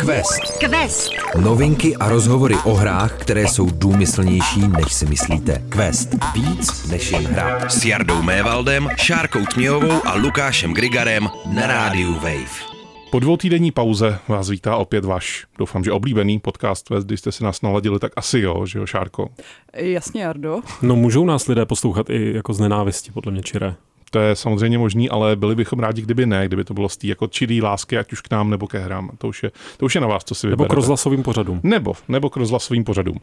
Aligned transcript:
Quest. 0.00 0.58
Quest. 0.58 1.12
Novinky 1.40 1.96
a 1.96 2.08
rozhovory 2.08 2.54
o 2.64 2.74
hrách, 2.74 3.18
které 3.18 3.48
jsou 3.48 3.70
důmyslnější, 3.70 4.68
než 4.68 4.92
si 4.92 5.06
myslíte. 5.06 5.62
Quest. 5.68 6.08
Víc 6.34 6.90
než 6.90 7.10
jen 7.10 7.26
hra. 7.26 7.68
S 7.68 7.84
Jardou 7.84 8.22
Mévaldem, 8.22 8.88
Šárkou 8.96 9.44
Tměhovou 9.54 10.06
a 10.06 10.14
Lukášem 10.14 10.74
Grigarem 10.74 11.28
na 11.54 11.66
rádiu 11.66 12.14
Wave. 12.14 12.70
Po 13.10 13.20
dvou 13.20 13.36
týdenní 13.36 13.70
pauze 13.70 14.18
vás 14.28 14.48
vítá 14.50 14.76
opět 14.76 15.04
váš, 15.04 15.46
doufám, 15.58 15.84
že 15.84 15.92
oblíbený 15.92 16.38
podcast 16.38 16.90
West, 16.90 17.06
když 17.06 17.20
jste 17.20 17.32
si 17.32 17.44
nás 17.44 17.62
naladili, 17.62 17.98
tak 17.98 18.12
asi 18.16 18.40
jo, 18.40 18.66
že 18.66 18.78
jo, 18.78 18.86
Šárko? 18.86 19.28
Jasně, 19.74 20.22
Jardo. 20.22 20.60
No 20.82 20.96
můžou 20.96 21.24
nás 21.24 21.46
lidé 21.46 21.66
poslouchat 21.66 22.10
i 22.10 22.32
jako 22.34 22.52
z 22.52 22.60
nenávisti, 22.60 23.12
podle 23.12 23.32
mě, 23.32 23.42
Čiré. 23.42 23.74
To 24.10 24.18
je 24.18 24.36
samozřejmě 24.36 24.78
možný, 24.78 25.10
ale 25.10 25.36
byli 25.36 25.54
bychom 25.54 25.78
rádi, 25.78 26.02
kdyby 26.02 26.26
ne, 26.26 26.46
kdyby 26.46 26.64
to 26.64 26.74
bylo 26.74 26.88
z 26.88 26.96
té 26.96 27.06
jako 27.06 27.26
čirý 27.26 27.62
lásky, 27.62 27.98
ať 27.98 28.12
už 28.12 28.20
k 28.20 28.30
nám 28.30 28.50
nebo 28.50 28.66
ke 28.66 28.78
hrám. 28.78 29.10
To 29.18 29.28
už 29.28 29.42
je, 29.42 29.50
to 29.76 29.86
už 29.86 29.94
je 29.94 30.00
na 30.00 30.06
vás, 30.06 30.24
co 30.24 30.34
si 30.34 30.46
vyberete. 30.46 30.62
Nebo 30.62 30.72
k 30.72 30.76
rozhlasovým 30.76 31.22
pořadům. 31.22 31.60
Nebo, 31.62 31.92
nebo 32.08 32.30
k 32.30 32.36
rozhlasovým 32.36 32.84
pořadům. 32.84 33.16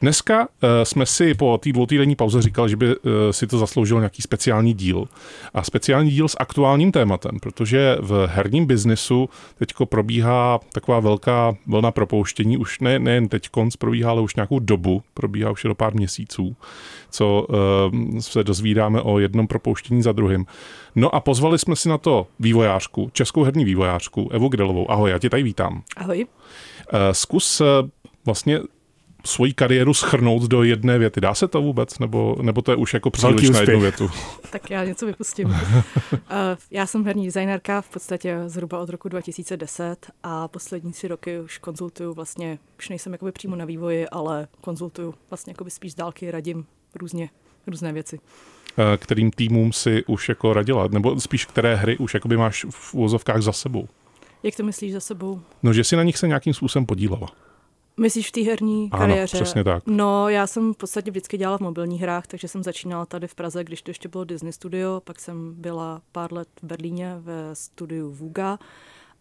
Dneska 0.00 0.40
uh, 0.40 0.68
jsme 0.82 1.06
si 1.06 1.34
po 1.34 1.58
té 1.58 1.72
dvoutýdenní 1.72 2.16
pauze 2.16 2.42
říkali, 2.42 2.70
že 2.70 2.76
by 2.76 2.86
uh, 2.86 3.12
si 3.30 3.46
to 3.46 3.58
zasloužil 3.58 3.96
nějaký 3.96 4.22
speciální 4.22 4.74
díl. 4.74 5.04
A 5.54 5.62
speciální 5.62 6.10
díl 6.10 6.28
s 6.28 6.36
aktuálním 6.40 6.92
tématem, 6.92 7.40
protože 7.40 7.96
v 8.00 8.28
herním 8.32 8.66
biznesu 8.66 9.28
teďko 9.58 9.86
probíhá 9.86 10.60
taková 10.72 11.00
velká 11.00 11.54
vlna 11.66 11.90
propouštění, 11.90 12.56
už 12.56 12.80
ne, 12.80 12.98
nejen 12.98 13.28
teď 13.28 13.48
konc 13.48 13.76
probíhá, 13.76 14.10
ale 14.10 14.20
už 14.20 14.34
nějakou 14.36 14.58
dobu, 14.58 15.02
probíhá 15.14 15.50
už 15.50 15.64
je 15.64 15.68
do 15.68 15.74
pár 15.74 15.94
měsíců, 15.94 16.56
co 17.14 17.46
uh, 17.48 18.18
se 18.18 18.44
dozvídáme 18.44 19.02
o 19.02 19.18
jednom 19.18 19.46
propouštění 19.46 20.02
za 20.02 20.12
druhým. 20.12 20.46
No 20.94 21.14
a 21.14 21.20
pozvali 21.20 21.58
jsme 21.58 21.76
si 21.76 21.88
na 21.88 21.98
to 21.98 22.26
vývojářku, 22.40 23.10
českou 23.12 23.42
herní 23.42 23.64
vývojářku 23.64 24.28
Evu 24.32 24.48
Grilovou. 24.48 24.90
Ahoj, 24.90 25.10
já 25.10 25.18
tě 25.18 25.30
tady 25.30 25.42
vítám. 25.42 25.82
Ahoj. 25.96 26.26
Eh, 26.92 27.14
zkus 27.14 27.60
eh, 27.60 27.64
vlastně 28.24 28.60
svoji 29.26 29.52
kariéru 29.52 29.94
schrnout 29.94 30.42
do 30.42 30.62
jedné 30.62 30.98
věty. 30.98 31.20
Dá 31.20 31.34
se 31.34 31.48
to 31.48 31.62
vůbec? 31.62 31.98
Nebo, 31.98 32.36
nebo 32.42 32.62
to 32.62 32.72
je 32.72 32.76
už 32.76 32.94
jako 32.94 33.10
příliš 33.10 33.50
na 33.50 33.60
jednu 33.60 33.80
větu? 33.80 34.10
tak 34.50 34.70
já 34.70 34.84
něco 34.84 35.06
vypustím. 35.06 35.54
Eh, 36.30 36.56
já 36.70 36.86
jsem 36.86 37.04
herní 37.04 37.26
designérka 37.26 37.80
v 37.80 37.88
podstatě 37.88 38.42
zhruba 38.46 38.78
od 38.78 38.88
roku 38.88 39.08
2010 39.08 40.10
a 40.22 40.48
poslední 40.48 40.92
tři 40.92 41.08
roky 41.08 41.40
už 41.40 41.58
konzultuju 41.58 42.14
vlastně, 42.14 42.58
už 42.78 42.88
nejsem 42.88 43.12
jakoby 43.12 43.32
přímo 43.32 43.56
na 43.56 43.64
vývoji, 43.64 44.08
ale 44.08 44.48
konzultuju 44.60 45.14
vlastně 45.30 45.50
jakoby 45.50 45.70
spíš 45.70 45.92
z 45.92 45.94
dálky, 45.94 46.30
radím 46.30 46.66
různě, 46.96 47.30
různé 47.66 47.92
věci. 47.92 48.18
Eh, 48.78 48.96
kterým 48.96 49.30
týmům 49.30 49.72
si 49.72 50.04
už 50.06 50.28
jako 50.28 50.52
radila, 50.52 50.88
nebo 50.88 51.20
spíš 51.20 51.46
které 51.46 51.74
hry 51.76 51.98
už 51.98 52.14
jakoby 52.14 52.36
máš 52.36 52.66
v 52.70 52.94
úvozovkách 52.94 53.42
za 53.42 53.52
sebou? 53.52 53.88
Jak 54.42 54.56
to 54.56 54.62
myslíš 54.62 54.92
za 54.92 55.00
sebou? 55.00 55.40
No, 55.62 55.72
že 55.72 55.84
si 55.84 55.96
na 55.96 56.02
nich 56.02 56.18
se 56.18 56.28
nějakým 56.28 56.54
způsobem 56.54 56.86
podílela. 56.86 57.28
Myslíš 57.96 58.28
v 58.28 58.32
té 58.32 58.40
herní 58.40 58.88
ano, 58.92 59.00
kariéře? 59.00 59.36
přesně 59.36 59.64
tak. 59.64 59.82
No, 59.86 60.28
já 60.28 60.46
jsem 60.46 60.74
v 60.74 60.76
podstatě 60.76 61.10
vždycky 61.10 61.38
dělala 61.38 61.58
v 61.58 61.60
mobilních 61.60 62.00
hrách, 62.00 62.26
takže 62.26 62.48
jsem 62.48 62.62
začínala 62.62 63.06
tady 63.06 63.28
v 63.28 63.34
Praze, 63.34 63.64
když 63.64 63.82
to 63.82 63.90
ještě 63.90 64.08
bylo 64.08 64.24
Disney 64.24 64.52
Studio, 64.52 65.00
pak 65.04 65.20
jsem 65.20 65.54
byla 65.54 66.02
pár 66.12 66.32
let 66.32 66.48
v 66.62 66.66
Berlíně 66.66 67.16
ve 67.18 67.54
studiu 67.54 68.10
Vuga 68.10 68.58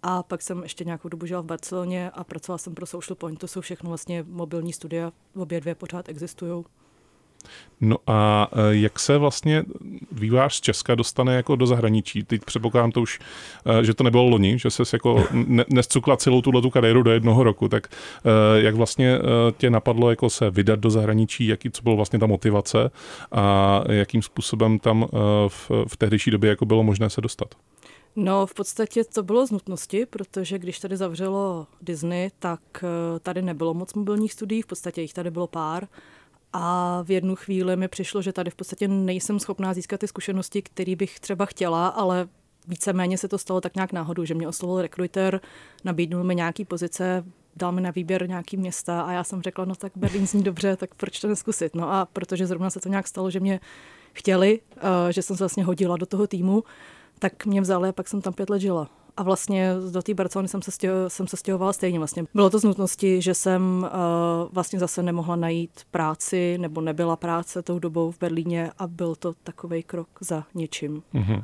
a 0.04 0.24
pak 0.24 0.42
jsem 0.42 0.64
ještě 0.64 0.84
nějakou 0.84 1.10
dobu 1.10 1.26
žila 1.26 1.42
v 1.42 1.46
Barceloně 1.46 2.10
a 2.10 2.24
pracovala 2.24 2.58
jsem 2.58 2.76
pro 2.76 2.86
Social 2.86 3.16
Point, 3.16 3.40
to 3.40 3.48
jsou 3.48 3.62
všechno 3.62 3.90
vlastně 3.90 4.26
mobilní 4.28 4.74
studia, 4.74 5.12
obě 5.36 5.62
dvě 5.62 5.76
pořád 5.76 6.10
existují. 6.10 6.64
No 7.82 7.98
a 8.08 8.50
e, 8.52 8.76
jak 8.76 9.00
se 9.00 9.18
vlastně 9.18 9.64
vývář 10.12 10.54
z 10.54 10.62
Česka 10.62 10.96
dostane 10.96 11.36
jako 11.36 11.56
do 11.56 11.68
zahraničí? 11.68 12.24
Teď 12.24 12.42
předpokládám 12.46 12.92
to 12.92 13.02
už, 13.02 13.20
e, 13.80 13.86
že 13.86 13.94
to 13.94 14.04
nebylo 14.04 14.24
loni, 14.24 14.60
že 14.60 14.70
se 14.70 14.84
jako 14.94 15.26
nescukla 15.70 16.18
celou 16.18 16.42
tuhle 16.42 16.62
tu 16.62 16.70
kariéru 16.70 17.04
do 17.04 17.12
jednoho 17.12 17.44
roku, 17.44 17.70
tak 17.70 17.88
e, 17.88 18.62
jak 18.62 18.76
vlastně 18.76 19.20
tě 19.58 19.70
napadlo 19.70 20.10
jako 20.10 20.30
se 20.30 20.50
vydat 20.50 20.80
do 20.80 20.90
zahraničí, 20.90 21.48
jaký, 21.48 21.72
co 21.72 21.84
bylo 21.84 21.96
vlastně 21.96 22.20
ta 22.20 22.26
motivace 22.26 22.92
a 23.32 23.82
jakým 23.90 24.22
způsobem 24.22 24.80
tam 24.80 25.08
v, 25.48 25.72
v 25.88 25.98
tehdejší 25.98 26.32
době 26.32 26.50
jako 26.50 26.66
bylo 26.66 26.84
možné 26.84 27.10
se 27.10 27.22
dostat? 27.22 27.48
No, 28.16 28.46
v 28.46 28.54
podstatě 28.54 29.04
to 29.04 29.24
bylo 29.24 29.48
z 29.48 29.52
nutnosti, 29.52 30.06
protože 30.06 30.60
když 30.60 30.80
tady 30.80 30.98
zavřelo 30.98 31.68
Disney, 31.82 32.30
tak 32.40 32.60
tady 33.22 33.42
nebylo 33.42 33.74
moc 33.74 33.94
mobilních 33.94 34.34
studií, 34.34 34.62
v 34.62 34.66
podstatě 34.66 35.02
jich 35.02 35.14
tady 35.14 35.32
bylo 35.32 35.48
pár 35.48 35.88
a 36.54 37.02
v 37.04 37.12
jednu 37.12 37.36
chvíli 37.36 37.76
mi 37.76 37.88
přišlo, 37.88 38.22
že 38.22 38.34
tady 38.34 38.52
v 38.52 38.56
podstatě 38.56 38.88
nejsem 38.88 39.40
schopná 39.40 39.74
získat 39.74 40.00
ty 40.00 40.08
zkušenosti, 40.08 40.62
které 40.62 40.96
bych 40.96 41.20
třeba 41.20 41.46
chtěla, 41.46 41.88
ale 41.88 42.28
víceméně 42.68 43.18
se 43.18 43.28
to 43.28 43.38
stalo 43.38 43.62
tak 43.62 43.76
nějak 43.76 43.94
náhodou, 43.94 44.26
že 44.26 44.34
mě 44.34 44.48
oslovil 44.48 44.82
rekruter, 44.82 45.42
nabídnul 45.84 46.24
mi 46.24 46.36
nějaký 46.36 46.66
pozice, 46.66 47.24
dal 47.56 47.72
mi 47.72 47.82
na 47.82 47.92
výběr 47.92 48.30
nějaký 48.30 48.58
města 48.58 49.02
a 49.02 49.12
já 49.12 49.24
jsem 49.24 49.42
řekla, 49.42 49.66
no 49.66 49.76
tak 49.76 49.92
Berlín 49.96 50.28
zní 50.28 50.44
dobře, 50.44 50.76
tak 50.76 50.96
proč 50.96 51.20
to 51.20 51.28
neskusit? 51.28 51.76
No 51.76 51.92
a 51.92 52.06
protože 52.06 52.48
zrovna 52.48 52.70
se 52.70 52.80
to 52.80 52.90
nějak 52.90 53.08
stalo, 53.08 53.32
že 53.32 53.40
mě 53.40 53.60
chtěli, 54.14 54.62
eh, 54.78 55.14
že 55.14 55.22
jsem 55.22 55.38
se 55.38 55.44
vlastně 55.44 55.64
hodila 55.64 55.98
do 55.98 56.06
toho 56.06 56.28
týmu, 56.28 56.64
tak 57.20 57.46
mě 57.46 57.62
vzali 57.62 57.90
a 57.90 57.92
pak 57.92 58.08
jsem 58.08 58.22
tam 58.22 58.34
pět 58.34 58.50
let 58.50 58.60
žila. 58.60 58.90
A 59.18 59.24
vlastně 59.24 59.74
do 59.92 60.02
té 60.02 60.14
Barcelony 60.14 60.48
jsem 60.48 60.62
se, 60.62 60.72
stěho, 60.72 61.10
jsem 61.10 61.28
se 61.28 61.38
stěhovala 61.38 61.74
stejně. 61.74 62.00
Vlastně 62.00 62.24
bylo 62.34 62.50
to 62.50 62.60
z 62.60 62.64
nutnosti, 62.64 63.22
že 63.22 63.34
jsem 63.34 63.62
uh, 63.84 64.50
vlastně 64.52 64.80
zase 64.80 65.04
nemohla 65.04 65.36
najít 65.36 65.72
práci, 65.92 66.58
nebo 66.58 66.82
nebyla 66.82 67.16
práce 67.16 67.62
tou 67.62 67.80
dobou 67.80 68.12
v 68.12 68.20
Berlíně 68.20 68.72
a 68.80 68.88
byl 68.88 69.16
to 69.16 69.34
takový 69.44 69.84
krok 69.84 70.08
za 70.22 70.44
něčím. 70.54 71.04
Mm-hmm. 71.14 71.44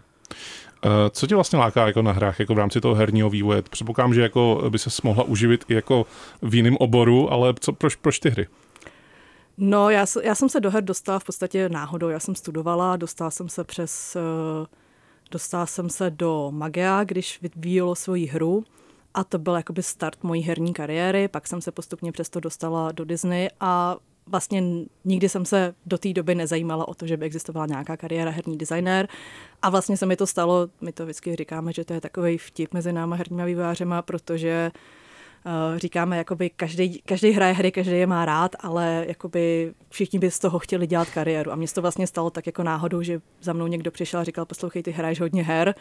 Co 1.12 1.28
tě 1.28 1.36
vlastně 1.36 1.60
láká 1.60 1.88
jako 1.88 2.02
na 2.02 2.12
hrách, 2.12 2.40
jako 2.40 2.56
v 2.56 2.58
rámci 2.58 2.82
toho 2.82 2.96
herního 2.96 3.30
vývoje? 3.30 3.62
Předpokládám, 3.62 4.14
že 4.14 4.22
jako 4.22 4.64
by 4.70 4.80
se 4.80 4.90
mohla 5.04 5.24
uživit 5.24 5.66
i 5.68 5.74
jako 5.74 6.06
v 6.42 6.56
jiném 6.56 6.78
oboru, 6.80 7.32
ale 7.34 7.54
co, 7.60 7.74
proč, 7.74 7.96
proč 7.96 8.20
ty 8.20 8.30
hry? 8.30 8.48
No, 9.58 9.90
já, 9.90 10.06
já 10.24 10.36
jsem 10.36 10.50
se 10.50 10.60
do 10.60 10.72
her 10.72 10.84
dostala 10.84 11.20
v 11.20 11.24
podstatě 11.24 11.70
náhodou. 11.70 12.10
Já 12.10 12.20
jsem 12.20 12.36
studovala, 12.36 12.96
dostala 12.96 13.32
jsem 13.32 13.50
se 13.50 13.64
přes 13.64 14.18
uh, 14.62 14.66
Dostala 15.32 15.66
jsem 15.66 15.90
se 15.90 16.10
do 16.10 16.52
Magia, 16.52 17.04
když 17.04 17.42
vyvíjelo 17.42 17.96
svoji 17.96 18.26
hru 18.26 18.64
a 19.14 19.24
to 19.24 19.40
byl 19.40 19.56
jakoby 19.56 19.84
start 19.84 20.24
mojí 20.24 20.42
herní 20.42 20.74
kariéry, 20.74 21.28
pak 21.28 21.48
jsem 21.48 21.62
se 21.62 21.72
postupně 21.72 22.12
přesto 22.12 22.40
dostala 22.40 22.92
do 22.92 23.06
Disney 23.06 23.50
a 23.60 23.98
vlastně 24.28 24.64
nikdy 25.06 25.30
jsem 25.30 25.46
se 25.46 25.76
do 25.86 25.98
té 25.98 26.14
doby 26.14 26.36
nezajímala 26.36 26.88
o 26.88 26.94
to, 26.94 27.08
že 27.08 27.18
by 27.18 27.26
existovala 27.26 27.66
nějaká 27.66 27.98
kariéra 27.98 28.32
herní 28.32 28.58
designér 28.58 29.08
a 29.62 29.70
vlastně 29.70 29.98
se 29.98 30.06
mi 30.06 30.16
to 30.16 30.28
stalo, 30.28 30.68
my 30.82 30.92
to 30.92 31.04
vždycky 31.04 31.36
říkáme, 31.36 31.74
že 31.74 31.86
to 31.86 31.94
je 31.94 32.02
takový 32.02 32.38
vtip 32.38 32.74
mezi 32.74 32.94
náma 32.94 33.16
herníma 33.16 33.46
vývářema, 33.46 34.02
protože 34.02 34.72
říkáme, 35.78 36.18
jakoby 36.18 36.50
každý, 36.50 37.02
každý 37.06 37.32
hraje 37.32 37.54
hry, 37.54 37.72
každý 37.72 37.92
je 37.92 38.08
má 38.08 38.26
rád, 38.26 38.56
ale 38.60 39.06
jakoby 39.08 39.74
všichni 39.90 40.20
by 40.20 40.32
z 40.32 40.40
toho 40.40 40.60
chtěli 40.60 40.88
dělat 40.88 41.10
kariéru. 41.10 41.52
A 41.52 41.58
se 41.66 41.76
to 41.76 41.82
vlastně 41.82 42.08
stalo 42.08 42.30
tak 42.30 42.46
jako 42.46 42.64
náhodou, 42.64 43.02
že 43.02 43.22
za 43.42 43.54
mnou 43.54 43.68
někdo 43.68 43.92
přišel 43.92 44.20
a 44.20 44.24
říkal, 44.24 44.46
poslouchej, 44.46 44.84
ty 44.84 44.92
hraješ 44.92 45.20
hodně 45.20 45.44
her, 45.44 45.76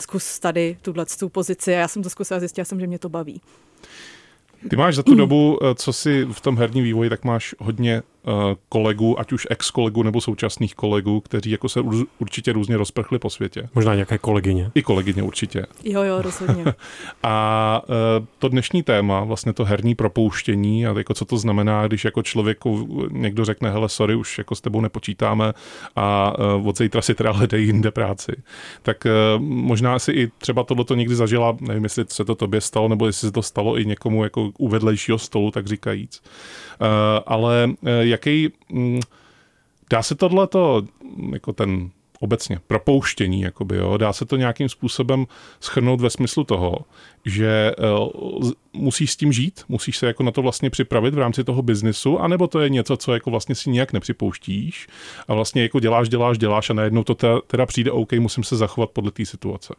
zkus 0.00 0.38
tady 0.38 0.76
tuhle 0.82 1.06
tu 1.18 1.28
pozici. 1.28 1.74
A 1.74 1.78
já 1.78 1.88
jsem 1.88 2.02
to 2.02 2.10
zkusila 2.10 2.36
a 2.36 2.40
zjistila 2.40 2.64
jsem, 2.64 2.80
že 2.80 2.86
mě 2.86 2.98
to 2.98 3.08
baví. 3.08 3.40
Ty 4.70 4.76
máš 4.76 4.94
za 4.94 5.02
tu 5.02 5.14
dobu, 5.14 5.58
eh, 5.62 5.74
co 5.74 5.92
jsi 5.92 6.26
v 6.32 6.40
tom 6.40 6.58
herním 6.58 6.84
vývoji, 6.84 7.10
tak 7.10 7.24
máš 7.24 7.54
hodně 7.58 8.02
Eh, 8.17 8.17
kolegů, 8.68 9.20
ať 9.20 9.32
už 9.32 9.46
ex-kolegů 9.50 10.02
nebo 10.02 10.20
současných 10.20 10.74
kolegů, 10.74 11.20
kteří 11.20 11.50
jako 11.50 11.68
se 11.68 11.80
určitě 12.18 12.52
různě 12.52 12.76
rozprchli 12.76 13.18
po 13.18 13.30
světě. 13.30 13.68
Možná 13.74 13.94
nějaké 13.94 14.18
kolegyně. 14.18 14.70
I 14.74 14.82
kolegyně 14.82 15.22
určitě. 15.22 15.66
Jo, 15.84 16.02
jo, 16.02 16.22
rozhodně. 16.22 16.64
a 17.22 17.82
eh, 17.84 18.26
to 18.38 18.48
dnešní 18.48 18.82
téma, 18.82 19.24
vlastně 19.24 19.52
to 19.52 19.64
herní 19.64 19.94
propouštění 19.94 20.86
a 20.86 20.98
jako 20.98 21.14
co 21.14 21.24
to 21.24 21.38
znamená, 21.38 21.86
když 21.86 22.04
jako 22.04 22.22
člověku 22.22 22.88
někdo 23.10 23.44
řekne, 23.44 23.70
hele, 23.70 23.88
sorry, 23.88 24.14
už 24.14 24.38
jako 24.38 24.54
s 24.54 24.60
tebou 24.60 24.80
nepočítáme 24.80 25.52
a 25.96 26.32
eh, 26.38 26.68
od 26.68 26.78
zítra 26.78 27.02
si 27.02 27.14
teda 27.14 27.32
hledají 27.32 27.66
jinde 27.66 27.90
práci. 27.90 28.32
Tak 28.82 29.06
možná 29.38 29.98
si 29.98 30.12
i 30.12 30.30
třeba 30.38 30.64
tohleto 30.64 30.94
někdy 30.94 31.14
zažila, 31.14 31.56
nevím, 31.60 31.84
jestli 31.84 32.04
se 32.08 32.24
to 32.24 32.34
tobě 32.34 32.60
stalo, 32.60 32.88
nebo 32.88 33.06
jestli 33.06 33.28
se 33.28 33.32
to 33.32 33.42
stalo 33.42 33.78
i 33.78 33.86
někomu 33.86 34.24
jako 34.24 34.50
u 34.58 34.68
vedlejšího 34.68 35.18
stolu, 35.18 35.50
tak 35.50 35.66
říkajíc. 35.66 36.22
Ale 37.26 37.70
jaký, 38.08 38.48
mm, 38.72 39.00
dá 39.90 40.02
se 40.02 40.14
tohle 40.14 40.46
to, 40.46 40.82
jako 41.32 41.52
ten 41.52 41.90
obecně 42.20 42.60
propouštění, 42.66 43.40
jakoby, 43.40 43.76
jo, 43.76 43.96
dá 43.96 44.12
se 44.12 44.24
to 44.24 44.36
nějakým 44.36 44.68
způsobem 44.68 45.26
schrnout 45.60 46.00
ve 46.00 46.10
smyslu 46.10 46.44
toho, 46.44 46.78
že 47.24 47.72
uh, 47.98 48.50
musíš 48.72 49.12
s 49.12 49.16
tím 49.16 49.32
žít, 49.32 49.64
musíš 49.68 49.98
se 49.98 50.06
jako 50.06 50.22
na 50.22 50.30
to 50.30 50.42
vlastně 50.42 50.70
připravit 50.70 51.14
v 51.14 51.18
rámci 51.18 51.44
toho 51.44 51.62
biznesu, 51.62 52.18
anebo 52.18 52.46
to 52.46 52.60
je 52.60 52.70
něco, 52.70 52.96
co 52.96 53.14
jako 53.14 53.30
vlastně 53.30 53.54
si 53.54 53.70
nějak 53.70 53.92
nepřipouštíš 53.92 54.88
a 55.28 55.34
vlastně 55.34 55.62
jako 55.62 55.80
děláš, 55.80 56.08
děláš, 56.08 56.38
děláš 56.38 56.70
a 56.70 56.74
najednou 56.74 57.04
to 57.04 57.40
teda 57.46 57.66
přijde 57.66 57.90
OK, 57.90 58.12
musím 58.12 58.44
se 58.44 58.56
zachovat 58.56 58.90
podle 58.90 59.10
té 59.10 59.26
situace. 59.26 59.74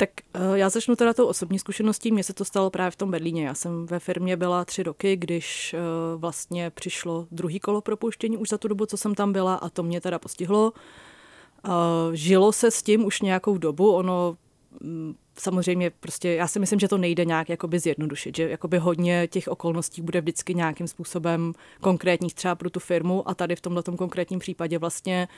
Tak 0.00 0.10
uh, 0.34 0.54
já 0.54 0.68
začnu 0.68 0.96
teda 0.96 1.14
tou 1.14 1.26
osobní 1.26 1.58
zkušeností. 1.58 2.12
Mně 2.12 2.24
se 2.24 2.32
to 2.32 2.44
stalo 2.44 2.70
právě 2.70 2.90
v 2.90 2.96
tom 2.96 3.10
Berlíně. 3.10 3.46
Já 3.46 3.54
jsem 3.54 3.86
ve 3.86 3.98
firmě 3.98 4.36
byla 4.36 4.64
tři 4.64 4.82
roky, 4.82 5.16
když 5.16 5.74
uh, 5.74 6.20
vlastně 6.20 6.70
přišlo 6.70 7.26
druhý 7.30 7.60
kolo 7.60 7.80
propuštění 7.80 8.36
už 8.36 8.48
za 8.48 8.58
tu 8.58 8.68
dobu, 8.68 8.86
co 8.86 8.96
jsem 8.96 9.14
tam 9.14 9.32
byla 9.32 9.54
a 9.54 9.68
to 9.68 9.82
mě 9.82 10.00
teda 10.00 10.18
postihlo. 10.18 10.72
Uh, 10.72 11.72
žilo 12.12 12.52
se 12.52 12.70
s 12.70 12.82
tím 12.82 13.04
už 13.04 13.20
nějakou 13.20 13.58
dobu. 13.58 13.92
Ono 13.92 14.36
mm, 14.80 15.14
samozřejmě 15.38 15.90
prostě 15.90 16.28
já 16.28 16.48
si 16.48 16.58
myslím, 16.58 16.80
že 16.80 16.88
to 16.88 16.98
nejde 16.98 17.24
nějak 17.24 17.48
jakoby 17.48 17.78
zjednodušit, 17.78 18.36
že 18.36 18.48
jakoby 18.48 18.78
hodně 18.78 19.28
těch 19.30 19.48
okolností 19.48 20.02
bude 20.02 20.20
vždycky 20.20 20.54
nějakým 20.54 20.88
způsobem 20.88 21.52
konkrétních 21.80 22.34
třeba 22.34 22.54
pro 22.54 22.70
tu 22.70 22.80
firmu 22.80 23.28
a 23.28 23.34
tady 23.34 23.56
v 23.56 23.60
tomhle 23.60 23.82
konkrétním 23.82 24.38
případě 24.38 24.78
vlastně 24.78 25.28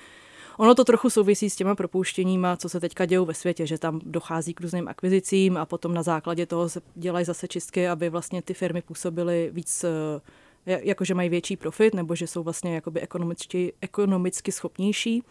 Ono 0.59 0.75
to 0.75 0.85
trochu 0.85 1.11
souvisí 1.11 1.51
s 1.51 1.57
těma 1.57 1.75
propouštěníma, 1.75 2.57
co 2.57 2.69
se 2.69 2.81
teďka 2.81 3.07
dějou 3.07 3.25
ve 3.25 3.35
světě, 3.35 3.67
že 3.67 3.79
tam 3.79 4.01
dochází 4.05 4.55
k 4.55 4.61
různým 4.61 4.89
akvizicím 4.89 5.57
a 5.57 5.67
potom 5.67 5.95
na 5.95 6.03
základě 6.03 6.47
toho 6.47 6.69
se 6.69 6.81
dělají 6.95 7.25
zase 7.25 7.49
čistky, 7.49 7.89
aby 7.89 8.09
vlastně 8.09 8.43
ty 8.43 8.55
firmy 8.55 8.83
působily 8.83 9.51
víc 9.53 9.85
eh, 9.85 10.21
jakože 10.67 11.15
mají 11.15 11.29
větší 11.29 11.57
profit, 11.57 11.95
nebo 11.95 12.15
že 12.15 12.27
jsou 12.27 12.43
vlastně 12.43 12.75
jakoby 12.75 13.01
ekonomicky, 13.01 13.73
ekonomicky 13.81 14.53
schopnější. 14.53 15.23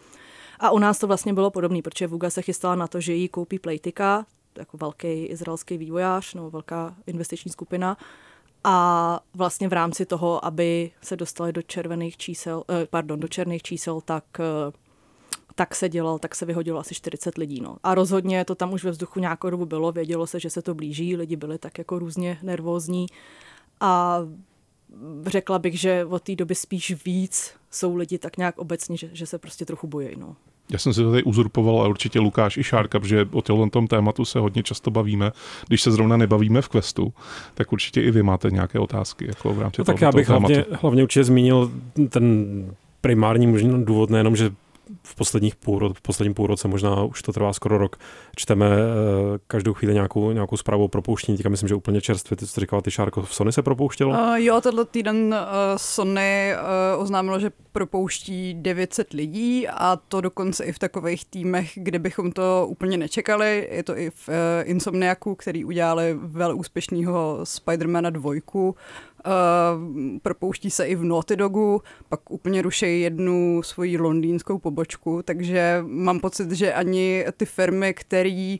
A 0.60 0.70
u 0.70 0.78
nás 0.78 0.98
to 0.98 1.06
vlastně 1.06 1.32
bylo 1.32 1.50
podobné, 1.50 1.82
protože 1.82 2.06
Vuga 2.06 2.30
se 2.30 2.42
chystala 2.42 2.74
na 2.74 2.86
to, 2.86 3.00
že 3.00 3.14
jí 3.14 3.28
koupí 3.28 3.58
Playtika, 3.58 4.26
jako 4.58 4.76
velký 4.76 5.24
izraelský 5.24 5.78
vývojář, 5.78 6.34
nebo 6.34 6.50
velká 6.50 6.94
investiční 7.06 7.52
skupina, 7.52 7.96
a 8.64 9.20
vlastně 9.34 9.68
v 9.68 9.72
rámci 9.72 10.06
toho, 10.06 10.44
aby 10.44 10.90
se 11.02 11.16
dostali 11.16 11.52
do 11.52 11.62
červených 11.62 12.16
čísel, 12.16 12.64
eh, 12.68 12.86
pardon, 12.90 13.20
do 13.20 13.28
černých 13.28 13.62
čísel, 13.62 14.00
tak 14.00 14.24
eh, 14.40 14.72
tak 15.62 15.74
se 15.74 15.88
dělal, 15.88 16.18
tak 16.18 16.34
se 16.34 16.46
vyhodilo 16.46 16.80
asi 16.80 16.94
40 16.94 17.38
lidí. 17.38 17.60
No. 17.60 17.76
A 17.82 17.94
rozhodně 17.94 18.44
to 18.44 18.54
tam 18.54 18.72
už 18.72 18.84
ve 18.84 18.90
vzduchu 18.90 19.20
nějakou 19.20 19.50
dobu 19.50 19.66
bylo, 19.66 19.92
vědělo 19.92 20.26
se, 20.26 20.40
že 20.40 20.50
se 20.50 20.62
to 20.62 20.74
blíží, 20.74 21.16
lidi 21.16 21.36
byli 21.36 21.58
tak 21.58 21.78
jako 21.78 21.98
různě 21.98 22.38
nervózní 22.42 23.06
a 23.80 24.18
řekla 25.26 25.58
bych, 25.58 25.80
že 25.80 26.04
od 26.04 26.22
té 26.22 26.34
doby 26.36 26.54
spíš 26.54 27.04
víc 27.04 27.54
jsou 27.70 27.96
lidi 27.96 28.18
tak 28.18 28.36
nějak 28.36 28.58
obecně, 28.58 28.96
že, 28.96 29.10
že 29.12 29.26
se 29.26 29.38
prostě 29.38 29.64
trochu 29.64 29.86
bojí. 29.86 30.08
No. 30.16 30.36
Já 30.72 30.78
jsem 30.78 30.94
si 30.94 31.02
to 31.02 31.10
tady 31.10 31.22
uzurpoval 31.22 31.82
a 31.82 31.88
určitě 31.88 32.20
Lukáš 32.20 32.56
i 32.56 32.64
Šárka, 32.64 33.00
protože 33.00 33.28
o 33.32 33.42
těchto 33.42 33.70
tom 33.70 33.86
tématu 33.86 34.24
se 34.24 34.38
hodně 34.38 34.62
často 34.62 34.90
bavíme. 34.90 35.32
Když 35.68 35.82
se 35.82 35.90
zrovna 35.90 36.16
nebavíme 36.16 36.62
v 36.62 36.68
questu, 36.68 37.12
tak 37.54 37.72
určitě 37.72 38.02
i 38.02 38.10
vy 38.10 38.22
máte 38.22 38.50
nějaké 38.50 38.78
otázky 38.78 39.26
jako 39.26 39.54
v 39.54 39.60
rámci 39.60 39.80
no, 39.80 39.84
Tak 39.84 40.00
já 40.00 40.12
bych 40.12 40.28
hlavně, 40.28 40.64
hlavně 40.72 41.02
určitě 41.02 41.24
zmínil 41.24 41.72
ten 42.08 42.66
primární 43.00 43.46
možný 43.46 43.84
důvod, 43.84 44.10
nejenom, 44.10 44.36
že 44.36 44.50
v, 45.02 45.14
posledních 45.14 45.56
půl, 45.56 45.94
v 45.94 46.02
posledním 46.02 46.34
půlroce, 46.34 46.68
možná 46.68 47.04
už 47.04 47.22
to 47.22 47.32
trvá 47.32 47.52
skoro 47.52 47.78
rok, 47.78 47.96
čteme 48.36 48.66
uh, 48.66 48.72
každou 49.46 49.74
chvíli 49.74 49.94
nějakou, 49.94 50.32
nějakou 50.32 50.56
zprávu 50.56 50.84
o 50.84 50.88
propouštění. 50.88 51.36
Teďka 51.36 51.48
myslím, 51.48 51.68
že 51.68 51.74
úplně 51.74 52.00
čerstvě, 52.00 52.36
ty, 52.36 52.46
co 52.46 52.60
říkala 52.60 52.82
ty 52.82 52.90
Šárko, 52.90 53.22
v 53.22 53.34
Sony 53.34 53.52
se 53.52 53.62
propouštělo? 53.62 54.10
Uh, 54.10 54.34
jo, 54.34 54.60
tenhle 54.60 54.84
týden 54.84 55.34
uh, 55.34 55.76
Sony 55.76 56.54
uh, 56.94 57.02
oznámilo, 57.02 57.40
že 57.40 57.50
propouští 57.72 58.54
900 58.54 59.12
lidí 59.12 59.68
a 59.68 59.96
to 59.96 60.20
dokonce 60.20 60.64
i 60.64 60.72
v 60.72 60.78
takových 60.78 61.24
týmech, 61.24 61.72
kde 61.74 61.98
bychom 61.98 62.32
to 62.32 62.66
úplně 62.68 62.98
nečekali. 62.98 63.68
Je 63.70 63.82
to 63.82 63.98
i 63.98 64.10
v 64.10 64.28
uh, 64.28 64.34
Insomniaku, 64.64 65.34
který 65.34 65.64
udělali 65.64 66.16
velmi 66.18 66.58
úspěšného 66.58 67.40
Spidermana 67.44 68.10
dvojku, 68.10 68.76
Uh, 69.26 70.18
propouští 70.22 70.70
se 70.70 70.86
i 70.86 70.94
v 70.94 71.04
Naughty 71.04 71.36
Dogu, 71.36 71.82
pak 72.08 72.30
úplně 72.30 72.62
ruší 72.62 73.00
jednu 73.00 73.62
svoji 73.62 73.98
londýnskou 73.98 74.58
pobočku, 74.58 75.22
takže 75.22 75.84
mám 75.86 76.20
pocit, 76.20 76.50
že 76.50 76.74
ani 76.74 77.24
ty 77.36 77.46
firmy, 77.46 77.94
které 77.94 78.56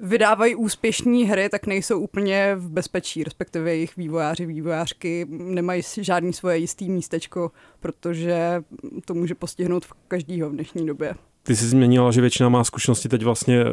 vydávají 0.00 0.54
úspěšné 0.54 1.24
hry, 1.24 1.48
tak 1.48 1.66
nejsou 1.66 2.00
úplně 2.00 2.54
v 2.56 2.70
bezpečí, 2.70 3.24
respektive 3.24 3.70
jejich 3.70 3.96
vývojáři, 3.96 4.46
vývojářky 4.46 5.26
nemají 5.28 5.82
žádný 6.00 6.32
svoje 6.32 6.58
jistý 6.58 6.90
místečko, 6.90 7.50
protože 7.80 8.62
to 9.04 9.14
může 9.14 9.34
postihnout 9.34 9.86
každýho 10.08 10.50
v 10.50 10.52
dnešní 10.52 10.86
době. 10.86 11.14
Ty 11.44 11.56
jsi 11.56 11.66
změnila, 11.66 12.10
že 12.10 12.20
většina 12.20 12.48
má 12.48 12.64
zkušenosti 12.64 13.08
teď 13.08 13.22
vlastně, 13.22 13.60
eh, 13.60 13.66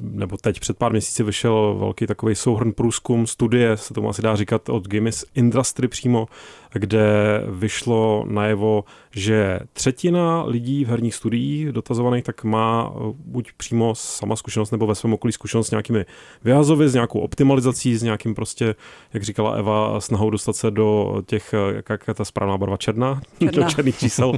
nebo 0.00 0.36
teď 0.36 0.60
před 0.60 0.78
pár 0.78 0.92
měsíci 0.92 1.22
vyšel 1.22 1.76
velký 1.78 2.06
takový 2.06 2.34
souhrn 2.34 2.72
průzkum 2.72 3.26
studie, 3.26 3.76
se 3.76 3.94
tomu 3.94 4.08
asi 4.08 4.22
dá 4.22 4.36
říkat 4.36 4.68
od 4.68 4.88
Games 4.88 5.24
Industry 5.34 5.88
přímo, 5.88 6.26
kde 6.72 7.42
vyšlo 7.50 8.24
najevo, 8.28 8.84
že 9.10 9.60
třetina 9.72 10.44
lidí 10.44 10.84
v 10.84 10.88
herních 10.88 11.14
studiích 11.14 11.72
dotazovaných 11.72 12.24
tak 12.24 12.44
má 12.44 12.92
eh, 12.92 12.98
buď 13.14 13.52
přímo 13.56 13.94
sama 13.94 14.36
zkušenost 14.36 14.70
nebo 14.70 14.86
ve 14.86 14.94
svém 14.94 15.12
okolí 15.12 15.32
zkušenost 15.32 15.66
s 15.66 15.70
nějakými 15.70 16.04
vyhazovy, 16.44 16.88
s 16.88 16.94
nějakou 16.94 17.20
optimalizací, 17.20 17.96
s 17.96 18.02
nějakým 18.02 18.34
prostě, 18.34 18.74
jak 19.12 19.22
říkala 19.22 19.52
Eva, 19.54 20.00
snahou 20.00 20.30
dostat 20.30 20.56
se 20.56 20.70
do 20.70 21.22
těch, 21.26 21.54
eh, 21.54 21.82
jak 21.88 22.08
je 22.08 22.14
ta 22.14 22.24
správná 22.24 22.58
barva 22.58 22.76
černá, 22.76 23.20
černá. 23.38 23.62
do 23.62 23.70
černých 23.70 23.98
čísel. 23.98 24.32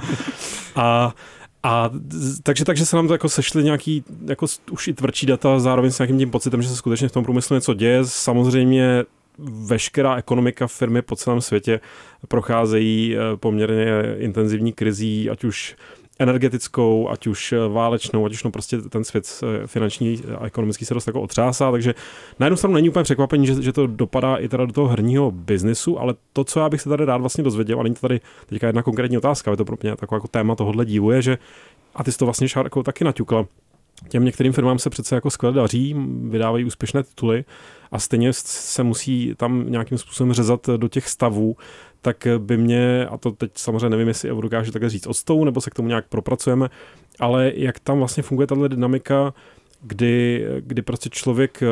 A 0.77 1.15
a 1.63 1.91
takže, 2.43 2.65
takže 2.65 2.87
se 2.87 2.97
nám 2.97 3.09
to 3.09 3.15
jako 3.15 3.29
sešly 3.29 3.65
nějaký 3.65 4.05
jako 4.27 4.47
už 4.71 4.89
i 4.89 4.95
tvrdší 4.95 5.27
data, 5.27 5.59
zároveň 5.59 5.91
s 5.91 5.99
nějakým 5.99 6.19
tím 6.19 6.31
pocitem, 6.31 6.63
že 6.63 6.69
se 6.69 6.77
skutečně 6.77 7.09
v 7.09 7.13
tom 7.13 7.25
průmyslu 7.25 7.55
něco 7.55 7.75
děje. 7.75 8.01
Samozřejmě 8.05 9.05
veškerá 9.39 10.17
ekonomika 10.17 10.67
firmy 10.67 11.03
po 11.03 11.17
celém 11.17 11.41
světě 11.41 11.81
procházejí 12.29 13.17
eh, 13.17 13.37
poměrně 13.37 13.87
intenzivní 14.19 14.73
krizí, 14.73 15.31
ať 15.31 15.45
už 15.45 15.77
energetickou, 16.19 17.09
ať 17.09 17.27
už 17.27 17.53
eh, 17.53 17.69
válečnou, 17.69 18.27
ať 18.27 18.33
už 18.33 18.45
no 18.45 18.51
prostě 18.51 18.79
ten 18.79 19.05
svět 19.05 19.41
eh, 19.43 19.67
finanční 19.67 20.23
a 20.39 20.47
ekonomický 20.47 20.85
se 20.85 20.95
dost 20.95 21.07
jako 21.07 21.21
otřásá, 21.21 21.71
takže 21.71 21.95
na 22.39 22.47
jednu 22.47 22.57
stranu 22.57 22.75
není 22.75 22.89
úplně 22.89 23.03
překvapení, 23.03 23.47
že, 23.47 23.63
že 23.63 23.73
to 23.73 23.87
dopadá 23.87 24.37
i 24.37 24.49
teda 24.49 24.67
do 24.67 24.73
toho 24.73 24.89
herního 24.89 25.31
biznisu, 25.31 26.01
ale 26.01 26.15
to, 26.33 26.45
co 26.45 26.61
já 26.61 26.69
bych 26.69 26.81
se 26.81 26.89
tady 26.89 27.05
rád 27.05 27.17
vlastně 27.17 27.45
dozvěděl, 27.45 27.81
a 27.81 27.83
není 27.83 27.95
to 27.95 28.01
tady 28.01 28.21
teďka 28.47 28.67
jedna 28.67 28.83
konkrétní 28.83 29.19
otázka, 29.19 29.51
je 29.51 29.57
to 29.57 29.65
pro 29.65 29.77
mě 29.83 29.97
takové 29.97 30.17
jako 30.17 30.29
téma 30.29 30.55
tohohle 30.55 30.85
dívu, 30.85 31.11
je, 31.11 31.23
že 31.23 31.39
a 31.95 32.05
ty 32.05 32.13
jsi 32.13 32.19
to 32.19 32.25
vlastně 32.25 32.49
Šárko 32.49 32.83
taky 32.83 33.05
naťukla, 33.05 33.47
těm 34.09 34.25
některým 34.25 34.53
firmám 34.53 34.79
se 34.79 34.91
přece 34.91 35.15
jako 35.15 35.31
skvěle 35.31 35.55
daří, 35.55 35.97
vydávají 36.23 36.65
úspěšné 36.65 37.03
tituly 37.03 37.45
a 37.93 37.99
stejně 37.99 38.33
se 38.33 38.83
musí 38.83 39.35
tam 39.37 39.71
nějakým 39.71 39.99
způsobem 39.99 40.33
řezat 40.33 40.67
do 40.77 40.89
těch 40.89 41.09
stavů, 41.09 41.57
tak 42.03 42.27
by 42.39 42.57
mě, 42.57 43.07
a 43.07 43.19
to 43.19 43.31
teď 43.31 43.51
samozřejmě 43.55 43.89
nevím, 43.89 44.09
jestli 44.09 44.29
Evo 44.29 44.41
dokáže 44.41 44.73
takhle 44.73 44.91
říct 44.91 45.07
odstou, 45.07 45.45
nebo 45.45 45.61
se 45.61 45.71
k 45.71 45.75
tomu 45.75 45.89
nějak 45.89 46.09
propracujeme, 46.09 46.69
ale 47.19 47.53
jak 47.55 47.79
tam 47.79 47.99
vlastně 47.99 48.23
funguje 48.23 48.47
tahle 48.47 48.69
dynamika, 48.69 49.35
kdy, 49.81 50.47
kdy 50.61 50.83
prostě 50.83 51.11
člověk, 51.11 51.63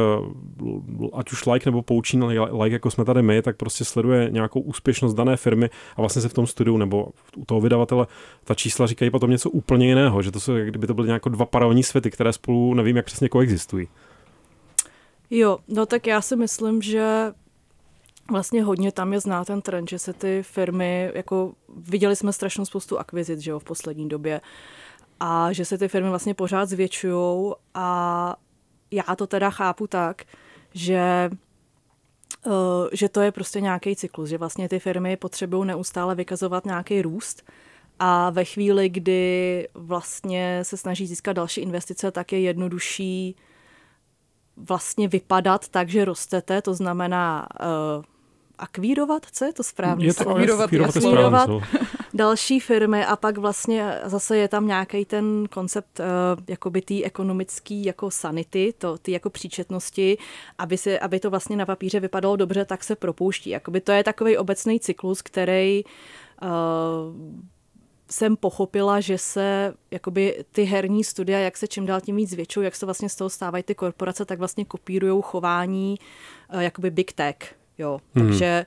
ať 1.12 1.32
už 1.32 1.46
like 1.46 1.70
nebo 1.70 1.82
poučí 1.82 2.20
like, 2.62 2.72
jako 2.72 2.90
jsme 2.90 3.04
tady 3.04 3.22
my, 3.22 3.42
tak 3.42 3.56
prostě 3.56 3.84
sleduje 3.84 4.28
nějakou 4.30 4.60
úspěšnost 4.60 5.14
dané 5.14 5.36
firmy 5.36 5.70
a 5.96 6.00
vlastně 6.00 6.22
se 6.22 6.28
v 6.28 6.34
tom 6.34 6.46
studiu 6.46 6.76
nebo 6.76 7.08
u 7.36 7.44
toho 7.44 7.60
vydavatele 7.60 8.06
ta 8.44 8.54
čísla 8.54 8.86
říkají 8.86 9.10
potom 9.10 9.30
něco 9.30 9.50
úplně 9.50 9.86
jiného, 9.86 10.22
že 10.22 10.30
to 10.30 10.40
jsou, 10.40 10.54
kdyby 10.54 10.86
to 10.86 10.94
byly 10.94 11.06
nějaké 11.06 11.30
dva 11.30 11.46
paralelní 11.46 11.82
světy, 11.82 12.10
které 12.10 12.32
spolu 12.32 12.74
nevím, 12.74 12.96
jak 12.96 13.06
přesně 13.06 13.28
koexistují. 13.28 13.88
Jo, 15.30 15.58
no 15.68 15.86
tak 15.86 16.06
já 16.06 16.20
si 16.20 16.36
myslím, 16.36 16.82
že 16.82 17.32
vlastně 18.30 18.62
hodně 18.62 18.92
tam 18.92 19.12
je 19.12 19.20
zná 19.20 19.44
ten 19.44 19.62
trend, 19.62 19.88
že 19.88 19.98
se 19.98 20.12
ty 20.12 20.42
firmy, 20.42 21.10
jako 21.14 21.52
viděli 21.76 22.16
jsme 22.16 22.32
strašnou 22.32 22.64
spoustu 22.64 22.98
akvizit, 22.98 23.40
že 23.40 23.50
jo, 23.50 23.58
v 23.58 23.64
poslední 23.64 24.08
době. 24.08 24.40
A 25.20 25.52
že 25.52 25.64
se 25.64 25.78
ty 25.78 25.88
firmy 25.88 26.08
vlastně 26.08 26.34
pořád 26.34 26.68
zvětšují 26.68 27.52
a 27.74 28.36
já 28.90 29.16
to 29.16 29.26
teda 29.26 29.50
chápu 29.50 29.86
tak, 29.86 30.24
že 30.74 31.30
uh, 32.46 32.52
že 32.92 33.08
to 33.08 33.20
je 33.20 33.32
prostě 33.32 33.60
nějaký 33.60 33.96
cyklus, 33.96 34.28
že 34.28 34.38
vlastně 34.38 34.68
ty 34.68 34.78
firmy 34.78 35.16
potřebují 35.16 35.66
neustále 35.66 36.14
vykazovat 36.14 36.66
nějaký 36.66 37.02
růst. 37.02 37.50
A 37.98 38.30
ve 38.30 38.44
chvíli, 38.44 38.88
kdy 38.88 39.68
vlastně 39.74 40.60
se 40.62 40.76
snaží 40.76 41.06
získat 41.06 41.32
další 41.32 41.60
investice, 41.60 42.10
tak 42.10 42.32
je 42.32 42.40
jednodušší 42.40 43.36
vlastně 44.56 45.08
vypadat 45.08 45.68
tak, 45.68 45.88
že 45.88 46.04
rostete, 46.04 46.62
to 46.62 46.74
znamená 46.74 47.48
uh, 47.60 48.04
akvírovat, 48.58 49.26
co 49.32 49.44
je 49.44 49.52
to 49.52 49.62
správně? 49.62 50.06
Je 50.06 50.14
to 50.14 50.28
akvírovat, 50.28 50.64
akvírovat, 50.64 50.96
akvírovat 50.96 51.50
další 52.14 52.60
firmy 52.60 53.04
a 53.04 53.16
pak 53.16 53.38
vlastně 53.38 54.00
zase 54.04 54.36
je 54.36 54.48
tam 54.48 54.66
nějaký 54.66 55.04
ten 55.04 55.46
koncept 55.50 56.00
uh, 56.00 56.06
jakoby 56.48 56.82
té 56.82 57.02
ekonomický 57.02 57.84
jako 57.84 58.10
sanity, 58.10 58.74
to, 58.78 58.98
ty 58.98 59.12
jako 59.12 59.30
příčetnosti, 59.30 60.18
aby, 60.58 60.78
si, 60.78 60.98
aby 60.98 61.20
to 61.20 61.30
vlastně 61.30 61.56
na 61.56 61.66
papíře 61.66 62.00
vypadalo 62.00 62.36
dobře, 62.36 62.64
tak 62.64 62.84
se 62.84 62.96
propouští. 62.96 63.50
Jakoby 63.50 63.80
to 63.80 63.92
je 63.92 64.04
takový 64.04 64.36
obecný 64.36 64.80
cyklus, 64.80 65.22
který 65.22 65.84
uh, 66.42 66.48
jsem 68.10 68.36
pochopila, 68.36 69.00
že 69.00 69.18
se 69.18 69.74
jakoby 69.90 70.44
ty 70.52 70.64
herní 70.64 71.04
studia, 71.04 71.38
jak 71.38 71.56
se 71.56 71.66
čím 71.66 71.86
dál 71.86 72.00
tím 72.00 72.16
víc 72.16 72.30
zvětšují, 72.30 72.64
jak 72.64 72.76
se 72.76 72.86
vlastně 72.86 73.08
z 73.08 73.16
toho 73.16 73.30
stávají 73.30 73.64
ty 73.64 73.74
korporace, 73.74 74.24
tak 74.24 74.38
vlastně 74.38 74.64
kopírují 74.64 75.22
chování 75.24 75.98
uh, 76.54 76.60
jakoby 76.60 76.90
big 76.90 77.12
tech. 77.12 77.36
Jo. 77.78 77.98
Hmm. 78.14 78.26
Takže 78.26 78.66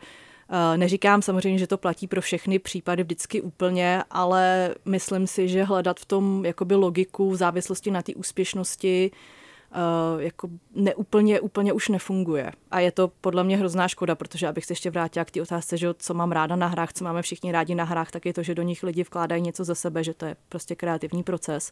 uh, 0.50 0.78
neříkám 0.78 1.22
samozřejmě, 1.22 1.60
že 1.60 1.68
to 1.68 1.78
platí 1.78 2.08
pro 2.08 2.22
všechny 2.22 2.60
případy 2.60 3.04
vždycky 3.04 3.42
úplně, 3.42 4.04
ale 4.12 4.75
myslím 4.86 5.28
si, 5.28 5.48
že 5.48 5.63
hledat 5.63 6.00
v 6.00 6.06
tom 6.06 6.46
jakoby 6.46 6.75
logiku 6.75 7.30
v 7.30 7.36
závislosti 7.36 7.92
na 7.92 8.01
té 8.01 8.16
úspěšnosti 8.16 9.12
uh, 9.72 10.22
jako 10.22 10.50
neúplně 10.75 11.39
úplně 11.39 11.74
už 11.74 11.89
nefunguje. 11.89 12.51
A 12.72 12.80
je 12.80 12.92
to 12.92 13.12
podle 13.22 13.44
mě 13.44 13.58
hrozná 13.58 13.88
škoda, 13.88 14.16
protože 14.16 14.48
abych 14.48 14.66
se 14.66 14.72
ještě 14.72 14.92
vrátila 14.92 15.25
k 15.25 15.32
té 15.32 15.42
otázce, 15.42 15.78
že 15.78 15.94
co 15.94 16.13
mám 16.13 16.32
ráda 16.32 16.56
na 16.56 16.68
hrách, 16.68 16.94
co 16.94 17.04
máme 17.04 17.22
všichni 17.22 17.51
rádi 17.51 17.75
na 17.75 17.84
hrách, 17.84 18.12
tak 18.12 18.25
je 18.25 18.34
to, 18.34 18.44
že 18.44 18.56
do 18.56 18.63
nich 18.63 18.84
lidi 18.84 19.04
vkládají 19.04 19.42
něco 19.42 19.63
ze 19.63 19.75
sebe, 19.75 20.04
že 20.04 20.13
to 20.13 20.25
je 20.25 20.36
prostě 20.50 20.75
kreativní 20.75 21.24
proces. 21.24 21.72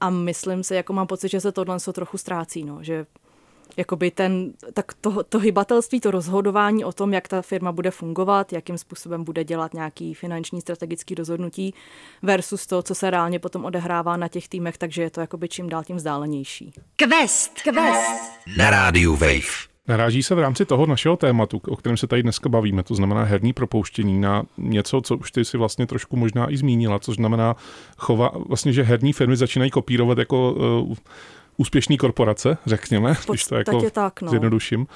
A 0.00 0.10
myslím 0.10 0.62
si, 0.62 0.74
jako 0.74 0.92
mám 0.92 1.06
pocit, 1.06 1.28
že 1.28 1.40
se 1.40 1.52
tohle 1.52 1.78
trochu 1.92 2.18
ztrácí, 2.18 2.64
no, 2.64 2.82
že 2.82 3.06
jakoby 3.76 4.10
ten, 4.10 4.52
tak 4.74 4.92
to, 5.00 5.22
to 5.22 5.38
hybatelství, 5.38 6.00
to 6.00 6.10
rozhodování 6.10 6.84
o 6.84 6.92
tom, 6.92 7.12
jak 7.12 7.28
ta 7.28 7.42
firma 7.42 7.72
bude 7.72 7.90
fungovat, 7.90 8.52
jakým 8.52 8.78
způsobem 8.78 9.24
bude 9.24 9.44
dělat 9.44 9.74
nějaký 9.74 10.14
finanční 10.14 10.60
strategický 10.60 11.14
rozhodnutí 11.14 11.74
versus 12.22 12.66
to, 12.66 12.82
co 12.82 12.94
se 12.94 13.10
reálně 13.10 13.38
potom 13.38 13.64
odehrává 13.64 14.16
na 14.16 14.28
těch 14.28 14.48
týmech, 14.48 14.78
takže 14.78 15.02
je 15.02 15.10
to 15.10 15.20
jakoby 15.20 15.48
čím 15.48 15.68
dál 15.68 15.84
tím 15.84 15.96
vzdálenější. 15.96 16.72
Quest. 16.96 17.62
Quest. 17.62 18.22
Na 18.56 18.70
rádiu 18.70 19.16
Wave. 19.16 19.72
Naráží 19.88 20.22
se 20.22 20.34
v 20.34 20.38
rámci 20.38 20.64
toho 20.64 20.86
našeho 20.86 21.16
tématu, 21.16 21.60
o 21.68 21.76
kterém 21.76 21.96
se 21.96 22.06
tady 22.06 22.22
dneska 22.22 22.48
bavíme, 22.48 22.82
to 22.82 22.94
znamená 22.94 23.22
herní 23.22 23.52
propouštění 23.52 24.20
na 24.20 24.42
něco, 24.58 25.00
co 25.00 25.16
už 25.16 25.32
ty 25.32 25.44
si 25.44 25.58
vlastně 25.58 25.86
trošku 25.86 26.16
možná 26.16 26.52
i 26.52 26.56
zmínila, 26.56 26.98
což 26.98 27.16
znamená 27.16 27.56
chova, 27.96 28.30
vlastně, 28.48 28.72
že 28.72 28.82
herní 28.82 29.12
firmy 29.12 29.36
začínají 29.36 29.70
kopírovat 29.70 30.18
jako 30.18 30.52
uh, 30.52 30.96
úspěšný 31.62 31.98
korporace, 31.98 32.58
řekněme, 32.66 33.14
když 33.28 33.44
to 33.44 33.54
jako 33.54 33.90
tak, 33.90 34.22
no. 34.22 34.28
zjednoduším. 34.28 34.80
Uh, 34.80 34.86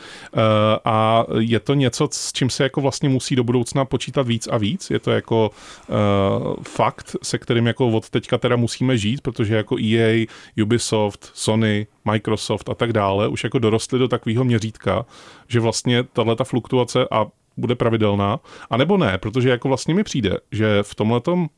a 0.85 1.25
je 1.39 1.61
to 1.61 1.75
něco, 1.75 2.09
s 2.13 2.33
čím 2.33 2.51
se 2.51 2.63
jako 2.63 2.81
vlastně 2.81 3.09
musí 3.09 3.37
do 3.37 3.45
budoucna 3.45 3.85
počítat 3.85 4.27
víc 4.27 4.47
a 4.47 4.59
víc? 4.59 4.91
Je 4.91 4.99
to 4.99 5.11
jako 5.11 5.51
uh, 5.89 6.55
fakt, 6.63 7.17
se 7.23 7.39
kterým 7.39 7.67
jako 7.67 7.89
od 7.89 8.11
teďka 8.11 8.39
teda 8.39 8.57
musíme 8.57 8.99
žít, 8.99 9.21
protože 9.21 9.57
jako 9.57 9.77
EA, 9.79 10.27
Ubisoft, 10.63 11.31
Sony, 11.35 11.87
Microsoft 12.05 12.69
a 12.69 12.75
tak 12.75 12.93
dále 12.93 13.29
už 13.29 13.45
jako 13.45 13.59
dorostly 13.59 13.99
do 13.99 14.09
takového 14.09 14.45
měřítka, 14.45 15.07
že 15.49 15.61
vlastně 15.61 16.03
tahle 16.03 16.37
ta 16.37 16.45
fluktuace 16.45 17.07
a 17.11 17.27
bude 17.57 17.75
pravidelná, 17.75 18.41
a 18.71 18.77
nebo 18.77 18.97
ne, 18.97 19.19
protože 19.19 19.49
jako 19.49 19.69
vlastně 19.69 19.95
mi 19.95 20.05
přijde, 20.05 20.39
že 20.53 20.79
v 20.83 20.95
tomhletom 20.95 21.49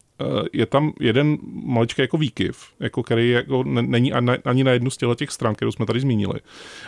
je 0.53 0.67
tam 0.67 0.93
jeden 1.01 1.39
maličký 1.65 2.03
jako 2.03 2.17
výkyv, 2.17 2.65
jako 2.81 3.03
který 3.03 3.31
jako 3.31 3.65
není 3.65 4.13
ani 4.45 4.65
na 4.65 4.73
jednu 4.73 4.91
z 4.91 4.99
těch 5.17 5.31
stran, 5.31 5.55
kterou 5.55 5.73
jsme 5.73 5.87
tady 5.87 6.01
zmínili. 6.01 6.41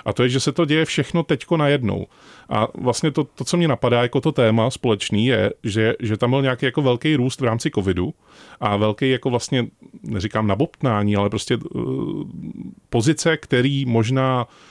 A 0.05 0.13
to 0.13 0.23
je, 0.23 0.29
že 0.29 0.41
se 0.41 0.53
to 0.53 0.65
děje 0.65 0.85
všechno 0.85 1.23
teďko 1.23 1.57
najednou. 1.57 2.07
A 2.49 2.69
vlastně 2.75 3.11
to, 3.11 3.25
to, 3.25 3.45
co 3.45 3.57
mě 3.57 3.69
napadá 3.69 4.03
jako 4.03 4.21
to 4.21 4.33
téma 4.33 4.71
společný, 4.71 5.27
je, 5.27 5.53
že, 5.65 5.95
že 6.01 6.17
tam 6.17 6.31
byl 6.31 6.43
nějaký 6.43 6.67
jako 6.67 6.83
velký 6.83 7.17
růst 7.17 7.41
v 7.41 7.45
rámci 7.45 7.71
covidu 7.71 8.15
a 8.61 8.77
velký 8.77 9.11
jako 9.11 9.31
vlastně, 9.31 9.67
neříkám 10.03 10.47
nabobtnání, 10.47 11.17
ale 11.17 11.31
prostě 11.31 11.57
uh, 11.57 12.25
pozice, 12.91 13.37
který 13.37 13.87
možná 13.87 14.47
Eh, 14.47 14.70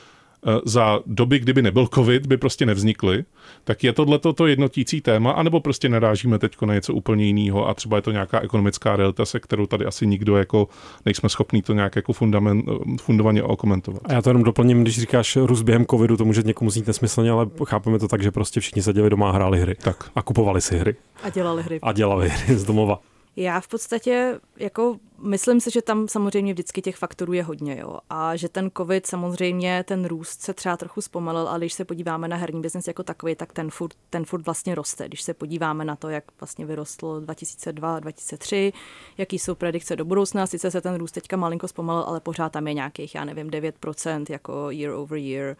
za 0.65 0.99
doby, 1.05 1.39
kdyby 1.39 1.61
nebyl 1.61 1.87
covid, 1.87 2.27
by 2.27 2.37
prostě 2.37 2.65
nevznikly, 2.65 3.23
tak 3.63 3.83
je 3.83 3.93
tohle 3.93 4.19
to 4.19 4.47
jednotící 4.47 5.01
téma, 5.01 5.31
anebo 5.31 5.59
prostě 5.59 5.89
narážíme 5.89 6.39
teď 6.39 6.61
na 6.61 6.73
něco 6.73 6.93
úplně 6.93 7.25
jiného 7.25 7.67
a 7.67 7.73
třeba 7.73 7.95
je 7.95 8.01
to 8.01 8.11
nějaká 8.11 8.39
ekonomická 8.39 8.95
realita, 8.95 9.25
se 9.25 9.39
kterou 9.39 9.65
tady 9.65 9.85
asi 9.85 10.07
nikdo 10.07 10.37
jako 10.37 10.67
nejsme 11.05 11.29
schopný 11.29 11.61
to 11.61 11.73
nějak 11.73 11.95
jako 11.95 12.13
fundament, 12.13 12.65
eh, 12.67 12.97
fundovaně 13.01 13.43
okomentovat. 13.43 14.01
A 14.05 14.13
já 14.13 14.21
to 14.21 14.29
jenom 14.29 14.43
doplním, 14.43 14.81
když 14.81 14.99
říkáš 14.99 15.35
růst 15.35 15.61
během 15.61 15.85
covidu, 15.85 16.17
to 16.17 16.25
může 16.25 16.41
někomu 16.41 16.71
znít 16.71 16.87
nesmyslně, 16.87 17.31
ale 17.31 17.47
chápeme 17.65 17.99
to 17.99 18.07
tak, 18.07 18.23
že 18.23 18.31
prostě 18.31 18.59
všichni 18.59 18.81
seděli 18.81 19.09
doma 19.09 19.29
a 19.29 19.33
hráli 19.33 19.59
hry. 19.59 19.75
Tak. 19.75 20.11
A 20.15 20.21
kupovali 20.21 20.61
si 20.61 20.77
hry. 20.77 20.95
A 21.23 21.29
dělali 21.29 21.63
hry. 21.63 21.79
A 21.81 21.93
dělali 21.93 22.29
hry 22.29 22.55
z 22.55 22.63
domova. 22.63 22.99
Já 23.35 23.59
v 23.59 23.67
podstatě 23.67 24.39
jako 24.57 24.97
myslím 25.21 25.61
si, 25.61 25.71
že 25.71 25.81
tam 25.81 26.07
samozřejmě 26.07 26.53
vždycky 26.53 26.81
těch 26.81 26.95
faktorů 26.95 27.33
je 27.33 27.43
hodně, 27.43 27.79
jo. 27.79 27.99
A 28.09 28.35
že 28.35 28.49
ten 28.49 28.71
covid 28.77 29.05
samozřejmě, 29.05 29.83
ten 29.87 30.05
růst 30.05 30.41
se 30.41 30.53
třeba 30.53 30.77
trochu 30.77 31.01
zpomalil, 31.01 31.47
ale 31.47 31.59
když 31.59 31.73
se 31.73 31.85
podíváme 31.85 32.27
na 32.27 32.35
herní 32.35 32.61
biznes 32.61 32.87
jako 32.87 33.03
takový, 33.03 33.35
tak 33.35 33.53
ten 33.53 33.69
furt, 33.69 33.95
ten 34.09 34.25
furt 34.25 34.45
vlastně 34.45 34.75
roste. 34.75 35.07
Když 35.07 35.21
se 35.21 35.33
podíváme 35.33 35.85
na 35.85 35.95
to, 35.95 36.09
jak 36.09 36.23
vlastně 36.39 36.65
vyrostlo 36.65 37.19
2002, 37.19 37.99
2003, 37.99 38.73
jaký 39.17 39.39
jsou 39.39 39.55
predikce 39.55 39.95
do 39.95 40.05
budoucna, 40.05 40.47
sice 40.47 40.71
se 40.71 40.81
ten 40.81 40.95
růst 40.95 41.11
teďka 41.11 41.37
malinko 41.37 41.67
zpomalil, 41.67 42.03
ale 42.03 42.19
pořád 42.19 42.49
tam 42.49 42.67
je 42.67 42.73
nějakých, 42.73 43.15
já 43.15 43.25
nevím, 43.25 43.49
9% 43.49 44.25
jako 44.29 44.69
year 44.69 44.93
over 44.93 45.17
year. 45.17 45.55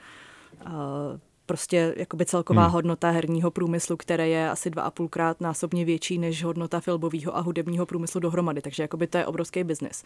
Uh, 0.66 1.20
prostě 1.50 1.94
jakoby 1.98 2.26
celková 2.26 2.64
hmm. 2.64 2.74
hodnota 2.74 3.10
herního 3.10 3.52
průmyslu, 3.52 3.98
které 3.98 4.28
je 4.28 4.50
asi 4.50 4.70
dva 4.70 4.84
a 4.84 4.92
půlkrát 4.92 5.42
násobně 5.42 5.86
větší 5.86 6.18
než 6.18 6.44
hodnota 6.44 6.80
filmového 6.80 7.38
a 7.38 7.40
hudebního 7.40 7.86
průmyslu 7.86 8.20
dohromady, 8.20 8.62
takže 8.62 8.84
jakoby 8.84 9.08
to 9.08 9.18
je 9.18 9.26
obrovský 9.26 9.64
biznis. 9.64 10.04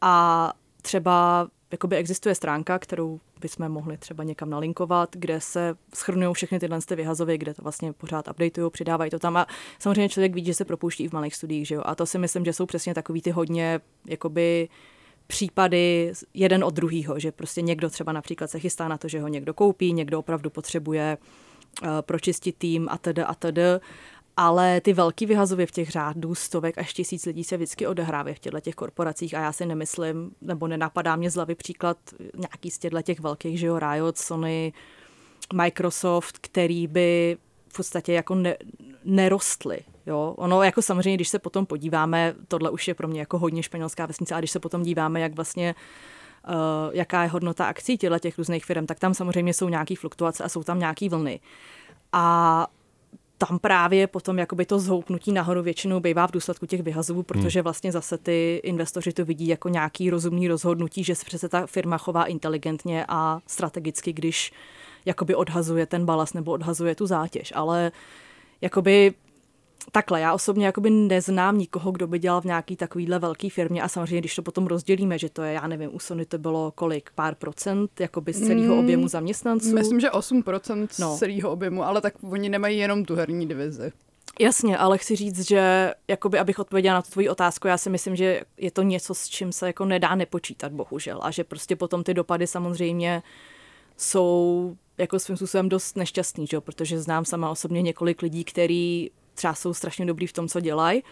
A 0.00 0.52
třeba 0.82 1.48
jakoby 1.72 1.96
existuje 1.96 2.34
stránka, 2.34 2.78
kterou 2.78 3.20
bychom 3.40 3.68
mohli 3.68 3.96
třeba 3.96 4.24
někam 4.24 4.50
nalinkovat, 4.50 5.16
kde 5.16 5.40
se 5.40 5.74
schrnují 5.94 6.34
všechny 6.34 6.58
tyhle 6.58 6.78
ty 6.86 6.96
vyhazovy, 6.96 7.38
kde 7.38 7.54
to 7.54 7.62
vlastně 7.62 7.92
pořád 7.92 8.28
updateují, 8.28 8.70
přidávají 8.70 9.10
to 9.10 9.18
tam 9.18 9.36
a 9.36 9.46
samozřejmě 9.78 10.08
člověk 10.08 10.34
vidí, 10.34 10.46
že 10.46 10.54
se 10.54 10.64
propouští 10.64 11.04
i 11.04 11.08
v 11.08 11.12
malých 11.12 11.36
studiích, 11.36 11.68
že 11.68 11.74
jo? 11.74 11.82
A 11.84 11.94
to 11.94 12.06
si 12.06 12.18
myslím, 12.18 12.44
že 12.44 12.52
jsou 12.52 12.66
přesně 12.66 12.94
takový 12.94 13.22
ty 13.22 13.30
hodně 13.30 13.80
jakoby 14.06 14.68
případy 15.30 16.12
jeden 16.34 16.64
od 16.64 16.74
druhého, 16.74 17.18
že 17.18 17.32
prostě 17.32 17.62
někdo 17.62 17.90
třeba 17.90 18.12
například 18.12 18.50
se 18.50 18.58
chystá 18.58 18.88
na 18.88 18.98
to, 18.98 19.08
že 19.08 19.20
ho 19.20 19.28
někdo 19.28 19.54
koupí, 19.54 19.92
někdo 19.92 20.18
opravdu 20.18 20.50
potřebuje 20.50 21.18
uh, 21.82 21.88
pročistit 22.00 22.56
tým 22.58 22.88
a 22.90 22.98
tedy 22.98 23.22
a 23.22 23.34
tedy. 23.34 23.62
Ale 24.36 24.80
ty 24.80 24.92
velký 24.92 25.26
vyhazově 25.26 25.66
v 25.66 25.70
těch 25.70 25.90
řádů 25.90 26.34
stovek 26.34 26.78
až 26.78 26.92
tisíc 26.92 27.26
lidí 27.26 27.44
se 27.44 27.56
vždycky 27.56 27.86
odehrávají 27.86 28.34
v 28.34 28.38
těchto 28.38 28.60
těch 28.60 28.74
korporacích 28.74 29.34
a 29.34 29.40
já 29.40 29.52
si 29.52 29.66
nemyslím, 29.66 30.30
nebo 30.42 30.66
nenapadá 30.66 31.16
mě 31.16 31.30
z 31.30 31.34
hlavy 31.34 31.54
příklad 31.54 31.98
nějaký 32.36 32.70
z 32.70 32.78
těchto 32.78 33.02
těch 33.02 33.20
velkých, 33.20 33.58
že 33.58 33.66
jo, 33.66 33.78
Riot, 33.78 34.18
Sony, 34.18 34.72
Microsoft, 35.54 36.38
který 36.38 36.86
by 36.86 37.36
v 37.68 37.76
podstatě 37.76 38.12
jako 38.12 38.34
ne, 38.34 38.56
nerostly. 39.04 39.78
Jo? 40.10 40.34
Ono 40.38 40.62
jako 40.62 40.82
samozřejmě, 40.82 41.14
když 41.14 41.28
se 41.28 41.38
potom 41.38 41.66
podíváme, 41.66 42.34
tohle 42.48 42.70
už 42.70 42.88
je 42.88 42.94
pro 42.94 43.08
mě 43.08 43.20
jako 43.20 43.38
hodně 43.38 43.62
španělská 43.62 44.06
vesnice, 44.06 44.34
a 44.34 44.38
když 44.38 44.50
se 44.50 44.60
potom 44.60 44.82
díváme, 44.82 45.20
jak 45.20 45.34
vlastně 45.34 45.74
uh, 46.48 46.54
jaká 46.92 47.22
je 47.22 47.28
hodnota 47.28 47.64
akcí 47.64 47.98
těchto 47.98 48.18
těch 48.18 48.38
různých 48.38 48.64
firm, 48.64 48.86
tak 48.86 48.98
tam 48.98 49.14
samozřejmě 49.14 49.54
jsou 49.54 49.68
nějaké 49.68 49.96
fluktuace 49.96 50.44
a 50.44 50.48
jsou 50.48 50.62
tam 50.62 50.78
nějaké 50.78 51.08
vlny. 51.08 51.40
A 52.12 52.66
tam 53.38 53.58
právě 53.58 54.06
potom 54.06 54.38
jakoby 54.38 54.66
to 54.66 54.78
zhoupnutí 54.78 55.32
nahoru 55.32 55.62
většinou 55.62 56.00
bývá 56.00 56.26
v 56.26 56.30
důsledku 56.30 56.66
těch 56.66 56.82
vyhazů, 56.82 57.22
protože 57.22 57.60
hmm. 57.60 57.64
vlastně 57.64 57.92
zase 57.92 58.18
ty 58.18 58.60
investoři 58.64 59.12
to 59.12 59.24
vidí 59.24 59.48
jako 59.48 59.68
nějaký 59.68 60.10
rozumný 60.10 60.48
rozhodnutí, 60.48 61.04
že 61.04 61.14
se 61.14 61.24
přece 61.24 61.48
ta 61.48 61.66
firma 61.66 61.98
chová 61.98 62.24
inteligentně 62.24 63.04
a 63.08 63.40
strategicky, 63.46 64.12
když 64.12 64.52
jakoby 65.04 65.34
odhazuje 65.34 65.86
ten 65.86 66.04
balas 66.04 66.34
nebo 66.34 66.52
odhazuje 66.52 66.94
tu 66.94 67.06
zátěž. 67.06 67.52
Ale 67.56 67.92
jakoby 68.60 69.14
takhle, 69.92 70.20
já 70.20 70.34
osobně 70.34 70.66
jakoby 70.66 70.90
neznám 70.90 71.58
nikoho, 71.58 71.92
kdo 71.92 72.06
by 72.06 72.18
dělal 72.18 72.40
v 72.40 72.44
nějaký 72.44 72.76
takovýhle 72.76 73.18
velký 73.18 73.50
firmě 73.50 73.82
a 73.82 73.88
samozřejmě, 73.88 74.18
když 74.18 74.34
to 74.34 74.42
potom 74.42 74.66
rozdělíme, 74.66 75.18
že 75.18 75.28
to 75.28 75.42
je, 75.42 75.52
já 75.52 75.66
nevím, 75.66 75.94
u 75.94 75.98
Sony 75.98 76.26
to 76.26 76.38
bylo 76.38 76.72
kolik, 76.74 77.10
pár 77.14 77.34
procent 77.34 78.00
jakoby 78.00 78.32
z 78.32 78.46
celého 78.46 78.74
mm, 78.74 78.80
objemu 78.80 79.08
zaměstnanců. 79.08 79.74
Myslím, 79.74 80.00
že 80.00 80.08
8% 80.08 80.88
no. 81.00 81.16
z 81.16 81.18
celého 81.18 81.50
objemu, 81.50 81.84
ale 81.84 82.00
tak 82.00 82.14
oni 82.22 82.48
nemají 82.48 82.78
jenom 82.78 83.04
tu 83.04 83.14
herní 83.14 83.48
divizi. 83.48 83.92
Jasně, 84.40 84.78
ale 84.78 84.98
chci 84.98 85.16
říct, 85.16 85.48
že 85.48 85.94
jakoby, 86.08 86.38
abych 86.38 86.58
odpověděla 86.58 86.94
na 86.94 87.02
tu 87.02 87.10
tvoji 87.10 87.28
otázku, 87.28 87.68
já 87.68 87.78
si 87.78 87.90
myslím, 87.90 88.16
že 88.16 88.42
je 88.56 88.70
to 88.70 88.82
něco, 88.82 89.14
s 89.14 89.28
čím 89.28 89.52
se 89.52 89.66
jako 89.66 89.84
nedá 89.84 90.14
nepočítat, 90.14 90.72
bohužel. 90.72 91.20
A 91.22 91.30
že 91.30 91.44
prostě 91.44 91.76
potom 91.76 92.04
ty 92.04 92.14
dopady 92.14 92.46
samozřejmě 92.46 93.22
jsou 93.96 94.76
jako 94.98 95.18
svým 95.18 95.36
způsobem 95.36 95.68
dost 95.68 95.96
nešťastný, 95.96 96.46
že? 96.46 96.60
protože 96.60 97.00
znám 97.00 97.24
sama 97.24 97.50
osobně 97.50 97.82
několik 97.82 98.22
lidí, 98.22 98.44
kteří 98.44 99.10
třeba 99.40 99.54
jsou 99.54 99.74
strašně 99.74 100.06
dobrý 100.06 100.26
v 100.26 100.32
tom, 100.32 100.48
co 100.48 100.60
dělají, 100.60 101.02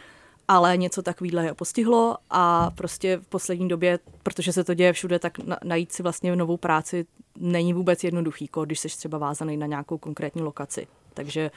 ale 0.49 0.77
něco 0.77 1.03
takového 1.03 1.41
je 1.41 1.55
postihlo 1.55 2.17
a 2.31 2.71
prostě 2.71 3.17
v 3.17 3.27
poslední 3.27 3.69
době, 3.69 3.99
protože 4.23 4.53
se 4.53 4.65
to 4.65 4.75
děje 4.75 4.93
všude, 4.93 5.19
tak 5.19 5.39
na, 5.39 5.59
najít 5.65 5.93
si 5.93 6.03
vlastně 6.03 6.37
novou 6.37 6.57
práci 6.57 7.07
není 7.39 7.73
vůbec 7.73 8.05
jednoduchý, 8.05 8.51
když 8.65 8.79
jsi 8.79 8.89
třeba 8.89 9.19
vázaný 9.19 9.57
na 9.57 9.67
nějakou 9.67 9.99
konkrétní 9.99 10.43
lokaci. 10.43 10.87
Takže 11.15 11.51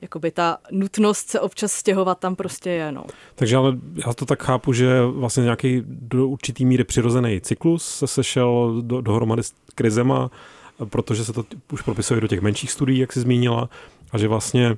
jakoby 0.00 0.30
ta 0.30 0.58
nutnost 0.70 1.28
se 1.28 1.40
občas 1.40 1.72
stěhovat 1.72 2.18
tam 2.18 2.36
prostě 2.36 2.70
je. 2.70 2.92
No. 2.92 3.04
Takže 3.34 3.56
ale 3.56 3.72
já 4.06 4.14
to 4.14 4.26
tak 4.26 4.42
chápu, 4.42 4.72
že 4.72 5.02
vlastně 5.04 5.42
nějaký 5.42 5.82
do 5.86 6.28
určitý 6.28 6.64
míry 6.64 6.84
přirozený 6.84 7.40
cyklus 7.40 7.84
se 7.84 8.06
sešel 8.06 8.82
do, 8.82 9.00
dohromady 9.00 9.42
s 9.42 9.52
krizema, 9.74 10.30
protože 10.84 11.24
se 11.24 11.32
to 11.32 11.44
už 11.72 11.82
propisuje 11.82 12.20
do 12.20 12.28
těch 12.28 12.40
menších 12.40 12.72
studií, 12.72 12.98
jak 12.98 13.12
jsi 13.12 13.20
zmínila, 13.20 13.68
a 14.12 14.18
že 14.18 14.28
vlastně 14.28 14.76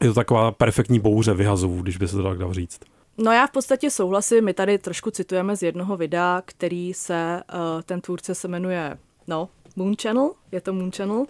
je 0.00 0.08
to 0.08 0.14
taková 0.14 0.52
perfektní 0.52 1.00
bouře 1.00 1.34
vyhazovů, 1.34 1.82
když 1.82 1.96
by 1.96 2.08
se 2.08 2.16
to 2.16 2.22
tak 2.22 2.38
dalo 2.38 2.54
říct. 2.54 2.80
No 3.18 3.32
já 3.32 3.46
v 3.46 3.50
podstatě 3.50 3.90
souhlasím, 3.90 4.44
my 4.44 4.54
tady 4.54 4.78
trošku 4.78 5.10
citujeme 5.10 5.56
z 5.56 5.62
jednoho 5.62 5.96
videa, 5.96 6.42
který 6.44 6.94
se, 6.94 7.42
uh, 7.54 7.82
ten 7.82 8.00
tvůrce 8.00 8.34
se 8.34 8.48
jmenuje, 8.48 8.98
no, 9.26 9.48
Moon 9.76 9.94
Channel, 10.02 10.30
je 10.52 10.60
to 10.60 10.72
Moon 10.72 10.90
Channel. 10.92 11.26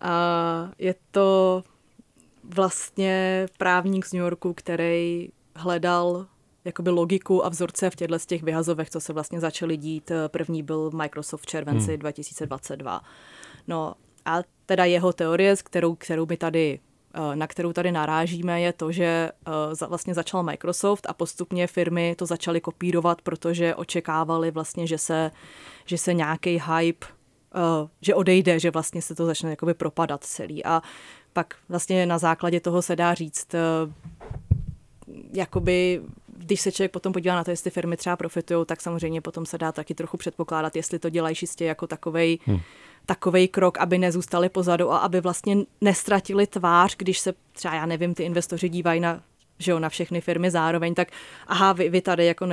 A 0.00 0.70
je 0.78 0.94
to 1.10 1.62
vlastně 2.44 3.46
právník 3.58 4.06
z 4.06 4.12
New 4.12 4.22
Yorku, 4.22 4.54
který 4.54 5.28
hledal 5.56 6.26
jakoby 6.64 6.90
logiku 6.90 7.44
a 7.44 7.48
vzorce 7.48 7.90
v 7.90 7.96
těchto 7.96 8.18
z 8.18 8.26
těch 8.26 8.42
vyhazovech, 8.42 8.90
co 8.90 9.00
se 9.00 9.12
vlastně 9.12 9.40
začaly 9.40 9.76
dít. 9.76 10.12
První 10.28 10.62
byl 10.62 10.90
Microsoft 10.90 11.42
v 11.42 11.46
červenci 11.46 11.90
hmm. 11.90 11.98
2022. 11.98 13.00
No 13.68 13.94
a 14.24 14.38
teda 14.66 14.84
jeho 14.84 15.12
teorie, 15.12 15.56
kterou, 15.56 15.94
kterou 15.94 16.26
my 16.26 16.36
tady 16.36 16.80
na 17.34 17.46
kterou 17.46 17.72
tady 17.72 17.92
narážíme, 17.92 18.60
je 18.60 18.72
to, 18.72 18.92
že 18.92 19.30
vlastně 19.88 20.14
začal 20.14 20.42
Microsoft 20.42 21.06
a 21.08 21.12
postupně 21.12 21.66
firmy 21.66 22.14
to 22.18 22.26
začaly 22.26 22.60
kopírovat, 22.60 23.22
protože 23.22 23.74
očekávali 23.74 24.50
vlastně, 24.50 24.86
že 24.86 24.98
se, 24.98 25.30
že 25.84 25.98
se 25.98 26.14
nějaký 26.14 26.62
hype 26.66 27.06
že 28.00 28.14
odejde, 28.14 28.58
že 28.60 28.70
vlastně 28.70 29.02
se 29.02 29.14
to 29.14 29.26
začne 29.26 29.50
jakoby 29.50 29.74
propadat 29.74 30.24
celý. 30.24 30.64
A 30.64 30.82
pak 31.32 31.54
vlastně 31.68 32.06
na 32.06 32.18
základě 32.18 32.60
toho 32.60 32.82
se 32.82 32.96
dá 32.96 33.14
říct, 33.14 33.54
jakoby 35.32 36.02
když 36.36 36.60
se 36.60 36.72
člověk 36.72 36.92
potom 36.92 37.12
podívá 37.12 37.34
na 37.34 37.44
to, 37.44 37.50
jestli 37.50 37.70
firmy 37.70 37.96
třeba 37.96 38.16
profitují, 38.16 38.66
tak 38.66 38.80
samozřejmě 38.80 39.20
potom 39.20 39.46
se 39.46 39.58
dá 39.58 39.72
taky 39.72 39.94
trochu 39.94 40.16
předpokládat, 40.16 40.76
jestli 40.76 40.98
to 40.98 41.10
dělají 41.10 41.34
čistě 41.34 41.64
jako 41.64 41.86
takovej, 41.86 42.38
hmm. 42.46 42.60
Takovej 43.06 43.48
krok, 43.48 43.78
aby 43.78 43.98
nezůstali 43.98 44.48
pozadu 44.48 44.92
a 44.92 44.98
aby 44.98 45.20
vlastně 45.20 45.56
nestratili 45.80 46.46
tvář, 46.46 46.96
když 46.96 47.18
se 47.18 47.34
třeba, 47.52 47.74
já 47.74 47.86
nevím, 47.86 48.14
ty 48.14 48.22
investoři 48.22 48.68
dívají 48.68 49.00
na 49.00 49.20
že 49.58 49.70
jo, 49.70 49.78
na 49.78 49.88
všechny 49.88 50.20
firmy 50.20 50.50
zároveň, 50.50 50.94
tak 50.94 51.08
aha, 51.46 51.72
vy, 51.72 51.88
vy 51.88 52.00
tady 52.00 52.26
jako 52.26 52.46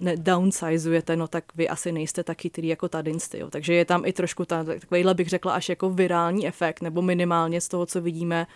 nedownsizujete, 0.00 1.16
no 1.16 1.28
tak 1.28 1.44
vy 1.54 1.68
asi 1.68 1.92
nejste 1.92 2.24
tak 2.24 2.40
chytrý 2.40 2.68
jako 2.68 2.88
tady 2.88 3.12
jo. 3.34 3.50
Takže 3.50 3.74
je 3.74 3.84
tam 3.84 4.04
i 4.04 4.12
trošku 4.12 4.44
ta, 4.44 4.64
takovýhle 4.64 5.14
bych 5.14 5.28
řekla 5.28 5.54
až 5.54 5.68
jako 5.68 5.90
virální 5.90 6.46
efekt, 6.46 6.82
nebo 6.82 7.02
minimálně 7.02 7.60
z 7.60 7.68
toho, 7.68 7.86
co 7.86 8.00
vidíme, 8.00 8.46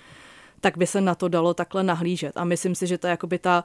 tak 0.60 0.78
by 0.78 0.86
se 0.86 1.00
na 1.00 1.14
to 1.14 1.28
dalo 1.28 1.54
takhle 1.54 1.82
nahlížet. 1.82 2.36
A 2.36 2.44
myslím 2.44 2.74
si, 2.74 2.86
že 2.86 2.98
to 2.98 3.06
je 3.06 3.10
jakoby 3.10 3.38
ta 3.38 3.64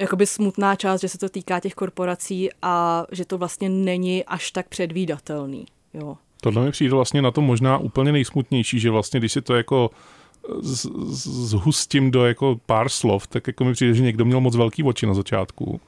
jakoby 0.00 0.26
smutná 0.26 0.76
část, 0.76 1.00
že 1.00 1.08
se 1.08 1.18
to 1.18 1.28
týká 1.28 1.60
těch 1.60 1.74
korporací 1.74 2.50
a 2.62 3.06
že 3.12 3.24
to 3.24 3.38
vlastně 3.38 3.68
není 3.68 4.24
až 4.24 4.50
tak 4.50 4.68
předvídatelný. 4.68 5.66
Jo. 5.94 6.16
Tohle 6.44 6.64
mi 6.64 6.70
přijde 6.70 6.94
vlastně 6.94 7.22
na 7.22 7.30
to 7.30 7.40
možná 7.40 7.78
úplně 7.78 8.12
nejsmutnější, 8.12 8.80
že 8.80 8.90
vlastně, 8.90 9.20
když 9.20 9.32
si 9.32 9.42
to 9.42 9.54
jako 9.54 9.90
zhustím 11.22 12.10
do 12.10 12.26
jako 12.26 12.60
pár 12.66 12.88
slov, 12.88 13.26
tak 13.26 13.46
jako 13.46 13.64
mi 13.64 13.72
přijde, 13.72 13.94
že 13.94 14.02
někdo 14.02 14.24
měl 14.24 14.40
moc 14.40 14.56
velký 14.56 14.82
oči 14.82 15.06
na 15.06 15.14
začátku 15.14 15.80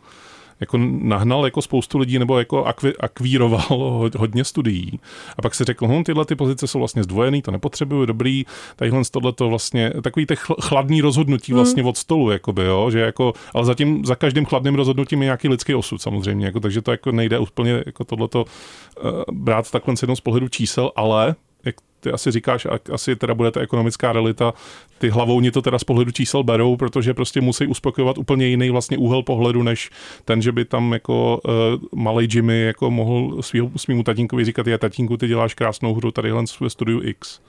jako 0.61 0.79
nahnal 1.01 1.45
jako 1.45 1.63
spoustu 1.63 1.99
lidí 1.99 2.19
nebo 2.19 2.39
jako 2.39 2.65
akvi, 2.65 2.97
akvíroval 2.97 3.67
hodně 4.19 4.45
studií. 4.45 5.01
A 5.39 5.43
pak 5.43 5.55
se 5.55 5.65
řekl, 5.65 5.87
hm, 5.87 6.05
tyhle 6.05 6.25
ty 6.25 6.35
pozice 6.35 6.67
jsou 6.67 6.79
vlastně 6.79 7.03
zdvojený, 7.03 7.43
to 7.43 7.51
nepotřebuju, 7.51 8.07
dobrý, 8.07 8.45
tadyhle 8.77 9.03
tohle 9.11 9.33
to 9.33 9.49
vlastně, 9.49 9.93
takový 10.03 10.27
těch 10.27 10.47
chladný 10.63 11.01
rozhodnutí 11.01 11.53
hmm. 11.53 11.57
vlastně 11.57 11.83
hmm. 11.83 11.89
od 11.89 11.97
stolu, 11.97 12.31
jakoby, 12.31 12.65
jo, 12.65 12.91
že 12.91 13.01
jako, 13.01 13.33
ale 13.55 13.65
zatím 13.65 14.05
za 14.05 14.15
každým 14.15 14.45
chladným 14.45 14.75
rozhodnutím 14.75 15.23
je 15.23 15.27
nějaký 15.27 15.49
lidský 15.49 15.75
osud 15.75 16.03
samozřejmě, 16.03 16.47
jako, 16.47 16.61
takže 16.61 16.83
to 16.83 16.91
jako 16.91 17.13
nejde 17.13 17.39
úplně 17.39 17.83
jako 17.87 18.05
tohleto 18.05 18.45
uh, 18.45 19.11
brát 19.33 19.71
takhle 19.71 19.95
jenom 20.03 20.17
z 20.17 20.21
pohledu 20.21 20.49
čísel, 20.49 20.93
ale 20.97 21.35
jak 21.65 21.75
ty 22.01 22.11
asi 22.11 22.31
říkáš, 22.31 22.67
asi 22.93 23.17
teda 23.17 23.35
bude 23.35 23.51
ta 23.51 23.61
ekonomická 23.61 24.13
realita, 24.13 24.55
ty 24.99 25.09
hlavou 25.09 25.51
to 25.51 25.63
teda 25.63 25.79
z 25.79 25.85
pohledu 25.85 26.11
čísel 26.11 26.43
berou, 26.43 26.77
protože 26.77 27.15
prostě 27.15 27.41
musí 27.41 27.67
uspokojovat 27.67 28.19
úplně 28.19 28.47
jiný 28.47 28.71
vlastně 28.71 28.99
úhel 28.99 29.23
pohledu, 29.23 29.63
než 29.63 29.91
ten, 30.25 30.43
že 30.43 30.53
by 30.53 30.65
tam 30.65 30.93
jako 30.93 31.41
uh, 31.45 31.53
malý 32.01 32.29
Jimmy 32.31 32.61
jako 32.61 32.91
mohl 32.91 33.43
svýmu 33.77 34.03
tatínkovi 34.03 34.45
říkat, 34.45 34.67
je 34.67 34.79
tatínku, 34.79 35.17
ty 35.17 35.29
děláš 35.29 35.55
krásnou 35.55 35.95
hru 35.95 36.11
tadyhle 36.11 36.45
ve 36.61 36.71
studiu 36.71 37.01
X. 37.03 37.41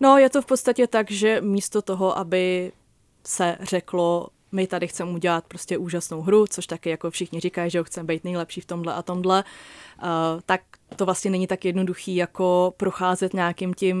No, 0.00 0.18
je 0.18 0.30
to 0.30 0.42
v 0.42 0.46
podstatě 0.46 0.86
tak, 0.86 1.10
že 1.10 1.40
místo 1.40 1.82
toho, 1.82 2.18
aby 2.18 2.72
se 3.26 3.56
řeklo, 3.60 4.28
my 4.52 4.66
tady 4.66 4.88
chceme 4.88 5.10
udělat 5.10 5.44
prostě 5.48 5.78
úžasnou 5.78 6.22
hru, 6.22 6.46
což 6.46 6.66
taky 6.66 6.90
jako 6.90 7.10
všichni 7.10 7.40
říkají, 7.40 7.70
že 7.70 7.82
chceme 7.84 8.06
být 8.06 8.24
nejlepší 8.24 8.60
v 8.60 8.66
tomhle 8.66 8.94
a 8.94 9.02
tomhle, 9.02 9.44
tak 10.46 10.60
to 10.96 11.04
vlastně 11.04 11.30
není 11.30 11.46
tak 11.46 11.64
jednoduchý, 11.64 12.16
jako 12.16 12.74
procházet 12.76 13.34
nějakým 13.34 13.74
tím 13.74 13.96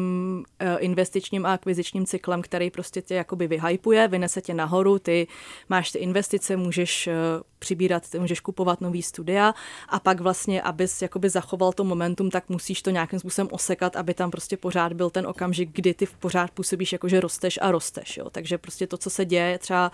uh, 0.62 0.68
investičním 0.78 1.46
a 1.46 1.52
akvizičním 1.52 2.06
cyklem, 2.06 2.42
který 2.42 2.70
prostě 2.70 3.02
tě 3.02 3.14
jakoby 3.14 3.46
vyhypuje, 3.46 4.08
vynese 4.08 4.40
tě 4.40 4.54
nahoru, 4.54 4.98
ty 4.98 5.26
máš 5.68 5.90
ty 5.90 5.98
investice, 5.98 6.56
můžeš 6.56 7.06
uh, 7.06 7.12
přibírat, 7.58 8.02
můžeš 8.18 8.40
kupovat 8.40 8.80
nový 8.80 9.02
studia 9.02 9.54
a 9.88 10.00
pak 10.00 10.20
vlastně, 10.20 10.62
abys 10.62 11.02
jakoby 11.02 11.28
zachoval 11.28 11.72
to 11.72 11.84
momentum, 11.84 12.30
tak 12.30 12.48
musíš 12.48 12.82
to 12.82 12.90
nějakým 12.90 13.18
způsobem 13.18 13.48
osekat, 13.50 13.96
aby 13.96 14.14
tam 14.14 14.30
prostě 14.30 14.56
pořád 14.56 14.92
byl 14.92 15.10
ten 15.10 15.26
okamžik, 15.26 15.70
kdy 15.72 15.94
ty 15.94 16.06
pořád 16.18 16.50
působíš 16.50 16.92
jako, 16.92 17.08
že 17.08 17.20
rosteš 17.20 17.58
a 17.62 17.70
rosteš, 17.70 18.16
jo. 18.16 18.30
Takže 18.30 18.58
prostě 18.58 18.86
to, 18.86 18.96
co 18.96 19.10
se 19.10 19.24
děje 19.24 19.58
třeba 19.58 19.92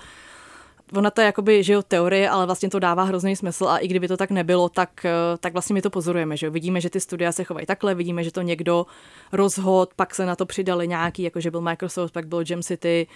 ona 0.97 1.11
to 1.11 1.21
je 1.21 1.25
jakoby, 1.25 1.63
že 1.63 1.73
jo, 1.73 1.83
teorie, 1.83 2.31
ale 2.31 2.47
vlastně 2.47 2.71
to 2.71 2.79
dává 2.79 3.03
hrozný 3.03 3.37
smysl 3.37 3.69
a 3.69 3.79
i 3.79 3.89
kdyby 3.89 4.09
to 4.09 4.17
tak 4.17 4.31
nebylo, 4.31 4.69
tak, 4.69 5.05
eh, 5.05 5.11
tak 5.41 5.53
vlastně 5.53 5.75
my 5.75 5.83
to 5.83 5.91
pozorujeme, 5.91 6.37
že 6.37 6.47
jo. 6.47 6.53
Vidíme, 6.53 6.81
že 6.81 6.91
ty 6.91 7.01
studia 7.01 7.33
se 7.33 7.45
chovají 7.45 7.67
takhle, 7.67 7.95
vidíme, 7.95 8.25
že 8.25 8.33
to 8.33 8.43
někdo 8.43 8.87
rozhod, 9.33 9.95
pak 9.97 10.15
se 10.15 10.27
na 10.27 10.37
to 10.37 10.47
přidali 10.47 10.89
nějaký, 10.89 11.23
jako 11.23 11.41
že 11.41 11.51
byl 11.51 11.61
Microsoft, 11.61 12.13
pak 12.13 12.27
byl 12.27 12.45
Gem 12.45 12.63
City, 12.63 13.07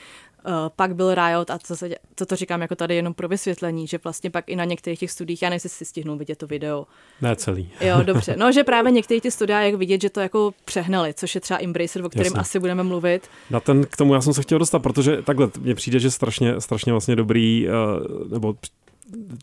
pak 0.77 0.95
byl 0.95 1.15
Riot 1.15 1.51
a 1.51 1.59
co, 1.59 1.77
se, 1.77 1.91
co 2.17 2.27
to 2.27 2.37
říkám 2.37 2.63
jako 2.63 2.75
tady 2.75 2.97
jenom 2.97 3.15
pro 3.15 3.29
vysvětlení, 3.29 3.87
že 3.87 3.99
vlastně 4.05 4.31
pak 4.31 4.49
i 4.49 4.57
na 4.57 4.65
některých 4.65 4.99
těch 4.99 5.11
studiích, 5.11 5.43
já 5.43 5.49
nevím, 5.49 5.61
si 5.61 5.85
stihnu 5.85 6.19
vidět 6.19 6.39
to 6.39 6.47
video. 6.47 6.87
Ne 7.21 7.37
celý. 7.37 7.71
Jo, 7.81 7.97
dobře. 8.05 8.37
No, 8.39 8.53
že 8.53 8.65
právě 8.65 8.93
některé 8.93 9.21
ty 9.21 9.31
studia, 9.31 9.61
jak 9.61 9.75
vidět, 9.75 10.01
že 10.01 10.11
to 10.11 10.21
jako 10.21 10.55
přehnali, 10.65 11.15
což 11.15 11.35
je 11.35 11.41
třeba 11.41 11.61
Embracer, 11.63 12.05
o 12.05 12.09
kterém 12.09 12.25
Jasně. 12.27 12.41
asi 12.41 12.59
budeme 12.59 12.83
mluvit. 12.83 13.29
Na 13.51 13.61
ten, 13.61 13.85
k 13.85 13.97
tomu 13.97 14.15
já 14.15 14.21
jsem 14.21 14.35
se 14.35 14.43
chtěl 14.43 14.59
dostat, 14.59 14.79
protože 14.79 15.23
takhle 15.23 15.51
mně 15.61 15.75
přijde, 15.75 15.99
že 15.99 16.11
strašně, 16.11 16.61
strašně 16.61 16.93
vlastně 16.93 17.17
dobrý, 17.17 17.67
uh, 17.69 18.33
nebo 18.33 18.55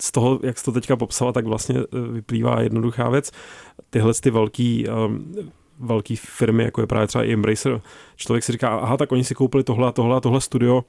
z 0.01 0.12
toho, 0.12 0.39
jak 0.43 0.57
jsi 0.57 0.65
to 0.65 0.71
teďka 0.71 0.95
popsala, 0.95 1.31
tak 1.31 1.45
vlastně 1.45 1.79
eh, 1.79 2.12
vyplývá 2.12 2.62
jednoduchá 2.62 3.09
věc. 3.09 3.31
Tyhle 3.89 4.13
ty 4.13 4.31
velký 4.31 4.88
um, 4.88 5.33
velké 5.79 6.15
firmy, 6.17 6.63
jako 6.63 6.81
je 6.81 6.87
právě 6.87 7.07
třeba 7.07 7.23
i 7.23 7.33
Embracer, 7.33 7.81
člověk 8.15 8.43
si 8.43 8.51
říká, 8.51 8.77
aha, 8.77 8.97
tak 8.97 9.11
oni 9.11 9.23
si 9.23 9.35
koupili 9.35 9.63
tohle 9.63 9.87
a 9.87 9.91
tohle 9.91 10.17
a 10.17 10.19
tohle 10.19 10.41
studio, 10.41 10.83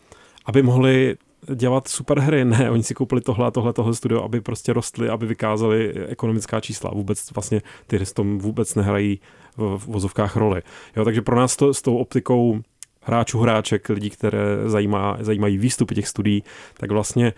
aby 0.47 0.63
mohli 0.63 1.17
dělat 1.55 1.89
super 1.89 2.19
hry. 2.19 2.45
Ne, 2.51 2.71
oni 2.71 2.83
si 2.83 2.95
koupili 2.95 3.21
tohle 3.21 3.47
a 3.47 3.51
tohle, 3.51 3.73
tohle 3.73 3.95
studio, 3.95 4.23
aby 4.23 4.41
prostě 4.41 4.73
rostly, 4.73 5.09
aby 5.09 5.27
vykázali 5.27 5.95
ekonomická 6.09 6.61
čísla. 6.61 6.91
Vůbec 6.95 7.33
vlastně 7.33 7.63
ty 7.87 7.97
hry 7.97 8.07
s 8.07 8.13
tom 8.13 8.39
vůbec 8.39 8.75
nehrají 8.75 9.21
v, 9.57 9.87
vozovkách 9.87 10.37
roli. 10.37 10.63
Jo, 10.97 11.05
takže 11.05 11.23
pro 11.23 11.37
nás 11.37 11.57
to 11.57 11.75
s 11.75 11.83
tou 11.83 11.97
optikou 11.97 12.61
hráčů, 13.03 13.41
hráček, 13.41 13.89
lidí, 13.89 14.11
které 14.11 14.41
zajímá, 14.67 15.17
zajímají 15.21 15.59
výstupy 15.59 15.95
těch 15.95 16.09
studií, 16.09 16.45
tak 16.75 16.91
vlastně 16.91 17.33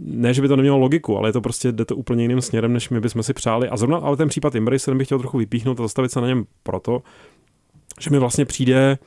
ne, 0.00 0.34
že 0.34 0.42
by 0.42 0.48
to 0.48 0.56
nemělo 0.56 0.78
logiku, 0.78 1.16
ale 1.16 1.28
je 1.28 1.32
to 1.32 1.40
prostě, 1.40 1.72
jde 1.72 1.84
to 1.84 1.96
úplně 1.96 2.24
jiným 2.24 2.40
směrem, 2.40 2.72
než 2.72 2.90
my 2.90 3.00
bychom 3.00 3.22
si 3.22 3.32
přáli. 3.32 3.68
A 3.68 3.76
zrovna 3.76 3.98
ale 3.98 4.16
ten 4.16 4.28
případ 4.28 4.54
Embracer 4.54 4.94
bych 4.94 5.06
chtěl 5.06 5.18
trochu 5.18 5.38
vypíchnout 5.38 5.80
a 5.80 5.82
zastavit 5.82 6.12
se 6.12 6.20
na 6.20 6.26
něm 6.26 6.44
proto, 6.62 7.02
že 8.00 8.10
mi 8.10 8.18
vlastně 8.18 8.44
přijde, 8.44 8.98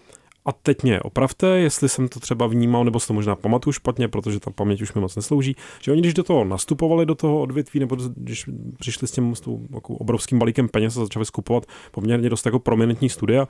a 0.46 0.52
teď 0.52 0.84
mě 0.84 1.00
opravte, 1.02 1.48
jestli 1.48 1.90
jsem 1.90 2.08
to 2.08 2.20
třeba 2.20 2.48
vnímal, 2.48 2.86
nebo 2.86 3.00
si 3.00 3.08
to 3.08 3.14
možná 3.14 3.36
pamatuju 3.36 3.74
špatně, 3.74 4.08
protože 4.08 4.40
ta 4.40 4.52
paměť 4.52 4.82
už 4.82 4.94
mi 4.94 5.02
moc 5.02 5.16
neslouží, 5.16 5.56
že 5.82 5.92
oni, 5.92 6.02
když 6.02 6.14
do 6.14 6.24
toho 6.24 6.44
nastupovali, 6.44 7.06
do 7.06 7.16
toho 7.16 7.42
odvětví, 7.42 7.80
nebo 7.80 7.98
když 8.16 8.50
přišli 8.80 9.08
s 9.08 9.12
tím 9.12 9.36
s 9.36 9.42
tou, 9.42 9.62
jako 9.74 9.94
obrovským 9.94 10.40
balíkem 10.40 10.70
peněz 10.70 10.98
a 10.98 11.00
začali 11.00 11.26
skupovat 11.26 11.66
poměrně 11.92 12.30
dost 12.30 12.46
jako 12.46 12.60
prominentní 12.60 13.10
studia, 13.10 13.48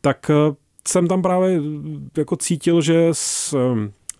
tak 0.00 0.30
eh, 0.30 0.54
jsem 0.88 1.08
tam 1.08 1.22
právě 1.22 1.60
jako 2.16 2.36
cítil, 2.36 2.80
že 2.80 3.08
s, 3.12 3.56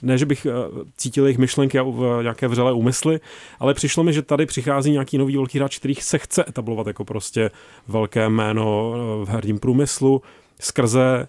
ne, 0.02 0.18
že 0.18 0.26
bych 0.26 0.46
eh, 0.46 0.52
cítil 0.96 1.24
jejich 1.24 1.38
myšlenky 1.38 1.78
a 1.78 1.84
nějaké 2.22 2.48
vřelé 2.48 2.72
úmysly, 2.72 3.20
ale 3.58 3.74
přišlo 3.74 4.04
mi, 4.04 4.12
že 4.12 4.22
tady 4.22 4.46
přichází 4.46 4.90
nějaký 4.90 5.18
nový 5.18 5.36
velký 5.36 5.58
hráč, 5.58 5.78
který 5.78 5.94
se 5.94 6.18
chce 6.18 6.44
etablovat 6.48 6.86
jako 6.86 7.04
prostě 7.04 7.50
velké 7.88 8.28
jméno 8.28 8.94
eh, 8.94 9.24
v 9.24 9.28
herním 9.28 9.58
průmyslu 9.58 10.22
skrze 10.60 11.28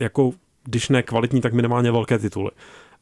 jako 0.00 0.32
když 0.64 0.88
ne 0.88 1.02
kvalitní, 1.02 1.40
tak 1.40 1.52
minimálně 1.52 1.92
velké 1.92 2.18
tituly. 2.18 2.50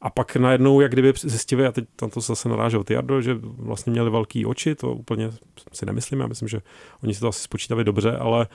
A 0.00 0.11
pak 0.11 0.37
najednou, 0.37 0.80
jak 0.80 0.92
kdyby 0.92 1.12
zjistili, 1.22 1.66
a 1.66 1.72
teď 1.72 1.85
tam 1.96 2.11
to 2.11 2.20
zase 2.20 2.48
narážel 2.48 2.85
Jardo, 2.90 3.20
že 3.20 3.35
vlastně 3.40 3.92
měli 3.92 4.11
velký 4.11 4.46
oči, 4.46 4.74
to 4.74 4.92
úplně 4.92 5.30
si 5.72 5.87
nemyslím, 5.87 6.20
já 6.20 6.26
myslím, 6.26 6.48
že 6.48 6.61
oni 7.02 7.14
si 7.14 7.20
to 7.20 7.28
asi 7.28 7.42
spočítali 7.42 7.85
dobře, 7.85 8.16
ale 8.16 8.46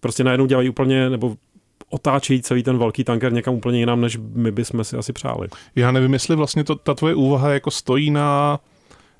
prostě 0.00 0.24
najednou 0.24 0.46
dělají 0.46 0.68
úplně, 0.68 1.10
nebo 1.10 1.36
otáčejí 1.90 2.42
celý 2.42 2.62
ten 2.62 2.78
velký 2.78 3.04
tanker 3.04 3.32
někam 3.32 3.54
úplně 3.54 3.78
jinam, 3.78 4.00
než 4.00 4.18
my 4.34 4.52
bychom 4.52 4.84
si 4.84 4.96
asi 4.96 5.12
přáli. 5.12 5.48
Já 5.76 5.90
nevím, 5.90 6.12
jestli 6.12 6.36
vlastně 6.36 6.64
to, 6.64 6.74
ta 6.74 6.94
tvoje 6.94 7.14
úvaha 7.14 7.52
jako 7.52 7.70
stojí 7.70 8.10
na 8.10 8.60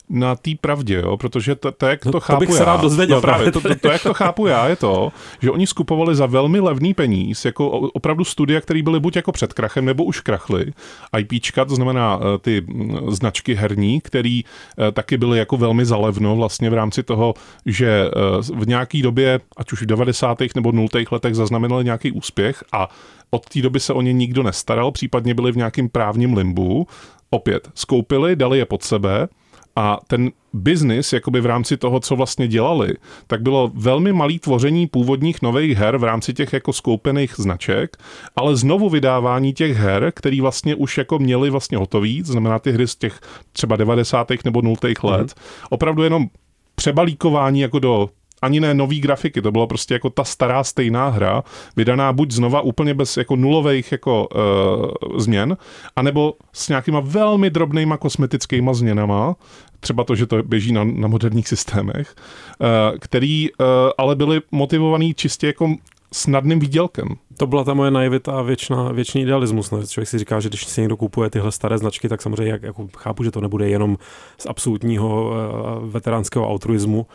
na 0.09 0.37
té 0.37 0.51
pravdě, 0.61 0.95
jo? 0.95 1.17
protože 1.17 1.55
to, 1.55 1.73
to, 1.73 1.87
jak 1.87 2.01
to, 2.01 2.11
no, 2.15 2.21
chápu 2.21 2.37
to 2.37 2.41
bych 2.41 2.49
já, 2.49 2.57
se 2.57 2.65
rád 2.65 2.81
dozvěděl. 2.81 3.17
No 3.17 3.21
právě, 3.21 3.53
to, 3.53 3.61
to, 3.61 3.75
to, 3.75 3.89
jak 3.89 4.03
to 4.03 4.15
chápu 4.15 4.47
já, 4.47 4.69
je 4.69 4.77
to, 4.77 5.13
že 5.43 5.51
oni 5.51 5.67
skupovali 5.67 6.15
za 6.15 6.27
velmi 6.27 6.61
levný 6.61 6.95
peníz, 6.95 7.45
jako 7.45 7.69
opravdu 7.71 8.25
studia, 8.25 8.61
které 8.61 8.83
byly 8.83 9.01
buď 9.01 9.17
jako 9.17 9.33
před 9.33 9.53
krachem, 9.53 9.85
nebo 9.85 10.05
už 10.05 10.21
krachly. 10.21 10.73
IPčka, 11.19 11.65
to 11.65 11.75
znamená 11.75 12.21
eh, 12.21 12.39
ty 12.39 12.67
značky 13.09 13.55
herní, 13.55 14.01
které 14.01 14.41
eh, 14.41 14.93
taky 14.93 15.17
byly 15.17 15.39
jako 15.39 15.57
velmi 15.57 15.87
zalevno 15.87 16.37
vlastně 16.37 16.71
v 16.71 16.75
rámci 16.75 17.03
toho, 17.03 17.35
že 17.67 18.11
eh, 18.11 18.53
v 18.55 18.69
nějaké 18.69 19.03
době, 19.03 19.41
ať 19.57 19.73
už 19.73 19.83
v 19.83 19.87
90. 19.87 20.39
nebo 20.55 20.73
0. 20.73 20.89
letech 21.11 21.35
zaznamenali 21.35 21.85
nějaký 21.85 22.13
úspěch 22.13 22.65
a 22.73 22.89
od 23.31 23.49
té 23.49 23.63
doby 23.63 23.81
se 23.81 23.93
o 23.93 24.03
ně 24.03 24.13
nikdo 24.13 24.43
nestaral, 24.43 24.93
případně 24.93 25.35
byli 25.35 25.53
v 25.53 25.57
nějakém 25.57 25.89
právním 25.89 26.35
limbu, 26.35 26.87
opět 27.31 27.71
skoupili, 27.75 28.37
dali 28.37 28.59
je 28.59 28.67
pod 28.67 28.83
sebe, 28.83 29.29
A 29.77 29.99
ten 30.07 30.31
biznis, 30.53 31.13
jakoby 31.13 31.41
v 31.41 31.47
rámci 31.47 31.77
toho, 31.77 32.01
co 32.01 32.17
vlastně 32.17 32.49
dělali, 32.49 32.95
tak 33.27 33.43
bylo 33.43 33.71
velmi 33.75 34.13
malý 34.13 34.39
tvoření 34.39 34.87
původních 34.87 35.43
nových 35.43 35.79
her 35.79 35.97
v 35.97 36.05
rámci 36.05 36.35
těch 36.35 36.53
jako 36.53 36.73
skoupených 36.73 37.35
značek, 37.37 37.97
ale 38.37 38.57
znovu 38.57 38.89
vydávání 38.89 39.53
těch 39.53 39.77
her, 39.77 40.13
který 40.15 40.41
vlastně 40.41 40.75
už 40.75 40.99
jako 40.99 41.19
měli 41.19 41.51
vlastně 41.51 41.79
hotový, 41.79 42.23
to 42.23 42.33
znamená 42.33 42.59
ty 42.59 42.73
hry 42.73 42.87
z 42.87 42.97
těch 42.97 43.21
třeba 43.53 43.77
90. 43.77 44.29
nebo 44.45 44.63
0. 44.63 44.77
let, 44.83 44.97
mm-hmm. 45.03 45.67
opravdu 45.71 46.03
jenom 46.03 46.27
přebalíkování 46.75 47.61
jako 47.61 47.79
do 47.79 48.09
ani 48.43 48.61
ne 48.61 48.75
nový 48.75 49.01
grafiky, 49.01 49.43
to 49.43 49.53
bylo 49.53 49.67
prostě 49.67 49.95
jako 49.95 50.11
ta 50.11 50.25
stará 50.25 50.65
stejná 50.65 51.09
hra, 51.09 51.43
vydaná 51.77 52.13
buď 52.13 52.31
znova 52.31 52.61
úplně 52.61 52.95
bez 52.95 53.17
jako 53.17 53.37
nulových 53.37 53.93
jako 53.93 54.29
uh, 54.29 55.19
změn, 55.19 55.57
anebo 55.97 56.35
s 56.53 56.69
nějakýma 56.69 57.01
velmi 57.01 57.51
drobnýma 57.51 57.97
kosmetickýma 57.97 58.75
změnama, 58.75 59.37
třeba 59.81 60.05
to, 60.05 60.15
že 60.15 60.27
to 60.27 60.43
běží 60.43 60.73
na, 60.73 60.85
na 60.85 61.09
moderních 61.09 61.49
systémech, 61.49 62.15
uh, 62.59 62.99
který 62.99 63.49
uh, 63.51 63.67
ale 63.99 64.17
byly 64.17 64.41
motivovaný 64.53 65.15
čistě 65.15 65.47
jako 65.47 65.75
snadným 66.13 66.59
výdělkem. 66.61 67.09
To 67.37 67.47
byla 67.47 67.65
ta 67.65 67.75
moje 67.75 67.91
naivita 67.91 68.33
a 68.33 68.43
věčná, 68.43 68.93
věčný 68.93 69.23
idealismus. 69.23 69.71
Ne? 69.71 69.87
Člověk 69.87 70.09
si 70.09 70.19
říká, 70.19 70.41
že 70.41 70.49
když 70.49 70.65
si 70.65 70.81
někdo 70.81 70.97
kupuje 70.97 71.31
tyhle 71.31 71.53
staré 71.53 71.79
značky, 71.79 72.09
tak 72.09 72.23
samozřejmě 72.23 72.53
jak, 72.53 72.63
jako 72.63 72.89
chápu, 72.97 73.25
že 73.25 73.31
to 73.31 73.41
nebude 73.41 73.69
jenom 73.69 73.99
z 74.39 74.47
absolutního 74.47 75.31
uh, 75.31 75.91
veteránského 75.91 76.49
altruismu, 76.49 77.07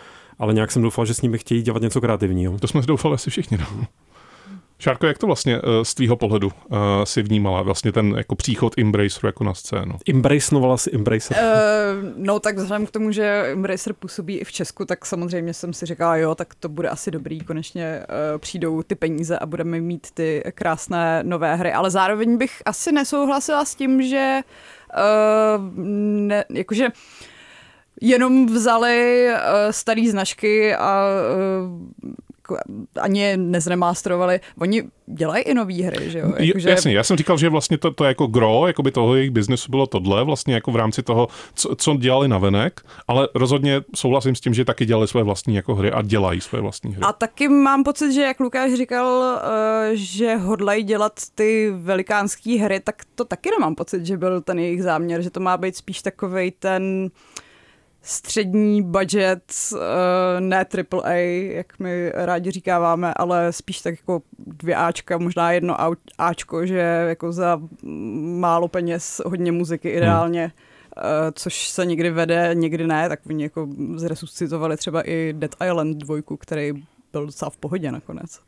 ale 0.41 0.54
nějak 0.54 0.71
jsem 0.71 0.82
doufal, 0.82 1.06
že 1.06 1.13
s 1.13 1.21
nimi 1.21 1.38
chtějí 1.38 1.62
dělat 1.62 1.82
něco 1.82 2.01
kreativního. 2.01 2.60
To 2.60 2.67
jsme 2.67 2.82
doufali 2.82 3.13
asi 3.15 3.30
všichni. 3.30 3.58
No. 3.58 3.86
Šárko, 4.80 5.08
jak 5.08 5.17
to 5.17 5.27
vlastně 5.27 5.62
uh, 5.62 5.63
z 5.84 5.93
tvýho 5.93 6.15
pohledu 6.15 6.47
uh, 6.47 6.77
si 7.04 7.21
vnímala 7.21 7.62
vlastně 7.62 7.91
ten 7.91 8.13
jako 8.17 8.36
příchod 8.36 8.77
Embraceru 8.77 9.27
jako 9.27 9.43
na 9.43 9.54
scénu? 9.54 9.95
Embracenovala 10.10 10.77
si 10.77 10.95
Embracer? 10.95 11.38
Uh, 11.38 12.10
no 12.15 12.39
tak 12.39 12.58
vzhledem 12.58 12.86
k 12.86 12.91
tomu, 12.91 13.12
že 13.12 13.43
Embracer 13.51 13.93
působí 13.93 14.38
i 14.38 14.43
v 14.43 14.51
Česku, 14.51 14.86
tak 14.86 15.06
samozřejmě 15.06 15.54
jsem 15.54 15.73
si 15.73 15.86
říkala, 15.86 16.17
jo, 16.17 16.36
tak 16.36 16.56
to 16.56 16.69
bude 16.69 16.89
asi 16.89 17.12
dobrý, 17.12 17.39
konečně 17.39 17.99
uh, 17.99 18.38
přijdou 18.38 18.84
ty 18.84 18.95
peníze 18.95 19.39
a 19.39 19.45
budeme 19.45 19.82
mít 19.82 20.08
ty 20.13 20.43
krásné 20.56 21.23
nové 21.23 21.56
hry, 21.56 21.73
ale 21.73 21.91
zároveň 21.91 22.38
bych 22.38 22.62
asi 22.65 22.91
nesouhlasila 22.91 23.65
s 23.65 23.75
tím, 23.75 24.01
že 24.01 24.41
uh, 24.97 25.63
ne, 25.75 26.43
jakože 26.54 26.88
jenom 28.01 28.45
vzali 28.45 29.27
uh, 29.29 29.71
staré 29.71 30.09
značky 30.09 30.75
a 30.75 31.05
uh, 31.65 32.13
ani 33.01 33.19
je 33.19 33.37
nezremastrovali. 33.37 34.39
Oni 34.59 34.83
dělají 35.05 35.43
i 35.43 35.53
nové 35.53 35.73
hry, 35.73 36.11
že 36.11 36.19
jo? 36.19 36.33
Jako, 36.37 36.59
že... 36.59 36.69
Jasně, 36.69 36.93
já 36.93 37.03
jsem 37.03 37.17
říkal, 37.17 37.37
že 37.37 37.49
vlastně 37.49 37.77
to, 37.77 37.91
to 37.91 38.03
jako 38.03 38.27
gro, 38.27 38.67
jako 38.67 38.83
by 38.83 38.91
toho 38.91 39.15
jejich 39.15 39.31
biznesu 39.31 39.71
bylo 39.71 39.87
tohle, 39.87 40.23
vlastně 40.23 40.53
jako 40.53 40.71
v 40.71 40.75
rámci 40.75 41.03
toho, 41.03 41.27
co, 41.55 41.75
co 41.75 41.97
dělali 41.97 42.27
na 42.27 42.37
venek, 42.37 42.81
ale 43.07 43.27
rozhodně 43.35 43.81
souhlasím 43.95 44.35
s 44.35 44.41
tím, 44.41 44.53
že 44.53 44.65
taky 44.65 44.85
dělali 44.85 45.07
své 45.07 45.23
vlastní 45.23 45.55
jako 45.55 45.75
hry 45.75 45.91
a 45.91 46.01
dělají 46.01 46.41
své 46.41 46.61
vlastní 46.61 46.93
hry. 46.93 47.01
A 47.01 47.13
taky 47.13 47.47
mám 47.47 47.83
pocit, 47.83 48.13
že 48.13 48.21
jak 48.21 48.39
Lukáš 48.39 48.73
říkal, 48.73 49.39
eh, 49.43 49.89
že 49.93 50.35
hodlají 50.35 50.83
dělat 50.83 51.13
ty 51.35 51.71
velikánské 51.75 52.59
hry, 52.59 52.79
tak 52.79 52.95
to 53.15 53.25
taky 53.25 53.49
nemám 53.51 53.75
pocit, 53.75 54.05
že 54.05 54.17
byl 54.17 54.41
ten 54.41 54.59
jejich 54.59 54.83
záměr, 54.83 55.21
že 55.21 55.29
to 55.29 55.39
má 55.39 55.57
být 55.57 55.75
spíš 55.75 56.01
takovej 56.01 56.51
ten 56.51 57.09
střední 58.01 58.81
budget, 58.81 59.53
eh, 59.75 60.41
ne 60.41 60.65
triple 60.65 61.01
A, 61.03 61.13
jak 61.53 61.79
my 61.79 62.11
rádi 62.15 62.51
říkáváme, 62.51 63.13
ale 63.13 63.53
spíš 63.53 63.81
tak 63.81 63.93
jako 63.97 64.21
dvě 64.39 64.75
Ačka, 64.75 65.17
možná 65.17 65.51
jedno 65.51 65.75
Ačko, 66.17 66.65
že 66.65 67.05
jako 67.07 67.31
za 67.31 67.61
málo 68.39 68.67
peněz 68.67 69.21
hodně 69.25 69.51
muziky 69.51 69.89
hmm. 69.89 69.97
ideálně. 69.97 70.41
Hmm 70.41 70.51
což 71.33 71.69
se 71.69 71.85
někdy 71.85 72.09
vede, 72.09 72.49
někdy 72.53 72.87
ne, 72.87 73.09
tak 73.09 73.19
oni 73.29 73.43
jako 73.43 73.67
zresuscitovali 73.95 74.77
třeba 74.77 75.09
i 75.09 75.33
Dead 75.37 75.55
Island 75.65 75.97
2, 75.97 76.17
který 76.39 76.73
byl 77.11 77.25
docela 77.25 77.49
v 77.49 77.57
pohodě 77.57 77.91
nakonec. 77.91 78.39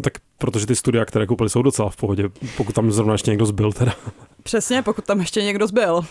Tak 0.00 0.12
protože 0.38 0.66
ty 0.66 0.76
studia, 0.76 1.04
které 1.04 1.26
koupili, 1.26 1.50
jsou 1.50 1.62
docela 1.62 1.90
v 1.90 1.96
pohodě, 1.96 2.28
pokud 2.56 2.74
tam 2.74 2.92
zrovna 2.92 3.14
ještě 3.14 3.30
někdo 3.30 3.46
zbyl 3.46 3.72
teda. 3.72 3.92
Přesně, 4.42 4.82
pokud 4.82 5.04
tam 5.04 5.20
ještě 5.20 5.42
někdo 5.42 5.66
zbyl. 5.66 6.04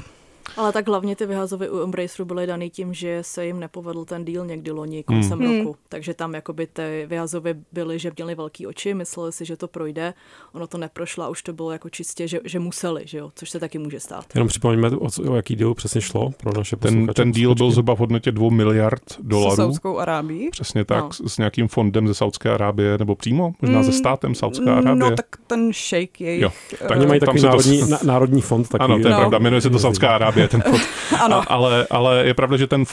Ale 0.58 0.72
tak 0.72 0.88
hlavně 0.88 1.16
ty 1.16 1.26
vyhazovy 1.26 1.70
u 1.70 1.84
Embraceru 1.84 2.26
byly 2.26 2.48
daný 2.48 2.70
tím, 2.70 2.94
že 2.94 3.20
se 3.22 3.46
jim 3.46 3.60
nepovedl 3.60 4.06
ten 4.06 4.26
díl 4.26 4.46
někdy 4.46 4.72
loni 4.72 5.04
koncem 5.04 5.40
hmm. 5.40 5.58
roku. 5.58 5.76
Takže 5.90 6.14
tam 6.14 6.34
jakoby 6.34 6.68
ty 6.68 7.06
vyhazovy 7.08 7.56
byly, 7.72 8.00
že 8.00 8.12
měli 8.16 8.36
velký 8.36 8.68
oči, 8.68 8.94
mysleli 8.94 9.32
si, 9.32 9.46
že 9.46 9.58
to 9.58 9.68
projde. 9.68 10.14
Ono 10.54 10.68
to 10.68 10.78
neprošlo 10.78 11.24
a 11.24 11.30
už 11.30 11.44
to 11.44 11.54
bylo 11.54 11.72
jako 11.72 11.90
čistě, 11.90 12.28
že, 12.28 12.40
že 12.44 12.60
museli, 12.60 13.04
že 13.06 13.18
jo? 13.18 13.32
což 13.36 13.50
se 13.50 13.60
taky 13.60 13.78
může 13.78 14.00
stát. 14.00 14.26
Jenom 14.36 14.48
připomeňme, 14.48 14.90
o, 14.90 15.08
o 15.30 15.36
jaký 15.36 15.56
díl 15.56 15.74
přesně 15.74 16.02
šlo 16.02 16.32
pro 16.38 16.58
naše 16.58 16.76
Ten, 16.76 17.08
ten 17.08 17.32
díl 17.32 17.56
byl 17.56 17.72
zhruba 17.72 17.96
v 17.96 18.00
hodnotě 18.00 18.32
2 18.32 18.50
miliard 18.50 19.04
dolarů. 19.20 19.56
S 19.56 19.56
Saudskou 19.56 19.98
Arábií. 19.98 20.50
Přesně 20.50 20.86
tak, 20.86 21.04
no. 21.04 21.30
s 21.30 21.38
nějakým 21.38 21.68
fondem 21.68 22.08
ze 22.08 22.14
Saudské 22.14 22.50
Arábie, 22.50 22.98
nebo 22.98 23.16
přímo, 23.16 23.54
možná 23.62 23.76
hmm. 23.76 23.84
ze 23.84 23.92
státem 23.92 24.36
Saudské 24.36 24.72
Arábie. 24.72 24.96
No 24.96 25.16
tak 25.16 25.26
ten 25.48 25.74
shake 25.74 26.22
jejich. 26.22 26.42
Jo. 26.42 26.52
Tak 26.80 26.92
oni 26.92 27.06
mají 27.06 27.20
takový 27.20 27.42
národní, 27.42 27.80
to... 27.80 27.98
národní 28.04 28.42
fond. 28.42 28.70
Takový, 28.70 28.94
ano, 28.94 29.02
to 29.02 29.08
je 29.08 29.12
no. 29.12 29.20
pravda, 29.20 29.40
jmenuje 29.40 29.62
se 29.62 29.70
to 29.70 29.80
Saudská 29.80 30.16
Arábie, 30.16 30.33
ten 30.48 30.62
fond. 30.62 30.82
ano. 31.22 31.36
A, 31.36 31.44
ale, 31.44 31.88
ale 31.90 32.26
je 32.26 32.34
pravda, 32.34 32.58
že 32.58 32.68
ten 32.68 32.84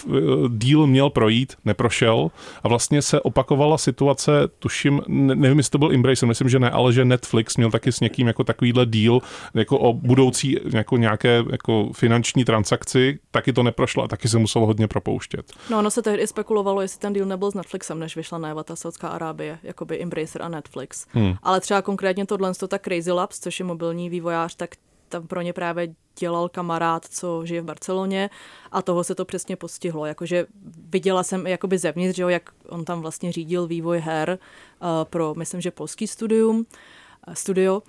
díl 0.49 0.87
měl 0.87 1.11
projít, 1.11 1.57
neprošel 1.65 2.31
a 2.63 2.69
vlastně 2.69 3.03
se 3.03 3.21
opakovala 3.21 3.79
situace, 3.79 4.33
tuším, 4.59 5.03
nevím, 5.09 5.59
jestli 5.59 5.71
to 5.71 5.79
byl 5.79 5.93
Embracer, 5.93 6.29
myslím, 6.29 6.49
že 6.49 6.59
ne, 6.59 6.71
ale 6.71 6.93
že 6.93 7.05
Netflix 7.05 7.57
měl 7.57 7.71
taky 7.71 7.93
s 7.93 8.01
někým 8.01 8.27
jako 8.27 8.45
takovýhle 8.45 8.87
díl 8.87 9.21
jako 9.55 9.79
o 9.79 9.93
budoucí 9.93 10.57
jako 10.73 10.97
nějaké 10.97 11.45
jako 11.51 11.91
finanční 11.93 12.45
transakci, 12.45 13.19
taky 13.31 13.53
to 13.53 13.63
neprošlo 13.63 14.05
a 14.05 14.09
taky 14.09 14.29
se 14.29 14.39
muselo 14.39 14.67
hodně 14.67 14.89
propouštět. 14.89 15.53
No, 15.71 15.79
ono 15.79 15.91
se 15.91 16.03
tehdy 16.03 16.27
spekulovalo, 16.27 16.81
jestli 16.81 16.99
ten 16.99 17.13
díl 17.13 17.27
nebyl 17.27 17.51
s 17.51 17.55
Netflixem, 17.55 17.99
než 17.99 18.17
vyšla 18.17 18.39
najevo 18.39 18.63
ta 18.63 18.77
Saudská 18.77 19.09
Arábie, 19.09 19.59
jakoby 19.63 20.03
Embracer 20.03 20.43
a 20.43 20.49
Netflix. 20.49 21.07
Hmm. 21.11 21.35
Ale 21.43 21.61
třeba 21.61 21.83
konkrétně 21.83 22.27
tohle, 22.27 22.55
to 22.55 22.69
tak 22.69 22.83
Crazy 22.83 23.13
Labs, 23.13 23.41
což 23.41 23.59
je 23.59 23.65
mobilní 23.65 24.11
vývojář, 24.11 24.55
tak 24.55 24.71
tam 25.11 25.27
pro 25.27 25.41
ně 25.41 25.53
právě 25.53 25.95
dělal 26.19 26.49
kamarád, 26.49 27.05
co 27.05 27.47
žije 27.47 27.63
v 27.63 27.65
Barceloně 27.65 28.31
a 28.73 28.83
toho 28.83 29.05
se 29.05 29.15
to 29.15 29.25
přesně 29.25 29.57
postihlo. 29.57 30.07
Jakože 30.07 30.47
viděla 30.89 31.23
jsem 31.23 31.47
jakoby 31.47 31.79
zevnitř, 31.79 32.17
že 32.17 32.23
jo, 32.23 32.29
jak 32.29 32.51
on 32.69 32.85
tam 32.85 33.01
vlastně 33.01 33.33
řídil 33.33 33.67
vývoj 33.67 33.99
her 33.99 34.39
uh, 34.83 34.89
pro, 35.05 35.35
myslím, 35.35 35.61
že 35.61 35.71
polský 35.71 36.07
studium, 36.07 36.57
uh, 36.57 37.35
studio. 37.35 37.83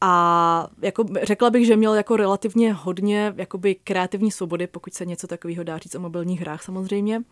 A 0.00 0.68
jako 0.82 1.04
řekla 1.22 1.50
bych, 1.50 1.66
že 1.66 1.76
měl 1.76 1.94
jako 1.94 2.16
relativně 2.16 2.72
hodně 2.72 3.34
jakoby 3.36 3.74
kreativní 3.74 4.30
svobody, 4.30 4.66
pokud 4.66 4.94
se 4.94 5.06
něco 5.06 5.26
takového 5.26 5.64
dá 5.64 5.78
říct 5.78 5.94
o 5.94 6.00
mobilních 6.00 6.40
hrách 6.40 6.62
samozřejmě. 6.62 7.22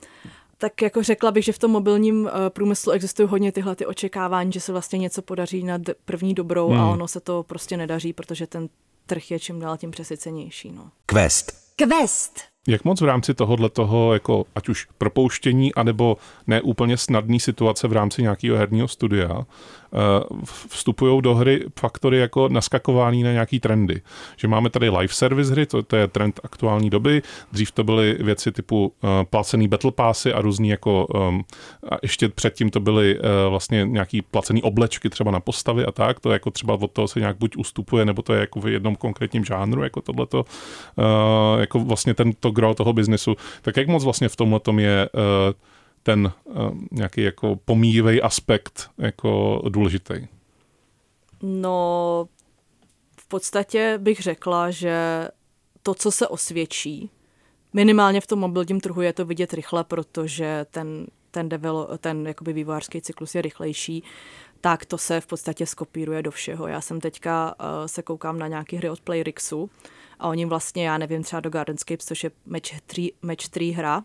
Tak 0.59 0.83
jako 0.83 1.03
řekla 1.03 1.31
bych, 1.31 1.45
že 1.45 1.53
v 1.53 1.59
tom 1.59 1.71
mobilním 1.71 2.25
uh, 2.25 2.31
průmyslu 2.49 2.93
existují 2.93 3.29
hodně 3.29 3.53
tyhle 3.53 3.77
ty 3.77 3.87
očekávání, 3.87 4.53
že 4.53 4.61
se 4.61 4.73
vlastně 4.73 4.99
něco 4.99 5.23
podaří 5.23 5.65
na 5.65 5.79
první 6.05 6.35
dobrou 6.35 6.69
hmm. 6.69 6.81
a 6.81 6.91
ono 6.91 7.09
se 7.09 7.21
to 7.21 7.43
prostě 7.43 7.77
nedaří, 7.77 8.13
protože 8.13 8.47
ten 8.47 8.69
trh 9.07 9.31
je 9.31 9.39
čím 9.41 9.61
dál 9.61 9.77
tím 9.77 9.91
přesycenější. 9.91 10.73
No. 10.73 10.91
Quest. 11.07 11.53
Quest. 11.77 12.41
Jak 12.69 12.85
moc 12.85 13.01
v 13.01 13.05
rámci 13.05 13.35
tohohle 13.35 13.71
toho, 13.71 14.13
jako 14.13 14.45
ať 14.55 14.69
už 14.69 14.87
propouštění, 14.99 15.75
anebo 15.75 16.17
neúplně 16.47 16.97
snadné 16.97 17.41
situace 17.41 17.89
v 17.89 17.93
rámci 17.93 18.23
nějakého 18.23 18.57
herního 18.57 18.89
studia, 18.89 19.47
vstupují 20.69 21.23
do 21.23 21.35
hry 21.35 21.65
faktory 21.81 22.19
jako 22.19 22.49
naskakování 22.49 23.23
na 23.23 23.33
nějaký 23.33 23.61
trendy. 23.61 24.01
Že 24.37 24.49
máme 24.49 24.71
tady 24.71 24.89
live 24.89 25.15
service 25.15 25.53
hry, 25.53 25.67
to, 25.67 25.83
to 25.83 25.97
je 25.97 26.09
trend 26.09 26.41
aktuální 26.45 26.91
doby. 26.91 27.23
Dřív 27.53 27.73
to 27.73 27.85
byly 27.85 28.17
věci 28.21 28.53
typu 28.53 28.87
uh, 28.87 29.11
placený 29.31 29.69
battle 29.69 29.93
passy 29.93 30.33
a 30.33 30.41
různý 30.41 30.69
jako 30.69 31.07
um, 31.07 31.45
a 31.91 31.97
ještě 32.03 32.29
předtím 32.29 32.71
to 32.71 32.81
byly 32.81 33.19
uh, 33.19 33.25
vlastně 33.49 33.85
nějaký 33.87 34.23
placený 34.23 34.63
oblečky 34.63 35.11
třeba 35.11 35.31
na 35.31 35.41
postavy 35.41 35.87
a 35.87 35.93
tak. 35.93 36.21
To 36.21 36.31
jako 36.31 36.51
třeba 36.51 36.75
od 36.75 36.93
toho 36.93 37.09
se 37.09 37.21
nějak 37.21 37.37
buď 37.39 37.57
ustupuje, 37.57 38.05
nebo 38.05 38.23
to 38.23 38.35
je 38.35 38.41
jako 38.41 38.61
v 38.61 38.69
jednom 38.69 38.97
konkrétním 38.97 39.45
žánru, 39.45 39.83
jako 39.83 40.01
tohleto. 40.01 40.45
Uh, 40.97 41.61
jako 41.61 41.81
vlastně 41.81 42.15
ten 42.15 42.33
to 42.41 42.51
gro 42.51 42.75
toho 42.75 42.93
biznesu, 42.93 43.37
tak 43.63 43.77
jak 43.77 43.89
moc 43.89 44.05
vlastně 44.05 44.29
v 44.29 44.37
tomhle 44.37 44.61
tom 44.61 44.79
je 44.79 45.09
uh, 45.15 45.21
ten 46.03 46.33
uh, 46.45 46.75
nějaký 46.91 47.23
jako 47.23 47.59
pomíjivý 47.65 48.23
aspekt 48.23 48.91
jako 48.99 49.63
důležitý? 49.69 50.15
No, 51.43 52.29
v 53.21 53.29
podstatě 53.29 53.99
bych 53.99 54.21
řekla, 54.21 54.71
že 54.71 55.29
to, 55.83 55.95
co 55.95 56.11
se 56.11 56.29
osvědčí, 56.29 57.11
minimálně 57.73 58.21
v 58.21 58.27
tom 58.27 58.39
mobilním 58.39 58.81
trhu 58.81 59.01
je 59.01 59.13
to 59.13 59.25
vidět 59.25 59.55
rychle, 59.55 59.85
protože 59.85 60.67
ten, 60.71 61.07
ten, 61.31 61.49
devel, 61.49 61.99
ten 62.01 62.27
jakoby 62.27 62.53
vývojářský 62.53 63.03
cyklus 63.03 63.35
je 63.35 63.43
rychlejší, 63.43 64.03
tak 64.61 64.85
to 64.85 64.99
se 64.99 65.21
v 65.21 65.27
podstatě 65.27 65.67
skopíruje 65.67 66.23
do 66.23 66.31
všeho. 66.31 66.67
Já 66.67 66.81
jsem 66.81 67.01
teďka 67.01 67.55
uh, 67.61 67.67
se 67.87 68.03
koukám 68.03 68.39
na 68.39 68.49
nějaké 68.49 68.77
hry 68.77 68.91
od 68.91 69.01
Playrixu, 69.01 69.71
a 70.19 70.29
oni 70.29 70.47
vlastně, 70.47 70.87
já 70.87 70.99
nevím, 70.99 71.23
třeba 71.23 71.41
do 71.41 71.51
Gardenscapes, 71.51 72.07
což 72.07 72.25
je 72.25 72.31
match 72.47 72.81
3, 72.87 73.13
match 73.23 73.49
3 73.49 73.71
hra, 73.71 73.99
uh, 73.99 74.05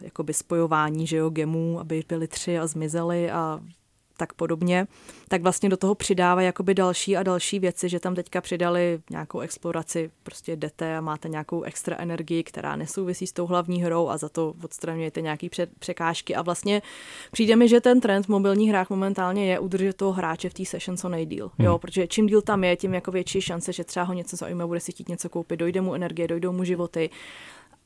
jakoby 0.00 0.34
spojování, 0.34 1.06
že 1.06 1.16
jo, 1.16 1.30
gemů, 1.30 1.80
aby 1.80 2.02
byly 2.08 2.28
tři 2.28 2.58
a 2.58 2.66
zmizely 2.66 3.30
a 3.30 3.60
tak 4.20 4.32
podobně, 4.32 4.86
tak 5.28 5.42
vlastně 5.42 5.68
do 5.68 5.76
toho 5.76 5.94
přidávají 5.94 6.46
jakoby 6.46 6.74
další 6.74 7.16
a 7.16 7.22
další 7.22 7.58
věci, 7.58 7.88
že 7.88 8.00
tam 8.00 8.14
teďka 8.14 8.40
přidali 8.40 9.00
nějakou 9.10 9.40
exploraci, 9.40 10.10
prostě 10.22 10.56
jdete 10.56 10.96
a 10.96 11.00
máte 11.00 11.28
nějakou 11.28 11.62
extra 11.62 11.96
energii, 11.98 12.42
která 12.42 12.76
nesouvisí 12.76 13.26
s 13.26 13.32
tou 13.32 13.46
hlavní 13.46 13.82
hrou 13.82 14.08
a 14.08 14.16
za 14.16 14.28
to 14.28 14.54
odstraňujete 14.64 15.20
nějaký 15.20 15.50
překážky. 15.78 16.34
A 16.34 16.42
vlastně 16.42 16.82
přijde 17.32 17.56
mi, 17.56 17.68
že 17.68 17.80
ten 17.80 18.00
trend 18.00 18.26
v 18.26 18.28
mobilních 18.28 18.68
hrách 18.68 18.90
momentálně 18.90 19.50
je 19.50 19.58
udržet 19.58 19.96
toho 19.96 20.12
hráče 20.12 20.48
v 20.48 20.54
té 20.54 20.64
session 20.64 20.96
co 20.96 21.08
nejdíl, 21.08 21.50
hmm. 21.58 21.66
jo, 21.66 21.78
protože 21.78 22.06
čím 22.06 22.26
díl 22.26 22.42
tam 22.42 22.64
je, 22.64 22.76
tím 22.76 22.94
jako 22.94 23.10
větší 23.10 23.40
šance, 23.40 23.72
že 23.72 23.84
třeba 23.84 24.04
ho 24.04 24.12
něco 24.12 24.36
zajímá, 24.36 24.66
bude 24.66 24.80
si 24.80 24.92
chtít 24.92 25.08
něco 25.08 25.28
koupit, 25.28 25.56
dojde 25.56 25.80
mu 25.80 25.94
energie, 25.94 26.28
dojdou 26.28 26.52
mu 26.52 26.64
životy 26.64 27.10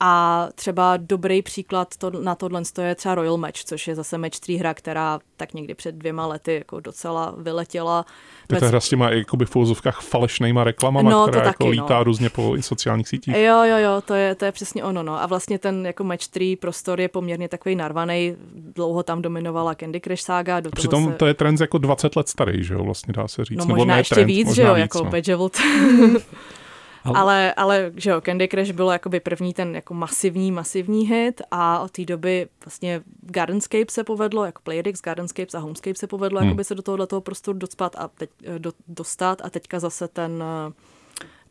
a 0.00 0.48
třeba 0.54 0.96
dobrý 0.96 1.42
příklad 1.42 1.96
to, 1.96 2.10
na 2.10 2.34
tohle 2.34 2.62
je 2.82 2.94
třeba 2.94 3.14
Royal 3.14 3.36
Match, 3.36 3.64
což 3.64 3.88
je 3.88 3.94
zase 3.94 4.18
match 4.18 4.40
3 4.40 4.56
hra, 4.56 4.74
která 4.74 5.18
tak 5.36 5.54
někdy 5.54 5.74
před 5.74 5.94
dvěma 5.94 6.26
lety 6.26 6.54
jako 6.54 6.80
docela 6.80 7.34
vyletěla. 7.38 8.04
Tak 8.46 8.60
ta 8.60 8.66
hra 8.66 8.80
s 8.80 8.88
těma 8.88 9.10
jakoby 9.10 9.44
v 9.44 9.50
fouzovkách 9.50 10.00
falešnýma 10.00 10.64
reklamama, 10.64 11.10
no, 11.10 11.26
která 11.26 11.40
to 11.40 11.48
jako 11.48 11.64
taky, 11.64 11.70
lítá 11.70 11.98
no. 11.98 12.04
různě 12.04 12.30
po 12.30 12.56
sociálních 12.60 13.08
sítích. 13.08 13.34
Jo, 13.34 13.62
jo, 13.64 13.76
jo, 13.78 14.02
to 14.04 14.14
je, 14.14 14.34
to 14.34 14.44
je 14.44 14.52
přesně 14.52 14.84
ono. 14.84 15.02
No. 15.02 15.22
A 15.22 15.26
vlastně 15.26 15.58
ten 15.58 15.86
jako 15.86 16.04
match 16.04 16.28
3 16.28 16.56
prostor 16.56 17.00
je 17.00 17.08
poměrně 17.08 17.48
takový 17.48 17.76
narvaný. 17.76 18.36
Dlouho 18.54 19.02
tam 19.02 19.22
dominovala 19.22 19.74
Candy 19.74 20.00
Crush 20.00 20.20
saga. 20.20 20.60
Do 20.60 20.70
Přitom 20.70 21.12
se... 21.12 21.12
to 21.12 21.26
je 21.26 21.34
trend 21.34 21.60
jako 21.60 21.78
20 21.78 22.16
let 22.16 22.28
starý, 22.28 22.64
že 22.64 22.74
jo, 22.74 22.84
vlastně 22.84 23.12
dá 23.12 23.28
se 23.28 23.44
říct. 23.44 23.58
No 23.58 23.64
Nebo 23.64 23.76
možná 23.76 23.94
ne 23.94 24.00
ještě 24.00 24.14
trend, 24.14 24.26
víc, 24.26 24.46
možná 24.46 24.64
že 24.64 24.68
jo, 24.68 24.74
víc, 24.74 24.82
jako 24.82 25.04
no. 25.04 26.20
Ale, 27.04 27.54
ale, 27.54 27.92
že 27.96 28.10
jo, 28.10 28.20
Candy 28.20 28.48
Crush 28.48 28.70
bylo 28.70 28.92
jakoby 28.92 29.20
první 29.20 29.54
ten 29.54 29.74
jako 29.74 29.94
masivní, 29.94 30.52
masivní 30.52 31.06
hit 31.06 31.42
a 31.50 31.78
od 31.78 31.90
té 31.90 32.04
doby 32.04 32.48
vlastně 32.64 33.02
Gardenscape 33.20 33.90
se 33.90 34.04
povedlo, 34.04 34.44
jako 34.44 34.62
Playdix, 34.62 35.02
Gardenscapes 35.02 35.54
a 35.54 35.58
Homescape 35.58 35.94
se 35.94 36.06
povedlo 36.06 36.40
hmm. 36.40 36.48
jakoby 36.48 36.64
se 36.64 36.74
do 36.74 36.82
tohoto 36.82 37.20
prostoru 37.20 37.58
docpat 37.58 37.96
a 37.98 38.08
teď, 38.08 38.30
do, 38.58 38.72
dostat 38.88 39.42
a 39.44 39.50
teďka 39.50 39.80
zase 39.80 40.08
ten 40.08 40.44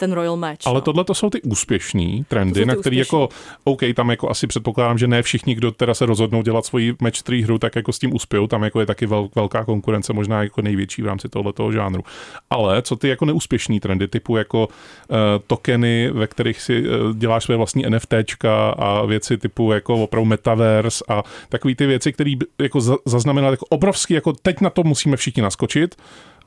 ten 0.04 0.14
Royal 0.14 0.38
Match. 0.38 0.62
Ale 0.66 0.76
no. 0.76 0.82
tohle 0.82 1.04
to 1.04 1.14
jsou 1.14 1.30
ty 1.30 1.42
úspěšní 1.42 2.26
trendy, 2.28 2.60
ty 2.60 2.66
na 2.66 2.76
který 2.76 3.02
úspěšný. 3.02 3.20
jako, 3.20 3.30
OK, 3.64 3.82
tam 3.96 4.10
jako 4.10 4.30
asi 4.30 4.48
předpokládám, 4.48 4.98
že 4.98 5.08
ne 5.08 5.22
všichni, 5.22 5.56
kdo 5.56 5.72
teda 5.72 5.94
se 5.94 6.06
rozhodnou 6.06 6.42
dělat 6.42 6.66
svoji 6.66 6.96
match 7.02 7.22
3 7.22 7.42
hru, 7.42 7.58
tak 7.58 7.76
jako 7.76 7.94
s 7.94 8.00
tím 8.00 8.16
uspějou, 8.16 8.48
tam 8.48 8.64
jako 8.64 8.80
je 8.80 8.86
taky 8.86 9.06
vel, 9.06 9.30
velká 9.36 9.66
konkurence, 9.66 10.14
možná 10.14 10.44
jako 10.44 10.62
největší 10.62 11.02
v 11.02 11.06
rámci 11.06 11.30
tohoto 11.30 11.72
žánru. 11.72 12.04
Ale 12.50 12.82
co 12.82 12.96
ty 12.96 13.08
jako 13.08 13.26
neúspěšní 13.26 13.80
trendy, 13.80 14.08
typu 14.08 14.38
jako 14.38 14.68
uh, 14.68 15.18
tokeny, 15.48 16.12
ve 16.12 16.28
kterých 16.28 16.62
si 16.62 16.90
uh, 16.90 17.16
děláš 17.16 17.44
své 17.44 17.56
vlastní 17.56 17.86
NFTčka 17.90 18.70
a 18.70 19.06
věci 19.06 19.38
typu 19.38 19.72
jako 19.72 20.04
opravdu 20.04 20.26
metaverse 20.26 21.04
a 21.08 21.24
takové 21.50 21.76
ty 21.76 21.86
věci, 21.86 22.14
které 22.14 22.34
jako 22.62 22.82
za, 22.82 22.96
zaznamenaly 23.06 23.54
jako 23.54 23.66
obrovský, 23.70 24.14
jako 24.14 24.34
teď 24.34 24.62
na 24.62 24.70
to 24.70 24.84
musíme 24.84 25.18
všichni 25.18 25.42
naskočit, 25.42 25.96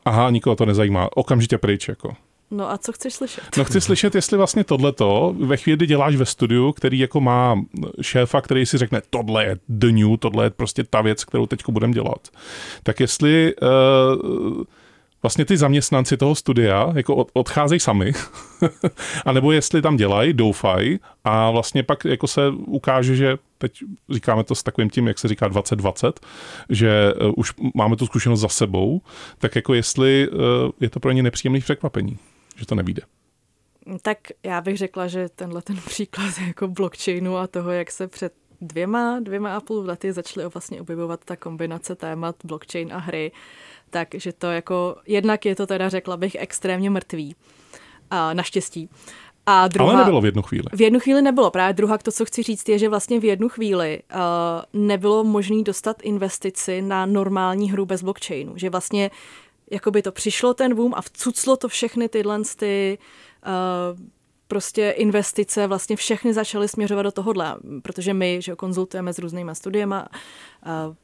aha, 0.05 0.31
nikoho 0.31 0.57
to 0.57 0.67
nezajímá, 0.67 1.09
okamžitě 1.15 1.59
pryč, 1.59 1.89
jako. 1.89 2.26
No 2.51 2.71
a 2.71 2.79
co 2.79 2.93
chceš 2.93 3.15
slyšet? 3.15 3.45
No 3.57 3.65
chci 3.65 3.81
slyšet, 3.81 4.15
jestli 4.15 4.37
vlastně 4.37 4.65
tohleto 4.65 5.35
ve 5.39 5.57
chvíli, 5.57 5.77
kdy 5.77 5.87
děláš 5.87 6.17
ve 6.17 6.27
studiu, 6.27 6.73
který 6.73 6.99
jako 6.99 7.21
má 7.21 7.61
šéfa, 8.01 8.41
který 8.41 8.67
si 8.67 8.79
řekne, 8.79 9.03
tohle 9.11 9.45
je 9.45 9.57
the 9.69 9.93
new, 9.93 10.17
tohle 10.19 10.47
je 10.47 10.51
prostě 10.51 10.85
ta 10.85 11.01
věc, 11.01 11.25
kterou 11.25 11.47
teď 11.47 11.61
budeme 11.69 11.93
dělat. 11.93 12.29
Tak 12.83 13.01
jestli 13.01 13.55
uh, 13.57 14.63
vlastně 15.23 15.45
ty 15.45 15.57
zaměstnanci 15.57 16.17
toho 16.17 16.35
studia 16.35 16.93
jako 16.95 17.17
od, 17.17 17.31
odcházejí 17.33 17.81
sami, 17.81 18.13
anebo 19.25 19.53
jestli 19.53 19.83
tam 19.83 19.97
dělají, 19.97 20.33
doufají 20.33 21.01
a 21.25 21.51
vlastně 21.51 21.83
pak 21.83 22.05
jako 22.05 22.27
se 22.27 22.49
ukáže, 22.67 23.17
že 23.17 23.37
teď 23.59 23.73
říkáme 24.11 24.45
to 24.45 24.55
s 24.55 24.63
takovým 24.63 24.91
tím, 24.91 25.07
jak 25.07 25.19
se 25.19 25.29
říká 25.29 25.49
2020, 25.49 26.21
že 26.71 27.15
uh, 27.15 27.33
už 27.37 27.53
máme 27.75 27.97
tu 27.97 28.07
zkušenost 28.07 28.41
za 28.41 28.49
sebou, 28.49 29.01
tak 29.39 29.57
jako 29.57 29.75
jestli 29.75 30.29
uh, 30.29 30.39
je 30.81 30.91
to 30.91 31.01
pro 31.01 31.13
ně 31.13 31.23
nepříjemný 31.23 31.61
překvapení 31.61 32.19
že 32.57 32.67
to 32.67 32.75
nevíde. 32.75 33.03
Tak 34.03 34.19
já 34.43 34.61
bych 34.61 34.77
řekla, 34.77 35.07
že 35.07 35.29
tenhle 35.29 35.63
ten 35.63 35.77
příklad 35.77 36.35
jako 36.47 36.69
blockchainu 36.69 37.37
a 37.37 37.47
toho, 37.47 37.71
jak 37.71 37.91
se 37.91 38.09
před 38.09 38.33
dvěma, 38.61 39.21
dvěma 39.21 39.57
a 39.57 39.61
půl 39.61 39.85
lety 39.87 40.13
začaly 40.13 40.47
vlastně 40.49 40.81
objevovat 40.81 41.25
ta 41.25 41.37
kombinace 41.37 41.95
témat 41.95 42.37
blockchain 42.45 42.93
a 42.93 42.99
hry, 42.99 43.33
takže 43.91 44.33
to 44.33 44.47
jako, 44.47 44.97
jednak 45.07 45.45
je 45.45 45.57
to 45.57 45.67
teda, 45.67 45.89
řekla 45.89 46.17
bych, 46.17 46.37
extrémně 46.39 46.91
mrtvý. 46.91 47.37
A 48.11 48.35
naštěstí. 48.35 48.89
A 49.47 49.69
druhá, 49.69 49.93
Ale 49.93 49.99
nebylo 49.99 50.21
v 50.21 50.25
jednu 50.25 50.43
chvíli. 50.43 50.65
V 50.73 50.81
jednu 50.81 51.01
chvíli 51.01 51.23
nebylo. 51.23 51.51
Právě 51.51 51.75
druhá, 51.75 51.99
to, 51.99 52.13
co 52.13 52.25
chci 52.25 52.43
říct, 52.43 52.69
je, 52.69 52.79
že 52.79 52.89
vlastně 52.89 53.21
v 53.21 53.25
jednu 53.25 53.49
chvíli 53.49 54.03
uh, 54.15 54.81
nebylo 54.83 55.25
možné 55.25 55.63
dostat 55.63 55.97
investici 56.03 56.83
na 56.83 57.07
normální 57.07 57.71
hru 57.71 57.87
bez 57.87 58.03
blockchainu. 58.03 58.53
Že 58.57 58.71
vlastně 58.71 59.11
jakoby 59.71 60.03
to 60.03 60.13
přišlo 60.13 60.55
ten 60.55 60.75
boom 60.75 60.95
a 60.97 61.03
vcuclo 61.03 61.57
to 61.57 61.69
všechny 61.69 62.09
tyhle 62.09 62.41
ty 62.57 62.99
uh, 63.47 64.01
prostě 64.49 64.91
investice, 64.91 65.67
vlastně 65.67 65.97
všechny 65.97 66.35
začaly 66.35 66.69
směřovat 66.69 67.03
do 67.03 67.13
tohohle, 67.13 67.57
protože 67.83 68.15
my, 68.15 68.43
že 68.43 68.57
konzultujeme 68.57 69.13
s 69.13 69.19
různýma 69.19 69.55
studiema, 69.55 70.09
uh, 70.89 70.95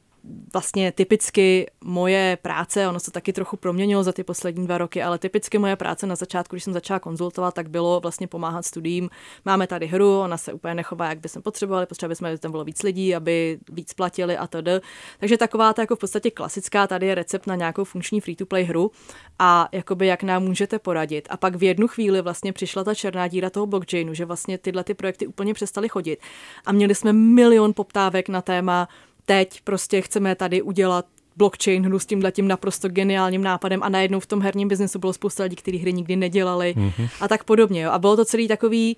vlastně 0.53 0.91
typicky 0.91 1.71
moje 1.83 2.37
práce, 2.41 2.87
ono 2.87 2.99
se 2.99 3.11
taky 3.11 3.33
trochu 3.33 3.57
proměnilo 3.57 4.03
za 4.03 4.11
ty 4.11 4.23
poslední 4.23 4.65
dva 4.65 4.77
roky, 4.77 5.03
ale 5.03 5.17
typicky 5.19 5.57
moje 5.57 5.75
práce 5.75 6.07
na 6.07 6.15
začátku, 6.15 6.55
když 6.55 6.63
jsem 6.63 6.73
začala 6.73 6.99
konzultovat, 6.99 7.53
tak 7.53 7.69
bylo 7.69 7.99
vlastně 7.99 8.27
pomáhat 8.27 8.65
studiím. 8.65 9.09
Máme 9.45 9.67
tady 9.67 9.87
hru, 9.87 10.19
ona 10.19 10.37
se 10.37 10.53
úplně 10.53 10.75
nechová, 10.75 11.09
jak 11.09 11.19
bychom 11.19 11.41
potřebovali, 11.41 11.85
potřebovali 11.85 12.15
jsme, 12.15 12.29
aby 12.29 12.37
tam 12.37 12.51
bylo 12.51 12.63
víc 12.63 12.83
lidí, 12.83 13.15
aby 13.15 13.59
víc 13.71 13.93
platili 13.93 14.37
a 14.37 14.47
td. 14.47 14.83
Takže 15.19 15.37
taková 15.37 15.73
ta 15.73 15.81
jako 15.81 15.95
v 15.95 15.99
podstatě 15.99 16.31
klasická, 16.31 16.87
tady 16.87 17.07
je 17.07 17.15
recept 17.15 17.47
na 17.47 17.55
nějakou 17.55 17.83
funkční 17.83 18.21
free-to-play 18.21 18.63
hru 18.63 18.91
a 19.39 19.69
jakoby 19.71 20.07
jak 20.07 20.23
nám 20.23 20.43
můžete 20.43 20.79
poradit. 20.79 21.27
A 21.29 21.37
pak 21.37 21.55
v 21.55 21.63
jednu 21.63 21.87
chvíli 21.87 22.21
vlastně 22.21 22.53
přišla 22.53 22.83
ta 22.83 22.95
černá 22.95 23.27
díra 23.27 23.49
toho 23.49 23.65
blockchainu, 23.65 24.13
že 24.13 24.25
vlastně 24.25 24.57
tyhle 24.57 24.83
ty 24.83 24.93
projekty 24.93 25.27
úplně 25.27 25.53
přestaly 25.53 25.89
chodit. 25.89 26.19
A 26.65 26.71
měli 26.71 26.95
jsme 26.95 27.13
milion 27.13 27.73
poptávek 27.73 28.29
na 28.29 28.41
téma, 28.41 28.87
teď 29.25 29.61
prostě 29.61 30.01
chceme 30.01 30.35
tady 30.35 30.61
udělat 30.61 31.05
blockchain 31.37 31.85
hru 31.85 31.99
s 31.99 32.05
tímhle 32.05 32.31
tím 32.31 32.47
naprosto 32.47 32.89
geniálním 32.89 33.43
nápadem 33.43 33.83
a 33.83 33.89
najednou 33.89 34.19
v 34.19 34.25
tom 34.25 34.41
herním 34.41 34.67
biznesu 34.67 34.99
bylo 34.99 35.13
spousta 35.13 35.43
lidí, 35.43 35.55
kteří 35.55 35.77
hry 35.77 35.93
nikdy 35.93 36.15
nedělali 36.15 36.75
mm-hmm. 36.77 37.09
a 37.21 37.27
tak 37.27 37.43
podobně. 37.43 37.81
Jo. 37.81 37.91
A 37.91 37.99
bylo 37.99 38.15
to 38.15 38.25
celý 38.25 38.47
takový, 38.47 38.97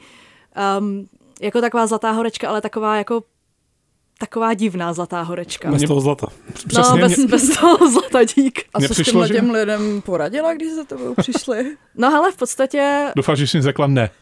um, 0.80 1.08
jako 1.42 1.62
taková 1.62 1.88
zlatá 1.88 2.12
horečka, 2.12 2.50
ale 2.50 2.62
taková 2.62 2.98
jako 2.98 3.24
taková 4.20 4.54
divná 4.54 4.94
zlatá 4.94 5.22
horečka. 5.22 5.72
Bez 5.72 5.84
toho 5.84 6.02
zlata. 6.02 6.28
no, 6.78 6.98
bez, 6.98 7.18
mě... 7.18 7.28
bez 7.28 7.50
toho 7.50 7.92
zlata 7.92 8.24
dík. 8.24 8.62
A 8.74 8.82
co 8.82 8.94
s 8.94 9.04
těmhle 9.04 9.28
že... 9.28 9.34
těm 9.34 9.52
lidem 9.52 10.02
poradila, 10.02 10.54
když 10.54 10.72
za 10.74 10.84
tebou 10.84 11.14
přišli? 11.16 11.76
no 11.96 12.16
ale 12.16 12.32
v 12.32 12.38
podstatě... 12.38 13.12
Doufám, 13.16 13.36
že 13.36 13.48
jsi 13.48 13.62
řekla 13.62 13.88
ne. 13.88 14.10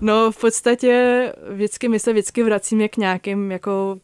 no 0.00 0.32
v 0.32 0.40
podstatě 0.40 1.32
vždycky 1.50 1.88
my 1.88 2.00
se 2.00 2.12
vždycky 2.12 2.42
vracíme 2.42 2.88
k 2.88 2.96
nějakým 2.96 3.50
jako 3.50 4.00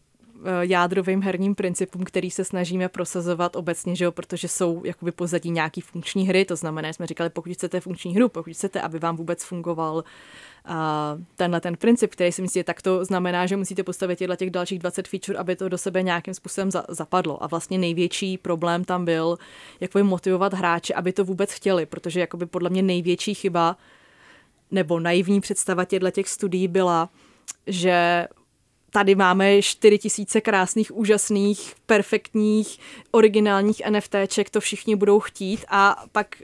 jádrovým 0.60 1.22
herním 1.22 1.54
principům, 1.54 2.04
který 2.04 2.30
se 2.30 2.44
snažíme 2.44 2.88
prosazovat 2.88 3.56
obecně, 3.56 3.96
že 3.96 4.04
jo, 4.04 4.12
protože 4.12 4.48
jsou 4.48 4.82
jakoby 4.84 5.12
pozadí 5.12 5.50
nějaký 5.50 5.80
funkční 5.80 6.28
hry, 6.28 6.44
to 6.44 6.56
znamená, 6.56 6.92
jsme 6.92 7.06
říkali, 7.06 7.30
pokud 7.30 7.52
chcete 7.52 7.80
funkční 7.80 8.14
hru, 8.14 8.28
pokud 8.28 8.52
chcete, 8.52 8.80
aby 8.80 8.98
vám 8.98 9.16
vůbec 9.16 9.44
fungoval 9.44 10.04
a 10.64 11.18
tenhle 11.36 11.60
ten 11.60 11.76
princip, 11.76 12.10
který 12.10 12.32
si 12.32 12.42
myslíte, 12.42 12.64
tak 12.64 12.82
to 12.82 13.04
znamená, 13.04 13.46
že 13.46 13.56
musíte 13.56 13.82
postavit 13.82 14.18
těchto 14.18 14.36
těch 14.36 14.50
dalších 14.50 14.78
20 14.78 15.08
feature, 15.08 15.38
aby 15.38 15.56
to 15.56 15.68
do 15.68 15.78
sebe 15.78 16.02
nějakým 16.02 16.34
způsobem 16.34 16.70
za, 16.70 16.84
zapadlo. 16.88 17.42
A 17.42 17.46
vlastně 17.46 17.78
největší 17.78 18.38
problém 18.38 18.84
tam 18.84 19.04
byl, 19.04 19.38
jak 19.80 19.94
motivovat 19.94 20.54
hráče, 20.54 20.94
aby 20.94 21.12
to 21.12 21.24
vůbec 21.24 21.52
chtěli, 21.52 21.86
protože 21.86 22.20
jakoby 22.20 22.46
podle 22.46 22.70
mě 22.70 22.82
největší 22.82 23.34
chyba 23.34 23.76
nebo 24.70 25.00
naivní 25.00 25.40
představa 25.40 25.84
těchto 25.84 26.10
těch 26.10 26.28
studií 26.28 26.68
byla, 26.68 27.08
že 27.66 28.26
tady 28.90 29.14
máme 29.14 29.62
4 29.62 29.98
tisíce 29.98 30.40
krásných, 30.40 30.96
úžasných, 30.96 31.74
perfektních, 31.86 32.78
originálních 33.10 33.82
NFTček, 33.90 34.50
to 34.50 34.60
všichni 34.60 34.96
budou 34.96 35.20
chtít 35.20 35.64
a 35.68 36.04
pak, 36.12 36.42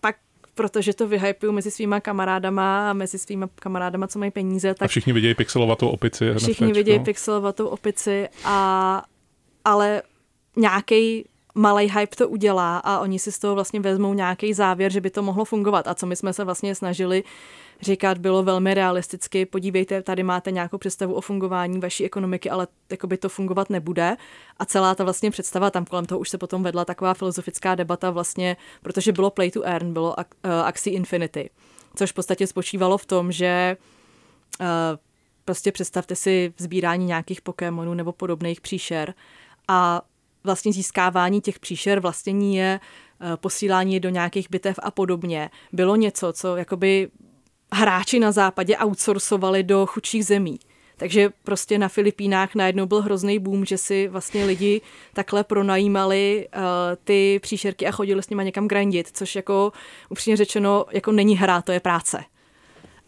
pak 0.00 0.16
protože 0.54 0.94
to 0.94 1.08
vyhypují 1.08 1.52
mezi 1.52 1.70
svýma 1.70 2.00
kamarádama 2.00 2.90
a 2.90 2.92
mezi 2.92 3.18
svýma 3.18 3.48
kamarádama, 3.54 4.06
co 4.06 4.18
mají 4.18 4.30
peníze. 4.30 4.74
Tak 4.74 4.82
a 4.82 4.88
všichni 4.88 5.12
vidějí 5.12 5.34
pixelovatou 5.34 5.88
opici. 5.88 6.24
Všichni 6.34 6.66
NFTčko. 6.66 6.74
vidějí 6.74 7.00
pixelovatou 7.00 7.66
opici, 7.66 8.28
a, 8.44 9.02
ale 9.64 10.02
nějaký 10.56 11.24
malý 11.56 11.90
hype 11.90 12.16
to 12.16 12.28
udělá 12.28 12.78
a 12.78 12.98
oni 12.98 13.18
si 13.18 13.32
z 13.32 13.38
toho 13.38 13.54
vlastně 13.54 13.80
vezmou 13.80 14.14
nějaký 14.14 14.54
závěr, 14.54 14.92
že 14.92 15.00
by 15.00 15.10
to 15.10 15.22
mohlo 15.22 15.44
fungovat. 15.44 15.88
A 15.88 15.94
co 15.94 16.06
my 16.06 16.16
jsme 16.16 16.32
se 16.32 16.44
vlastně 16.44 16.74
snažili 16.74 17.24
říkat, 17.80 18.18
bylo 18.18 18.42
velmi 18.42 18.74
realisticky. 18.74 19.46
Podívejte, 19.46 20.02
tady 20.02 20.22
máte 20.22 20.50
nějakou 20.50 20.78
představu 20.78 21.14
o 21.14 21.20
fungování 21.20 21.80
vaší 21.80 22.04
ekonomiky, 22.04 22.50
ale 22.50 22.66
jako 22.90 23.06
by 23.06 23.16
to 23.16 23.28
fungovat 23.28 23.70
nebude. 23.70 24.16
A 24.58 24.64
celá 24.64 24.94
ta 24.94 25.04
vlastně 25.04 25.30
představa, 25.30 25.70
tam 25.70 25.84
kolem 25.84 26.06
toho 26.06 26.18
už 26.18 26.28
se 26.28 26.38
potom 26.38 26.62
vedla 26.62 26.84
taková 26.84 27.14
filozofická 27.14 27.74
debata 27.74 28.10
vlastně, 28.10 28.56
protože 28.82 29.12
bylo 29.12 29.30
play 29.30 29.50
to 29.50 29.62
earn, 29.62 29.92
bylo 29.92 30.14
uh, 30.16 30.94
Infinity, 30.94 31.50
což 31.94 32.10
v 32.12 32.14
podstatě 32.14 32.46
spočívalo 32.46 32.98
v 32.98 33.06
tom, 33.06 33.32
že 33.32 33.76
uh, 34.60 34.66
prostě 35.44 35.72
představte 35.72 36.16
si 36.16 36.54
sbírání 36.58 37.06
nějakých 37.06 37.40
Pokémonů 37.40 37.94
nebo 37.94 38.12
podobných 38.12 38.60
příšer 38.60 39.14
a 39.68 40.02
vlastně 40.46 40.72
získávání 40.72 41.40
těch 41.40 41.58
příšer, 41.58 42.00
vlastnění 42.00 42.56
je, 42.56 42.80
eh, 43.20 43.36
posílání 43.36 43.94
je 43.94 44.00
do 44.00 44.08
nějakých 44.08 44.50
bitev 44.50 44.78
a 44.82 44.90
podobně, 44.90 45.50
bylo 45.72 45.96
něco, 45.96 46.32
co 46.32 46.56
jakoby 46.56 47.08
hráči 47.72 48.20
na 48.20 48.32
západě 48.32 48.76
outsourcovali 48.76 49.62
do 49.62 49.86
chudších 49.86 50.26
zemí. 50.26 50.58
Takže 50.96 51.30
prostě 51.42 51.78
na 51.78 51.88
Filipínách 51.88 52.54
najednou 52.54 52.86
byl 52.86 53.02
hrozný 53.02 53.38
boom, 53.38 53.64
že 53.64 53.78
si 53.78 54.08
vlastně 54.08 54.44
lidi 54.44 54.80
takhle 55.12 55.44
pronajímali 55.44 56.48
uh, 56.56 56.62
ty 57.04 57.38
příšerky 57.42 57.86
a 57.86 57.90
chodili 57.90 58.22
s 58.22 58.30
nimi 58.30 58.44
někam 58.44 58.68
grindit, 58.68 59.08
což 59.12 59.36
jako 59.36 59.72
upřímně 60.08 60.36
řečeno 60.36 60.86
jako 60.92 61.12
není 61.12 61.36
hra, 61.36 61.62
to 61.62 61.72
je 61.72 61.80
práce. 61.80 62.24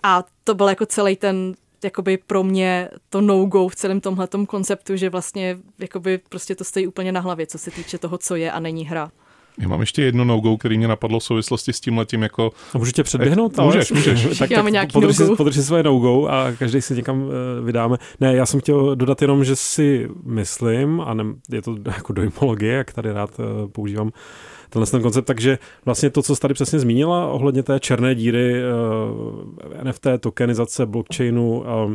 A 0.02 0.24
to 0.44 0.54
byl 0.54 0.68
jako 0.68 0.86
celý 0.86 1.16
ten 1.16 1.54
jakoby 1.84 2.18
pro 2.26 2.44
mě 2.44 2.88
to 3.10 3.20
no-go 3.20 3.68
v 3.68 3.76
celém 3.76 4.00
tomhletom 4.00 4.46
konceptu, 4.46 4.96
že 4.96 5.10
vlastně 5.10 5.58
jakoby 5.78 6.20
prostě 6.28 6.54
to 6.54 6.64
stojí 6.64 6.86
úplně 6.86 7.12
na 7.12 7.20
hlavě, 7.20 7.46
co 7.46 7.58
se 7.58 7.70
týče 7.70 7.98
toho, 7.98 8.18
co 8.18 8.36
je 8.36 8.52
a 8.52 8.60
není 8.60 8.86
hra. 8.86 9.10
Já 9.58 9.68
mám 9.68 9.80
ještě 9.80 10.02
jedno 10.02 10.24
no-go, 10.24 10.56
který 10.56 10.78
mě 10.78 10.88
napadlo 10.88 11.18
v 11.18 11.24
souvislosti 11.24 11.72
s 11.72 11.80
tím 11.80 11.98
letím 11.98 12.22
jako... 12.22 12.50
A 12.74 12.78
můžu 12.78 12.92
tě 12.92 13.02
předběhnout? 13.02 13.58
Ale... 13.58 13.66
Můžeš, 13.66 13.90
můžeš. 13.90 14.38
tak, 14.38 14.50
tak 14.50 14.70
nějaký 14.70 14.92
podrž, 14.92 15.18
no-go. 15.18 15.32
si, 15.32 15.36
podrž 15.36 15.54
si 15.54 15.62
své 15.62 15.82
no-go 15.82 16.26
a 16.26 16.52
každý 16.58 16.82
si 16.82 16.94
někam 16.94 17.22
uh, 17.22 17.30
vydáme. 17.64 17.96
Ne, 18.20 18.36
já 18.36 18.46
jsem 18.46 18.60
chtěl 18.60 18.96
dodat 18.96 19.22
jenom, 19.22 19.44
že 19.44 19.56
si 19.56 20.08
myslím, 20.24 21.00
a 21.00 21.14
ne, 21.14 21.24
je 21.52 21.62
to 21.62 21.76
jako 21.86 22.12
dojmologie, 22.12 22.72
jak 22.72 22.92
tady 22.92 23.12
rád 23.12 23.30
uh, 23.38 23.44
používám 23.70 24.10
tenhle 24.68 24.86
ten 24.86 25.02
koncept, 25.02 25.24
takže 25.24 25.58
vlastně 25.84 26.10
to, 26.10 26.22
co 26.22 26.34
jsi 26.34 26.40
tady 26.40 26.54
přesně 26.54 26.78
zmínila 26.78 27.32
ohledně 27.32 27.62
té 27.62 27.80
černé 27.80 28.14
díry, 28.14 28.54
uh, 28.62 29.84
NFT, 29.84 30.06
tokenizace, 30.20 30.86
blockchainu, 30.86 31.60
uh, 31.60 31.94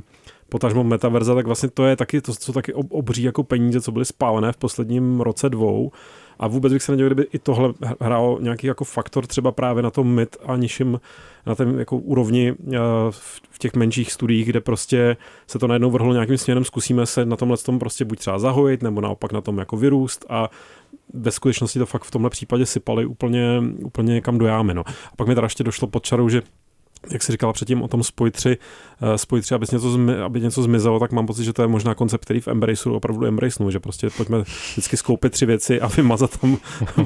potažmo 0.50 0.84
metaverza, 0.84 1.36
tak 1.36 1.46
vlastně 1.46 1.70
to 1.70 1.86
je 1.86 1.96
taky 1.96 2.22
to, 2.22 2.34
co 2.34 2.54
taky 2.54 2.74
obří 2.74 3.24
jako 3.24 3.44
peníze, 3.44 3.82
co 3.82 3.92
byly 3.92 4.06
spálené 4.06 4.52
v 4.52 4.58
posledním 4.58 5.22
roce 5.22 5.50
dvou. 5.50 5.92
A 6.40 6.48
vůbec 6.48 6.74
bych 6.74 6.84
se 6.84 6.92
nedělal, 6.92 7.10
kdyby 7.10 7.28
i 7.34 7.40
tohle 7.40 7.74
hrálo 8.02 8.38
nějaký 8.42 8.68
jako 8.68 8.84
faktor 8.84 9.28
třeba 9.28 9.52
právě 9.52 9.84
na 9.84 9.92
tom 9.92 10.08
mid 10.08 10.38
a 10.46 10.56
nižším 10.56 11.00
na 11.46 11.56
té 11.56 11.66
jako 11.78 11.98
úrovni 11.98 12.56
v 13.50 13.60
těch 13.60 13.74
menších 13.74 14.12
studiích, 14.12 14.48
kde 14.48 14.62
prostě 14.62 15.18
se 15.48 15.60
to 15.60 15.68
najednou 15.68 15.92
vrhlo 15.92 16.14
nějakým 16.14 16.38
směrem, 16.38 16.66
zkusíme 16.66 17.06
se 17.06 17.26
na 17.26 17.36
tomhle 17.36 17.58
tom 17.58 17.80
prostě 17.80 18.06
buď 18.06 18.20
třeba 18.20 18.40
zahojit, 18.40 18.84
nebo 18.84 19.02
naopak 19.02 19.32
na 19.32 19.42
tom 19.42 19.58
jako 19.58 19.78
vyrůst 19.78 20.26
a 20.30 20.50
ve 21.14 21.32
skutečnosti 21.32 21.80
to 21.80 21.86
fakt 21.86 22.04
v 22.04 22.12
tomhle 22.12 22.30
případě 22.30 22.66
sypali 22.66 23.06
úplně, 23.06 23.62
úplně 23.84 24.14
někam 24.14 24.38
do 24.38 24.46
jámy. 24.46 24.74
No. 24.74 24.84
A 24.88 25.16
pak 25.16 25.28
mi 25.28 25.36
teda 25.36 25.46
ještě 25.46 25.64
došlo 25.64 25.88
pod 25.88 26.04
čarou, 26.04 26.30
že 26.30 26.42
jak 27.12 27.24
jsi 27.24 27.32
říkala 27.32 27.54
předtím 27.54 27.82
o 27.82 27.88
tom 27.88 28.04
spoj 28.04 28.32
3, 29.04 29.10
uh, 29.10 29.16
spoj 29.16 29.42
3 29.42 29.56
aby, 29.56 29.66
něco 29.72 29.92
zmi, 29.92 30.16
aby 30.16 30.42
něco 30.42 30.64
zmizelo, 30.64 31.00
tak 31.00 31.12
mám 31.12 31.26
pocit, 31.26 31.44
že 31.44 31.54
to 31.54 31.62
je 31.62 31.68
možná 31.68 31.96
koncept, 31.96 32.22
který 32.22 32.40
v 32.40 32.48
Embraceu 32.48 32.94
opravdu 32.94 33.26
embracenu, 33.26 33.72
že 33.72 33.80
prostě 33.80 34.10
pojďme 34.18 34.44
vždycky 34.72 34.98
skoupit 34.98 35.32
tři 35.32 35.46
věci 35.46 35.82
a 35.82 35.88
vymazat 35.88 36.38
tam 36.38 36.58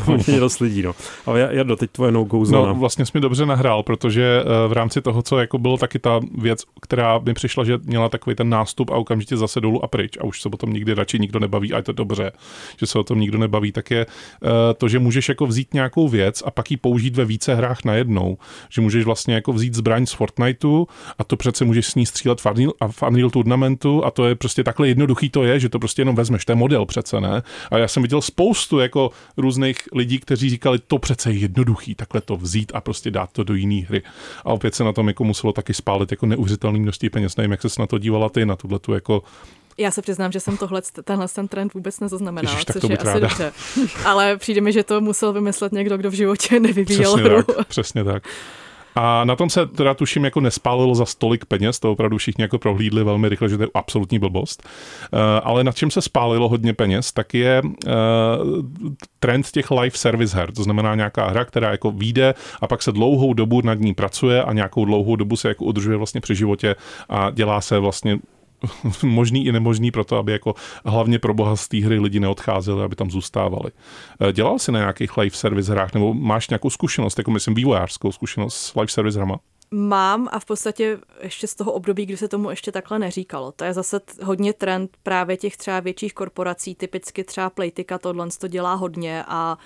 poměrně 0.05 0.39
dost 0.39 0.59
lidí. 0.59 0.81
No. 0.81 0.95
Ale 1.25 1.39
já, 1.39 1.51
já 1.51 1.63
doteď 1.63 1.91
tvoje 1.91 2.11
no-go 2.11 2.45
zóna. 2.45 2.67
No, 2.67 2.75
vlastně 2.75 3.05
jsi 3.05 3.11
mi 3.13 3.21
dobře 3.21 3.45
nahrál, 3.45 3.83
protože 3.83 4.43
uh, 4.43 4.71
v 4.71 4.73
rámci 4.73 5.01
toho, 5.01 5.21
co 5.21 5.37
jako 5.37 5.57
bylo 5.57 5.77
taky 5.77 5.99
ta 5.99 6.19
věc, 6.37 6.63
která 6.81 7.19
mi 7.19 7.33
přišla, 7.33 7.63
že 7.63 7.77
měla 7.83 8.09
takový 8.09 8.35
ten 8.35 8.49
nástup 8.49 8.89
a 8.89 8.95
okamžitě 8.95 9.37
zase 9.37 9.61
dolů 9.61 9.83
a 9.83 9.87
pryč 9.87 10.17
a 10.17 10.23
už 10.23 10.41
se 10.41 10.49
o 10.49 10.57
tom 10.57 10.73
nikdy 10.73 10.93
radši 10.93 11.19
nikdo 11.19 11.39
nebaví 11.39 11.73
a 11.73 11.77
je 11.77 11.83
to 11.83 11.91
dobře, 11.91 12.31
že 12.79 12.85
se 12.85 12.99
o 12.99 13.03
tom 13.03 13.19
nikdo 13.19 13.37
nebaví, 13.37 13.71
tak 13.71 13.91
je 13.91 14.05
uh, 14.05 14.49
to, 14.77 14.87
že 14.87 14.99
můžeš 14.99 15.29
jako 15.29 15.45
vzít 15.45 15.73
nějakou 15.73 16.07
věc 16.07 16.43
a 16.45 16.51
pak 16.51 16.71
ji 16.71 16.77
použít 16.77 17.15
ve 17.15 17.25
více 17.25 17.55
hrách 17.55 17.83
najednou, 17.85 18.37
že 18.69 18.81
můžeš 18.81 19.05
vlastně 19.05 19.33
jako 19.35 19.53
vzít 19.53 19.73
zbraň 19.73 20.05
z 20.05 20.11
Fortniteu 20.11 20.85
a 21.17 21.23
to 21.23 21.37
přece 21.37 21.65
můžeš 21.65 21.86
s 21.87 21.95
ní 21.95 22.05
střílet 22.05 22.41
v 22.41 22.45
Unreal, 22.45 22.73
v 22.91 23.03
Unreal 23.03 23.29
Tournamentu 23.29 24.05
a 24.05 24.11
to 24.11 24.25
je 24.25 24.35
prostě 24.35 24.63
takhle 24.63 24.87
jednoduchý 24.87 25.29
to 25.29 25.43
je, 25.43 25.59
že 25.59 25.69
to 25.69 25.79
prostě 25.79 26.01
jenom 26.01 26.15
vezmeš, 26.15 26.45
to 26.45 26.51
je 26.51 26.55
model 26.55 26.85
přece, 26.85 27.21
ne? 27.21 27.43
A 27.71 27.77
já 27.77 27.87
jsem 27.87 28.03
viděl 28.03 28.21
spoustu 28.21 28.79
jako 28.79 29.11
různých 29.37 29.77
lidí, 29.93 30.19
kteří 30.19 30.49
říkali, 30.49 30.79
to 30.87 30.97
přece 30.97 31.31
je 31.31 31.37
jednoduchý, 31.37 31.95
takhle 31.95 32.21
to 32.21 32.37
vzít 32.37 32.71
a 32.75 32.81
prostě 32.81 33.11
dát 33.11 33.31
to 33.31 33.43
do 33.43 33.53
jiné 33.53 33.85
hry. 33.87 34.01
A 34.45 34.53
opět 34.53 34.75
se 34.75 34.83
na 34.83 34.93
tom 34.93 35.07
jako 35.07 35.23
muselo 35.23 35.53
taky 35.53 35.73
spálit 35.73 36.11
jako 36.11 36.25
neuvěřitelný 36.25 36.79
množství 36.79 37.09
peněz. 37.09 37.37
Nevím, 37.37 37.51
jak 37.51 37.61
se 37.61 37.81
na 37.81 37.87
to 37.87 37.97
dívala 37.97 38.29
ty, 38.29 38.45
na 38.45 38.55
tuhle 38.55 38.79
tu 38.79 38.93
jako 38.93 39.23
já 39.79 39.91
se 39.91 40.01
přiznám, 40.01 40.31
že 40.31 40.39
jsem 40.39 40.57
tohle, 40.57 40.81
tenhle 41.03 41.27
ten 41.27 41.47
trend 41.47 41.73
vůbec 41.73 41.99
nezaznamenala, 41.99 42.51
Ježiš, 42.51 42.65
což 42.65 42.89
je 42.89 42.97
asi 42.97 43.07
ráda. 43.07 43.19
dobře. 43.19 43.53
Ale 44.05 44.37
přijde 44.37 44.61
mi, 44.61 44.71
že 44.71 44.83
to 44.83 45.01
musel 45.01 45.33
vymyslet 45.33 45.71
někdo, 45.71 45.97
kdo 45.97 46.11
v 46.11 46.13
životě 46.13 46.59
nevyvíjel 46.59 47.13
přesně 47.13 47.29
hru. 47.29 47.43
Tak, 47.43 47.67
přesně 47.67 48.03
tak. 48.03 48.23
A 48.97 49.23
na 49.23 49.35
tom 49.35 49.49
se 49.49 49.65
teda 49.65 49.93
tuším 49.93 50.25
jako 50.25 50.39
nespálilo 50.39 50.95
za 50.95 51.05
stolik 51.05 51.45
peněz, 51.45 51.79
to 51.79 51.91
opravdu 51.91 52.17
všichni 52.17 52.41
jako 52.41 52.59
prohlídli 52.59 53.03
velmi 53.03 53.29
rychle, 53.29 53.49
že 53.49 53.57
to 53.57 53.63
je 53.63 53.69
absolutní 53.73 54.19
blbost. 54.19 54.63
Uh, 55.13 55.19
ale 55.43 55.63
na 55.63 55.71
čem 55.71 55.91
se 55.91 56.01
spálilo 56.01 56.49
hodně 56.49 56.73
peněz, 56.73 57.11
tak 57.11 57.33
je 57.33 57.61
uh, 57.63 57.71
trend 59.19 59.51
těch 59.51 59.71
live 59.71 59.97
service 59.97 60.37
her, 60.37 60.51
to 60.51 60.63
znamená 60.63 60.95
nějaká 60.95 61.27
hra, 61.27 61.45
která 61.45 61.71
jako 61.71 61.91
vyjde 61.91 62.33
a 62.61 62.67
pak 62.67 62.83
se 62.83 62.91
dlouhou 62.91 63.33
dobu 63.33 63.61
nad 63.61 63.79
ní 63.79 63.93
pracuje 63.93 64.43
a 64.43 64.53
nějakou 64.53 64.85
dlouhou 64.85 65.15
dobu 65.15 65.35
se 65.35 65.47
jako 65.47 65.65
udržuje 65.65 65.97
vlastně 65.97 66.21
při 66.21 66.35
životě 66.35 66.75
a 67.09 67.29
dělá 67.29 67.61
se 67.61 67.79
vlastně 67.79 68.19
možný 69.03 69.45
i 69.45 69.51
nemožný 69.51 69.91
pro 69.91 70.03
to, 70.03 70.17
aby 70.17 70.31
jako 70.31 70.55
hlavně 70.85 71.19
pro 71.19 71.33
boha 71.33 71.55
z 71.55 71.67
té 71.67 71.77
hry 71.77 71.99
lidi 71.99 72.19
neodcházeli, 72.19 72.83
aby 72.83 72.95
tam 72.95 73.11
zůstávali. 73.11 73.71
Dělal 74.33 74.59
jsi 74.59 74.71
na 74.71 74.79
nějakých 74.79 75.17
live 75.17 75.35
service 75.35 75.71
hrách 75.71 75.93
nebo 75.93 76.13
máš 76.13 76.49
nějakou 76.49 76.69
zkušenost, 76.69 77.17
jako 77.17 77.31
myslím 77.31 77.55
vývojářskou 77.55 78.11
zkušenost 78.11 78.55
s 78.55 78.75
live 78.75 78.87
service 78.87 79.17
hrama? 79.17 79.39
Mám 79.71 80.27
a 80.31 80.39
v 80.39 80.45
podstatě 80.45 80.97
ještě 81.21 81.47
z 81.47 81.55
toho 81.55 81.71
období, 81.71 82.05
kdy 82.05 82.17
se 82.17 82.27
tomu 82.27 82.49
ještě 82.49 82.71
takhle 82.71 82.99
neříkalo. 82.99 83.51
To 83.51 83.63
je 83.63 83.73
zase 83.73 83.99
hodně 84.23 84.53
trend 84.53 84.97
právě 85.03 85.37
těch 85.37 85.57
třeba 85.57 85.79
větších 85.79 86.13
korporací, 86.13 86.75
typicky 86.75 87.23
třeba 87.23 87.49
Playtika 87.49 87.97
tohle 87.97 88.27
to 88.39 88.47
dělá 88.47 88.73
hodně 88.73 89.23
a 89.27 89.57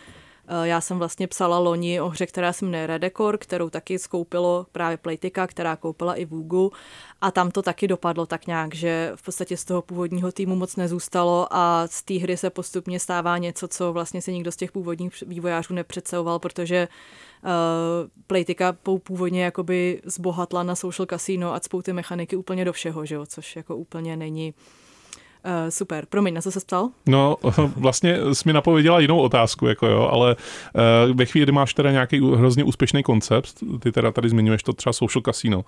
já 0.63 0.81
jsem 0.81 0.97
vlastně 0.97 1.27
psala 1.27 1.59
loni 1.59 2.01
o 2.01 2.09
hře, 2.09 2.25
která 2.25 2.53
se 2.53 2.65
jmenuje 2.65 2.87
Redecor, 2.87 3.37
kterou 3.37 3.69
taky 3.69 3.99
skoupilo 3.99 4.65
právě 4.71 4.97
Playtika, 4.97 5.47
která 5.47 5.75
koupila 5.75 6.15
i 6.15 6.25
Vugu 6.25 6.71
a 7.21 7.31
tam 7.31 7.51
to 7.51 7.61
taky 7.61 7.87
dopadlo 7.87 8.25
tak 8.25 8.47
nějak, 8.47 8.75
že 8.75 9.11
v 9.15 9.23
podstatě 9.23 9.57
z 9.57 9.65
toho 9.65 9.81
původního 9.81 10.31
týmu 10.31 10.55
moc 10.55 10.75
nezůstalo 10.75 11.47
a 11.51 11.87
z 11.87 12.03
té 12.03 12.13
hry 12.13 12.37
se 12.37 12.49
postupně 12.49 12.99
stává 12.99 13.37
něco, 13.37 13.67
co 13.67 13.93
vlastně 13.93 14.21
si 14.21 14.33
nikdo 14.33 14.51
z 14.51 14.55
těch 14.55 14.71
původních 14.71 15.23
vývojářů 15.27 15.73
nepředstavoval, 15.73 16.39
protože 16.39 16.87
uh, 17.43 17.49
Playtika 18.27 18.73
původně 19.03 19.43
jakoby 19.43 20.01
zbohatla 20.05 20.63
na 20.63 20.75
social 20.75 21.05
casino 21.05 21.53
a 21.53 21.59
cpou 21.59 21.81
ty 21.81 21.93
mechaniky 21.93 22.35
úplně 22.35 22.65
do 22.65 22.73
všeho, 22.73 23.05
že 23.05 23.15
jo? 23.15 23.25
což 23.25 23.55
jako 23.55 23.75
úplně 23.75 24.17
není 24.17 24.53
Uh, 24.53 24.80
super. 25.69 26.05
Promiň, 26.09 26.33
na 26.33 26.41
co 26.41 26.51
se 26.51 26.59
ptal? 26.59 26.89
No, 27.05 27.35
vlastně 27.75 28.17
jsi 28.33 28.43
mi 28.45 28.53
napověděla 28.53 28.99
jinou 28.99 29.19
otázku, 29.19 29.67
jako 29.67 29.87
jo, 29.87 30.09
ale 30.11 30.35
uh, 31.09 31.15
ve 31.15 31.25
chvíli, 31.25 31.45
kdy 31.45 31.51
máš 31.51 31.73
teda 31.73 31.91
nějaký 31.91 32.19
hrozně 32.35 32.63
úspěšný 32.63 33.03
koncept, 33.03 33.53
ty 33.79 33.91
teda 33.91 34.11
tady 34.11 34.29
zmiňuješ 34.29 34.63
to 34.63 34.73
třeba 34.73 34.93
social 34.93 35.21
casino, 35.25 35.65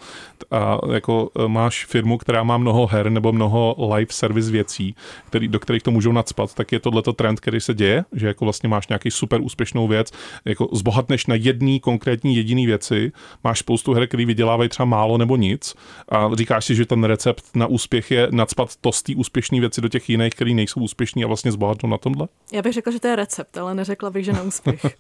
a 0.51 0.77
jako 0.93 1.29
uh, 1.33 1.47
máš 1.47 1.86
firmu, 1.86 2.17
která 2.17 2.43
má 2.43 2.57
mnoho 2.57 2.88
her 2.88 3.09
nebo 3.09 3.31
mnoho 3.31 3.75
live 3.95 4.12
service 4.12 4.51
věcí, 4.51 4.95
který, 5.27 5.47
do 5.47 5.59
kterých 5.59 5.83
to 5.83 5.91
můžou 5.91 6.12
nadspat, 6.12 6.53
tak 6.53 6.71
je 6.71 6.79
tohleto 6.79 7.13
trend, 7.13 7.39
který 7.39 7.59
se 7.59 7.73
děje, 7.73 8.05
že 8.13 8.27
jako 8.27 8.45
vlastně 8.45 8.69
máš 8.69 8.88
nějaký 8.88 9.12
super 9.12 9.41
úspěšnou 9.41 9.88
věc, 9.88 10.12
jako 10.45 10.69
zbohatneš 10.73 11.25
na 11.25 11.36
jedný 11.36 11.79
konkrétní 11.79 12.36
jediný 12.36 12.65
věci, 12.65 13.12
máš 13.43 13.59
spoustu 13.59 13.93
her, 13.93 14.07
který 14.07 14.25
vydělávají 14.25 14.69
třeba 14.69 14.86
málo 14.86 15.17
nebo 15.17 15.36
nic 15.36 15.75
a 16.09 16.29
říkáš 16.33 16.65
si, 16.65 16.75
že 16.75 16.86
ten 16.86 17.03
recept 17.03 17.43
na 17.55 17.67
úspěch 17.67 18.12
je 18.12 18.27
nadspat 18.31 18.75
to 18.81 18.91
z 18.91 19.03
té 19.03 19.15
úspěšné 19.15 19.62
věci 19.63 19.82
do 19.82 19.88
těch 19.88 20.10
jiných, 20.10 20.34
které 20.34 20.54
nejsou 20.54 20.80
úspěšní 20.80 21.23
a 21.23 21.28
vlastně 21.28 21.52
zbohatnou 21.52 21.89
na 21.89 21.97
tomhle? 21.97 22.28
Já 22.52 22.62
bych 22.62 22.73
řekla, 22.73 22.91
že 22.91 22.99
to 22.99 23.08
je 23.08 23.15
recept, 23.15 23.58
ale 23.58 23.76
neřekla 23.76 24.10
bych, 24.10 24.26
že 24.26 24.34
na 24.34 24.41
úspěch. 24.41 24.86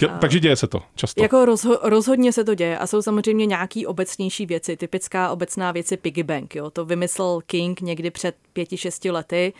Jo, 0.00 0.08
takže 0.20 0.40
děje 0.40 0.56
se 0.56 0.66
to 0.66 0.82
často. 0.94 1.22
Jako 1.22 1.44
rozho- 1.44 1.78
rozhodně 1.82 2.32
se 2.32 2.44
to 2.44 2.54
děje 2.54 2.78
a 2.78 2.86
jsou 2.86 3.02
samozřejmě 3.02 3.46
nějaký 3.46 3.86
obecnější 3.86 4.46
věci. 4.46 4.76
Typická 4.76 5.30
obecná 5.30 5.72
věc 5.72 5.90
je 5.90 5.96
piggy 5.96 6.22
bank. 6.22 6.54
Jo. 6.54 6.70
To 6.70 6.84
vymyslel 6.84 7.40
King 7.46 7.80
někdy 7.80 8.10
před 8.10 8.36
pěti, 8.52 8.76
šesti 8.76 9.10
lety. 9.10 9.52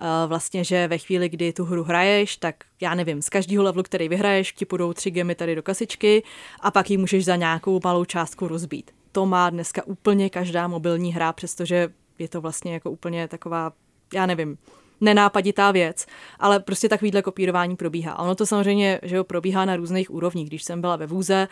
Uh, 0.00 0.06
vlastně, 0.28 0.64
že 0.64 0.88
ve 0.88 0.98
chvíli, 0.98 1.28
kdy 1.28 1.52
tu 1.52 1.64
hru 1.64 1.84
hraješ, 1.84 2.36
tak 2.36 2.54
já 2.80 2.94
nevím, 2.94 3.22
z 3.22 3.28
každého 3.28 3.64
levelu, 3.64 3.82
který 3.82 4.08
vyhraješ, 4.08 4.52
ti 4.52 4.64
půjdou 4.64 4.92
tři 4.92 5.10
gemy 5.10 5.34
tady 5.34 5.54
do 5.54 5.62
kasičky 5.62 6.22
a 6.60 6.70
pak 6.70 6.90
ji 6.90 6.96
můžeš 6.96 7.24
za 7.24 7.36
nějakou 7.36 7.80
malou 7.84 8.04
částku 8.04 8.48
rozbít. 8.48 8.90
To 9.12 9.26
má 9.26 9.50
dneska 9.50 9.86
úplně 9.86 10.30
každá 10.30 10.68
mobilní 10.68 11.12
hra, 11.12 11.32
přestože 11.32 11.88
je 12.22 12.28
to 12.28 12.40
vlastně 12.40 12.74
jako 12.74 12.90
úplně 12.90 13.28
taková, 13.28 13.72
já 14.14 14.26
nevím, 14.26 14.58
nenápaditá 15.00 15.70
věc, 15.70 16.06
ale 16.38 16.60
prostě 16.60 16.88
takovýhle 16.88 17.22
kopírování 17.22 17.76
probíhá. 17.76 18.12
A 18.12 18.22
ono 18.22 18.34
to 18.34 18.46
samozřejmě, 18.46 19.00
že 19.02 19.16
jo, 19.16 19.24
probíhá 19.24 19.64
na 19.64 19.76
různých 19.76 20.10
úrovních. 20.10 20.48
Když 20.48 20.62
jsem 20.62 20.80
byla 20.80 20.96
ve 20.96 21.06
vůze, 21.06 21.48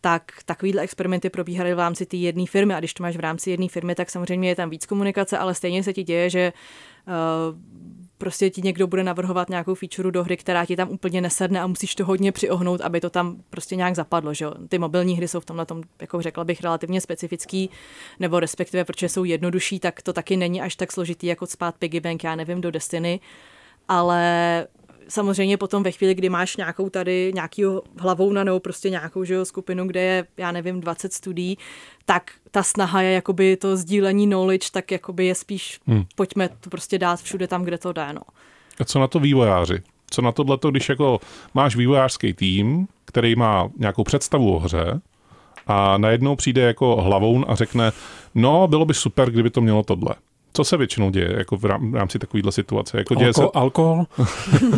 tak 0.00 0.32
takovýhle 0.44 0.82
experimenty 0.82 1.30
probíhaly 1.30 1.74
v 1.74 1.78
rámci 1.78 2.06
té 2.06 2.16
jedné 2.16 2.46
firmy 2.46 2.74
a 2.74 2.78
když 2.78 2.94
to 2.94 3.02
máš 3.02 3.16
v 3.16 3.20
rámci 3.20 3.50
jedné 3.50 3.68
firmy, 3.68 3.94
tak 3.94 4.10
samozřejmě 4.10 4.48
je 4.48 4.56
tam 4.56 4.70
víc 4.70 4.86
komunikace, 4.86 5.38
ale 5.38 5.54
stejně 5.54 5.82
se 5.82 5.92
ti 5.92 6.04
děje, 6.04 6.30
že 6.30 6.52
uh, 7.06 7.58
prostě 8.18 8.50
ti 8.50 8.62
někdo 8.62 8.86
bude 8.86 9.04
navrhovat 9.04 9.48
nějakou 9.48 9.74
feature 9.74 10.10
do 10.10 10.24
hry, 10.24 10.36
která 10.36 10.66
ti 10.66 10.76
tam 10.76 10.90
úplně 10.90 11.20
nesedne 11.20 11.60
a 11.60 11.66
musíš 11.66 11.94
to 11.94 12.04
hodně 12.04 12.32
přiohnout, 12.32 12.80
aby 12.80 13.00
to 13.00 13.10
tam 13.10 13.36
prostě 13.50 13.76
nějak 13.76 13.94
zapadlo. 13.94 14.34
Že? 14.34 14.46
Ty 14.68 14.78
mobilní 14.78 15.16
hry 15.16 15.28
jsou 15.28 15.40
v 15.40 15.44
tomhle 15.44 15.66
tom, 15.66 15.82
jako 16.00 16.22
řekla 16.22 16.44
bych, 16.44 16.60
relativně 16.60 17.00
specifický, 17.00 17.70
nebo 18.20 18.40
respektive, 18.40 18.84
protože 18.84 19.08
jsou 19.08 19.24
jednodušší, 19.24 19.80
tak 19.80 20.02
to 20.02 20.12
taky 20.12 20.36
není 20.36 20.60
až 20.60 20.76
tak 20.76 20.92
složitý, 20.92 21.26
jako 21.26 21.46
spát 21.46 21.74
Piggy 21.78 22.00
Bank, 22.00 22.24
já 22.24 22.36
nevím, 22.36 22.60
do 22.60 22.70
Destiny, 22.70 23.20
ale 23.88 24.66
samozřejmě 25.08 25.56
potom 25.56 25.82
ve 25.82 25.92
chvíli, 25.92 26.14
kdy 26.14 26.28
máš 26.28 26.56
nějakou 26.56 26.90
tady, 26.90 27.32
nějaký 27.34 27.64
hlavou 27.98 28.32
na 28.32 28.44
nebo 28.44 28.60
prostě 28.60 28.90
nějakou 28.90 29.24
že 29.24 29.34
jo, 29.34 29.44
skupinu, 29.44 29.86
kde 29.86 30.00
je, 30.00 30.26
já 30.36 30.52
nevím, 30.52 30.80
20 30.80 31.12
studií, 31.12 31.58
tak 32.04 32.30
ta 32.50 32.62
snaha 32.62 33.02
je 33.02 33.12
jakoby 33.12 33.56
to 33.56 33.76
sdílení 33.76 34.26
knowledge, 34.26 34.68
tak 34.72 34.90
jakoby 34.90 35.26
je 35.26 35.34
spíš, 35.34 35.80
hmm. 35.86 36.04
pojďme 36.16 36.48
to 36.48 36.70
prostě 36.70 36.98
dát 36.98 37.20
všude 37.20 37.46
tam, 37.46 37.64
kde 37.64 37.78
to 37.78 37.92
jde, 37.92 38.12
no. 38.12 38.22
A 38.80 38.84
co 38.84 38.98
na 38.98 39.06
to 39.06 39.20
vývojáři? 39.20 39.82
Co 40.10 40.22
na 40.22 40.32
tohle, 40.32 40.58
když 40.70 40.88
jako 40.88 41.20
máš 41.54 41.76
vývojářský 41.76 42.32
tým, 42.32 42.88
který 43.04 43.36
má 43.36 43.70
nějakou 43.76 44.04
představu 44.04 44.54
o 44.54 44.58
hře 44.58 45.00
a 45.66 45.98
najednou 45.98 46.36
přijde 46.36 46.62
jako 46.62 46.96
hlavoun 46.96 47.44
a 47.48 47.54
řekne, 47.54 47.92
no, 48.34 48.68
bylo 48.68 48.84
by 48.84 48.94
super, 48.94 49.30
kdyby 49.30 49.50
to 49.50 49.60
mělo 49.60 49.82
tohle. 49.82 50.14
Co 50.58 50.64
se 50.64 50.76
většinou 50.76 51.10
děje 51.10 51.34
jako 51.36 51.56
v 51.56 51.64
rámci 51.92 52.18
takovéhle 52.18 52.52
situace? 52.52 52.98
Jako 52.98 53.14
děje 53.14 53.28
Alko, 53.28 53.40
se... 53.40 53.48
Alkohol? 53.54 54.04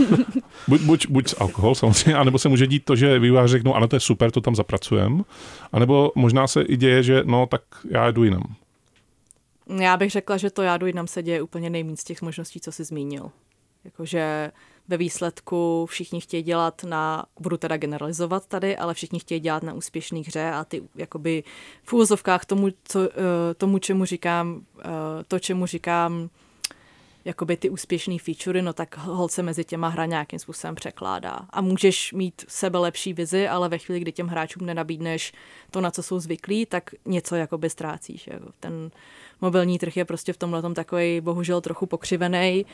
buď, 0.69 0.81
buď, 0.81 1.07
buď 1.09 1.35
alkohol 1.39 1.75
samozřejmě, 1.75 2.15
anebo 2.15 2.39
se 2.39 2.49
může 2.49 2.67
dít 2.67 2.85
to, 2.85 2.97
že 2.97 3.19
vývojáři 3.19 3.53
řeknou, 3.53 3.75
ano, 3.75 3.89
to 3.89 3.97
je 3.97 4.01
super, 4.01 4.31
to 4.31 4.41
tam 4.41 4.55
zapracujem. 4.55 5.25
anebo 5.73 6.13
možná 6.15 6.47
se 6.47 6.63
i 6.63 6.77
děje, 6.77 7.03
že 7.03 7.23
no, 7.25 7.47
tak 7.47 7.63
já 7.91 8.11
jdu 8.11 8.25
jinam. 8.25 8.43
Já 9.81 9.97
bych 9.97 10.11
řekla, 10.11 10.37
že 10.37 10.51
to 10.51 10.63
já 10.63 10.77
jdu 10.77 10.87
jinam 10.87 11.07
se 11.07 11.23
děje 11.23 11.43
úplně 11.43 11.71
nejméně 11.71 11.97
z 11.97 12.05
těch 12.05 12.23
možností, 12.23 12.61
co 12.61 12.73
jsi 12.73 12.85
zmínil. 12.85 13.31
Jakože 13.85 14.51
ve 14.91 14.97
výsledku 14.97 15.87
všichni 15.87 16.21
chtějí 16.21 16.43
dělat 16.43 16.85
na, 16.85 17.27
budu 17.41 17.57
teda 17.57 17.77
generalizovat 17.77 18.47
tady, 18.47 18.77
ale 18.77 18.95
všichni 18.95 19.21
chtějí 19.21 19.41
dělat 19.41 19.63
na 19.63 19.75
úspěšných 19.75 20.27
hře 20.27 20.51
a 20.51 20.65
ty 20.65 20.83
jakoby 20.95 21.45
v 21.83 21.93
úvozovkách 21.93 22.45
tomu, 22.45 22.69
co, 22.85 23.01
eh, 23.01 23.55
tomu 23.55 23.79
čemu 23.79 24.05
říkám, 24.05 24.61
eh, 24.81 24.85
to, 25.29 25.39
čemu 25.39 25.67
říkám, 25.67 26.31
jakoby 27.25 27.57
ty 27.57 27.71
úspěšné 27.71 28.19
featurey, 28.19 28.63
no 28.63 28.73
tak 28.73 28.99
holce 28.99 29.43
mezi 29.43 29.65
těma 29.65 29.89
hra 29.89 30.07
nějakým 30.07 30.39
způsobem 30.39 30.75
překládá. 30.75 31.41
A 31.51 31.61
můžeš 31.61 32.13
mít 32.13 32.45
sebe 32.49 32.79
lepší 32.79 33.13
vizi, 33.13 33.49
ale 33.49 33.69
ve 33.69 33.79
chvíli, 33.79 34.01
kdy 34.01 34.13
těm 34.13 34.27
hráčům 34.27 34.67
nenabídneš 34.67 35.33
to, 35.71 35.81
na 35.81 35.91
co 35.91 36.03
jsou 36.03 36.19
zvyklí, 36.19 36.67
tak 36.67 36.91
něco 37.07 37.37
jakoby 37.37 37.71
ztrácíš. 37.71 38.27
Jako 38.27 38.47
ten 38.61 38.91
mobilní 39.41 39.79
trh 39.79 39.97
je 39.97 40.05
prostě 40.05 40.33
v 40.33 40.37
tomhle 40.37 40.75
takový 40.75 41.21
bohužel 41.21 41.61
trochu 41.61 41.87
pokřivený 41.87 42.67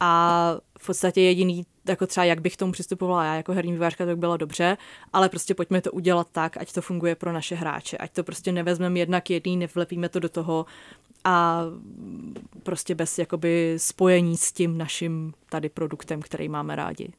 a 0.00 0.52
v 0.78 0.86
podstatě 0.86 1.20
jediný, 1.20 1.66
jako 1.88 2.06
třeba 2.06 2.24
jak 2.24 2.40
bych 2.40 2.54
k 2.54 2.58
tomu 2.58 2.72
přistupovala 2.72 3.24
já 3.24 3.34
jako 3.34 3.52
herní 3.52 3.72
vývářka, 3.72 4.04
to 4.04 4.10
by 4.10 4.16
bylo 4.16 4.36
dobře, 4.36 4.76
ale 5.12 5.28
prostě 5.28 5.54
pojďme 5.54 5.80
to 5.80 5.92
udělat 5.92 6.28
tak, 6.32 6.56
ať 6.56 6.72
to 6.72 6.82
funguje 6.82 7.14
pro 7.14 7.32
naše 7.32 7.54
hráče, 7.54 7.96
ať 7.96 8.12
to 8.12 8.24
prostě 8.24 8.52
nevezmeme 8.52 8.98
jednak 8.98 9.30
jedný, 9.30 9.56
nevlepíme 9.56 10.08
to 10.08 10.20
do 10.20 10.28
toho 10.28 10.66
a 11.24 11.62
prostě 12.62 12.94
bez 12.94 13.18
jakoby 13.18 13.74
spojení 13.76 14.36
s 14.36 14.52
tím 14.52 14.78
naším 14.78 15.32
tady 15.50 15.68
produktem, 15.68 16.22
který 16.22 16.48
máme 16.48 16.76
rádi. 16.76 17.12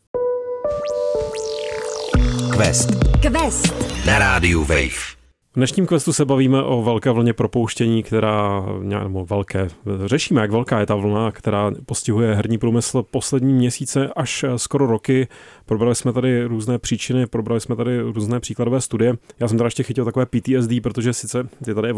Quest. 2.57 2.89
Quest. 3.21 3.73
Na 4.05 4.19
rádiu 4.19 4.63
Wave. 4.63 5.16
V 5.51 5.57
dnešním 5.57 5.87
questu 5.87 6.13
se 6.13 6.25
bavíme 6.25 6.63
o 6.63 6.81
velké 6.81 7.11
vlně 7.11 7.33
propouštění, 7.33 8.03
která, 8.03 8.65
nebo 8.81 9.25
velké, 9.25 9.67
řešíme, 10.05 10.41
jak 10.41 10.51
velká 10.51 10.79
je 10.79 10.85
ta 10.85 10.95
vlna, 10.95 11.31
která 11.31 11.71
postihuje 11.85 12.35
herní 12.35 12.57
průmysl 12.57 13.03
poslední 13.03 13.53
měsíce 13.53 14.09
až 14.15 14.45
skoro 14.55 14.85
roky. 14.87 15.27
Probrali 15.65 15.95
jsme 15.95 16.13
tady 16.13 16.43
různé 16.43 16.79
příčiny, 16.79 17.27
probrali 17.27 17.61
jsme 17.61 17.75
tady 17.75 17.99
různé 17.99 18.39
příkladové 18.39 18.81
studie. 18.81 19.13
Já 19.39 19.47
jsem 19.47 19.57
teda 19.57 19.67
ještě 19.67 19.83
chytil 19.83 20.05
takové 20.05 20.25
PTSD, 20.25 20.71
protože 20.83 21.13
sice 21.13 21.49
ty 21.65 21.73
tady 21.73 21.93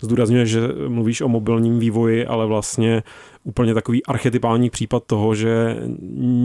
zdůrazňuje, 0.00 0.46
že 0.46 0.60
mluvíš 0.88 1.20
o 1.20 1.28
mobilním 1.28 1.78
vývoji, 1.78 2.26
ale 2.26 2.46
vlastně 2.46 3.02
úplně 3.48 3.74
takový 3.74 4.06
archetypální 4.06 4.70
případ 4.70 5.02
toho, 5.06 5.34
že 5.34 5.76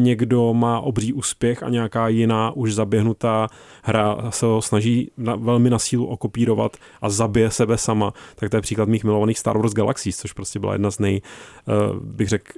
někdo 0.03 0.53
má 0.53 0.79
obří 0.79 1.13
úspěch 1.13 1.63
a 1.63 1.69
nějaká 1.69 2.07
jiná 2.07 2.51
už 2.51 2.73
zaběhnutá 2.73 3.47
hra 3.83 4.17
se 4.29 4.45
ho 4.45 4.61
snaží 4.61 5.11
na, 5.17 5.35
velmi 5.35 5.69
na 5.69 5.79
sílu 5.79 6.05
okopírovat 6.05 6.77
a 7.01 7.09
zabije 7.09 7.51
sebe 7.51 7.77
sama, 7.77 8.13
tak 8.35 8.49
to 8.49 8.57
je 8.57 8.61
příklad 8.61 8.89
mých 8.89 9.03
milovaných 9.03 9.39
Star 9.39 9.57
Wars 9.57 9.73
Galaxies, 9.73 10.17
což 10.17 10.33
prostě 10.33 10.59
byla 10.59 10.73
jedna 10.73 10.91
z 10.91 10.99
nej, 10.99 11.21
uh, 11.67 11.99
bych 11.99 12.29
řekl, 12.29 12.51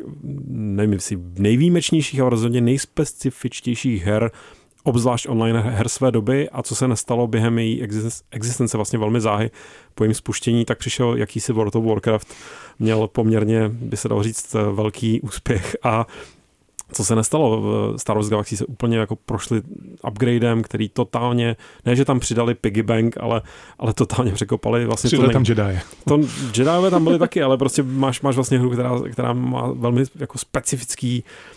nevím, 0.47 0.93
jestli 0.93 1.17
nejvýjimečnějších, 1.37 2.19
ale 2.19 2.29
rozhodně 2.29 2.61
nejspecifičtějších 2.61 4.03
her, 4.03 4.31
obzvlášť 4.86 5.29
online 5.29 5.59
her 5.59 5.89
své 5.89 6.11
doby 6.11 6.49
a 6.49 6.63
co 6.63 6.75
se 6.75 6.88
nestalo 6.88 7.27
během 7.27 7.59
její 7.59 7.83
existence 8.31 8.77
vlastně 8.77 8.99
velmi 8.99 9.21
záhy. 9.21 9.51
Po 9.95 10.03
jejím 10.03 10.13
spuštění, 10.13 10.65
tak 10.65 10.77
přišel 10.77 11.15
jakýsi 11.15 11.53
World 11.53 11.75
of 11.75 11.86
Warcraft, 11.86 12.33
měl 12.79 13.07
poměrně, 13.07 13.69
by 13.69 13.97
se 13.97 14.09
dalo 14.09 14.23
říct, 14.23 14.55
velký 14.71 15.21
úspěch. 15.21 15.77
A 15.83 16.07
co 16.91 17.05
se 17.05 17.15
nestalo, 17.15 17.63
Star 17.97 18.15
Wars 18.15 18.29
Galaxy 18.29 18.57
se 18.57 18.65
úplně 18.65 18.97
jako 18.97 19.15
prošli 19.15 19.61
upgradem, 20.07 20.63
který 20.63 20.89
totálně, 20.89 21.55
ne 21.86 21.95
že 21.95 22.05
tam 22.05 22.19
přidali 22.19 22.55
Piggy 22.55 22.83
Bank, 22.83 23.17
ale, 23.19 23.41
ale 23.79 23.93
totálně 23.93 24.31
překopali 24.31 24.86
vlastně 24.86 25.07
Přidali 25.07 25.27
to 25.29 25.33
tam 25.33 25.43
Jedi. 25.47 25.79
To 26.07 26.19
Jediové 26.57 26.91
tam 26.91 27.03
byly 27.03 27.19
taky, 27.19 27.41
ale 27.41 27.57
prostě 27.57 27.83
máš, 27.83 28.21
máš 28.21 28.36
vlastně 28.36 28.59
hru, 28.59 28.69
která, 28.69 28.91
která 29.11 29.33
má 29.33 29.71
velmi 29.71 30.03
jako 30.15 30.38
specifický 30.38 31.23
uh, 31.23 31.55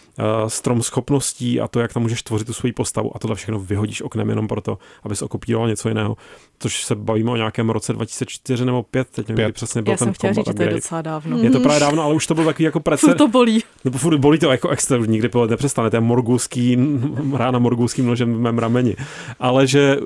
strom 0.49 0.83
schopností 0.83 1.61
a 1.61 1.69
to, 1.69 1.81
jak 1.81 1.93
tam 1.93 2.03
můžeš 2.03 2.23
tvořit 2.23 2.45
tu 2.45 2.53
svoji 2.53 2.73
postavu 2.73 3.16
a 3.16 3.19
tohle 3.19 3.37
všechno 3.37 3.59
vyhodíš 3.59 4.03
oknem 4.03 4.29
jenom 4.29 4.49
proto, 4.49 4.79
abys 5.03 5.23
okopíroval 5.23 5.69
něco 5.69 5.89
jiného. 5.89 6.16
Což 6.59 6.85
se 6.85 6.95
bavíme 6.95 7.31
o 7.31 7.37
nějakém 7.37 7.71
roce 7.71 7.93
2004 7.93 8.64
nebo 8.64 8.83
5, 8.83 9.09
teď 9.09 9.29
nevím, 9.29 9.53
přesně 9.53 9.83
byl 9.83 9.91
Já 9.91 9.97
ten 9.97 10.07
jsem 10.07 10.14
chtěla 10.14 10.33
říct, 10.33 10.47
že 10.47 10.55
to 10.55 10.62
je 10.62 10.69
docela 10.69 11.03
dávno. 11.03 11.39
Je 11.39 11.51
to 11.51 11.61
právě 11.61 11.81
dávno, 11.81 12.03
ale 12.03 12.14
už 12.14 12.27
to 12.27 12.35
byl 12.35 12.45
takový 12.45 12.64
jako 12.64 12.81
precedent. 12.81 13.19
to 13.19 13.29
bolí. 13.29 13.64
Nebo 13.85 13.99
furt 13.99 14.19
bolí 14.19 14.39
to 14.39 14.51
jako 14.51 14.69
extra, 14.69 14.99
už 14.99 15.09
nikdy 15.09 15.29
pohled 15.29 15.51
nepřestane, 15.51 15.91
to 15.91 15.97
je 15.97 16.01
morgulský, 16.01 16.79
rána 17.37 17.59
morgulským 17.59 18.07
nožem 18.07 18.35
v 18.35 18.41
mém 18.41 18.59
rameni. 18.59 18.97
Ale 19.41 19.66
že 19.66 19.97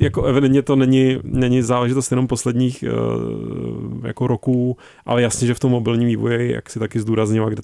jako 0.00 0.24
evidentně 0.24 0.62
to 0.62 0.76
není, 0.76 1.18
není 1.24 1.62
záležitost 1.62 2.10
jenom 2.10 2.26
posledních 2.26 2.84
uh, 2.84 4.06
jako 4.06 4.26
roků, 4.26 4.76
ale 5.06 5.22
jasně, 5.22 5.46
že 5.46 5.54
v 5.54 5.60
tom 5.60 5.70
mobilním 5.70 6.08
vývoji, 6.08 6.52
jak 6.52 6.70
si 6.70 6.78
taky 6.78 7.00
zdůraznila, 7.00 7.48
kde 7.48 7.62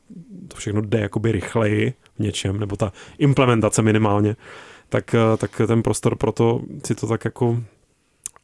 to 0.49 0.57
všechno 0.57 0.81
jde 0.81 1.01
jakoby 1.01 1.33
rychleji 1.33 1.95
v 2.17 2.19
něčem, 2.19 2.61
nebo 2.61 2.77
ta 2.77 2.93
implementace 3.19 3.83
minimálně, 3.83 4.37
tak, 4.89 5.15
eh, 5.15 5.37
tak 5.37 5.61
ten 5.67 5.83
prostor 5.83 6.17
pro 6.17 6.33
to 6.33 6.61
si 6.87 6.95
to 6.95 7.07
tak 7.07 7.25
jako 7.25 7.63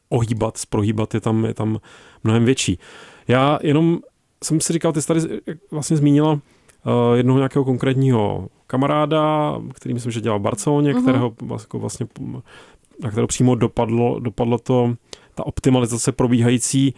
ohýbat, 0.09 0.59
prohýbat 0.69 1.13
je 1.13 1.21
tam, 1.21 1.45
je 1.45 1.53
tam 1.53 1.79
mnohem 2.23 2.45
větší. 2.45 2.79
Já 3.27 3.59
jenom 3.61 3.99
jsem 4.43 4.61
si 4.61 4.73
říkal, 4.73 4.93
ty 4.93 5.01
jsi 5.01 5.07
tady 5.07 5.21
vlastně 5.71 5.97
zmínila 5.97 6.31
uh, 6.31 6.39
jednoho 7.15 7.39
nějakého 7.39 7.65
konkrétního 7.65 8.47
kamaráda, 8.67 9.55
který 9.73 9.93
myslím, 9.93 10.11
že 10.11 10.21
dělal 10.21 10.39
v 10.39 10.41
Barceloně, 10.41 10.93
uh-huh. 10.93 11.01
kterého 11.01 11.33
jako 11.59 11.79
vlastně, 11.79 12.07
na 13.03 13.09
kterého 13.09 13.27
přímo 13.27 13.55
dopadlo, 13.55 14.19
dopadlo 14.19 14.57
to, 14.57 14.95
ta 15.35 15.45
optimalizace 15.45 16.11
probíhající 16.11 16.93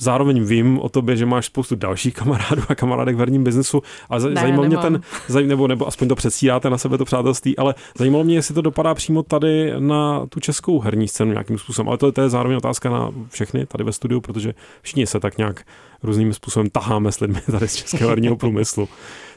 zároveň 0.00 0.44
vím 0.44 0.78
o 0.78 0.88
tobě, 0.88 1.16
že 1.16 1.26
máš 1.26 1.46
spoustu 1.46 1.74
dalších 1.74 2.14
kamarádů 2.14 2.62
a 2.68 2.74
kamarádek 2.74 3.16
v 3.16 3.18
herním 3.18 3.44
biznesu, 3.44 3.82
ale 4.08 4.30
ne, 4.30 4.40
zajímalo 4.40 4.66
mě 4.66 4.76
ten, 4.76 5.00
zaj, 5.28 5.46
nebo, 5.46 5.68
nebo 5.68 5.88
aspoň 5.88 6.08
to 6.08 6.14
předstíráte 6.14 6.70
na 6.70 6.78
sebe 6.78 6.98
to 6.98 7.04
přátelství, 7.04 7.56
ale 7.56 7.74
zajímalo 7.98 8.24
mě, 8.24 8.34
jestli 8.34 8.54
to 8.54 8.62
dopadá 8.62 8.94
přímo 8.94 9.22
tady 9.22 9.72
na 9.78 10.26
tu 10.26 10.40
českou 10.40 10.80
herní 10.80 11.08
scénu 11.08 11.30
nějakým 11.30 11.58
způsobem. 11.58 11.88
Ale 11.88 11.98
to, 11.98 12.12
to 12.12 12.20
je 12.20 12.28
zároveň 12.28 12.56
otázka 12.56 12.90
na 12.90 13.10
všechny 13.30 13.66
tady 13.66 13.84
ve 13.84 13.92
studiu, 13.92 14.20
protože 14.20 14.54
všichni 14.82 15.06
se 15.06 15.20
tak 15.20 15.38
nějak 15.38 15.64
různým 16.02 16.32
způsobem 16.32 16.70
taháme 16.70 17.12
s 17.12 17.20
lidmi 17.20 17.40
tady 17.50 17.68
z 17.68 17.76
českého 17.76 18.10
herního 18.10 18.36
průmyslu. 18.36 18.88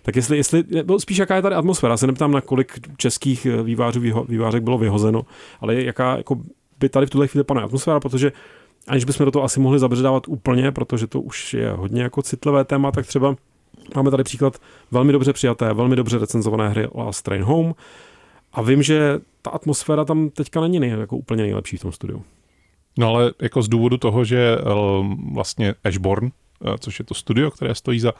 Tak 0.02 0.16
jestli, 0.16 0.38
jestli 0.38 0.64
nebo 0.70 1.00
spíš 1.00 1.18
jaká 1.18 1.36
je 1.36 1.42
tady 1.42 1.56
atmosféra, 1.56 1.94
já 1.94 1.98
se 1.98 2.08
neptám, 2.08 2.32
na 2.32 2.42
kolik 2.42 2.80
českých 2.98 3.48
vývářů, 3.64 4.02
vývářek 4.28 4.64
bylo 4.64 4.78
vyhozeno, 4.78 5.26
ale 5.62 5.76
jaká 5.76 6.18
jako 6.18 6.38
by 6.80 6.90
tady 6.90 7.06
v 7.06 7.10
tuhle 7.10 7.28
chvíli 7.28 7.44
panuje 7.44 7.66
atmosféra, 7.66 8.00
protože 8.00 8.32
aniž 8.88 9.06
bychom 9.06 9.26
do 9.26 9.32
toho 9.32 9.44
asi 9.44 9.60
mohli 9.60 9.80
zabředávat 9.80 10.28
úplně, 10.28 10.72
protože 10.72 11.08
to 11.08 11.22
už 11.22 11.54
je 11.54 11.72
hodně 11.72 12.04
jako 12.04 12.22
citlivé 12.22 12.64
téma, 12.64 12.92
tak 12.92 13.08
třeba 13.08 13.36
máme 13.96 14.12
tady 14.12 14.24
příklad 14.24 14.58
velmi 14.92 15.14
dobře 15.14 15.34
přijaté, 15.34 15.74
velmi 15.74 15.96
dobře 15.96 16.18
recenzované 16.18 16.70
hry 16.70 16.88
Last 16.96 17.26
Train 17.26 17.44
Home 17.44 17.74
a 18.54 18.62
vím, 18.62 18.84
že 18.84 19.20
ta 19.42 19.52
atmosféra 19.52 20.06
tam 20.06 20.30
teďka 20.30 20.62
není 20.62 20.80
nej, 20.80 20.90
jako 20.90 21.18
úplně 21.18 21.44
nejlepší 21.44 21.78
v 21.78 21.82
tom 21.82 21.92
studiu. 21.92 22.24
No 22.98 23.08
ale 23.08 23.34
jako 23.42 23.62
z 23.62 23.70
důvodu 23.70 23.98
toho, 23.98 24.26
že 24.26 24.58
eh, 24.60 24.64
vlastně 25.34 25.76
Ashborn, 25.84 26.28
eh, 26.28 26.78
což 26.80 27.00
je 27.00 27.06
to 27.06 27.14
studio, 27.14 27.52
které 27.52 27.76
stojí 27.76 28.00
za, 28.00 28.14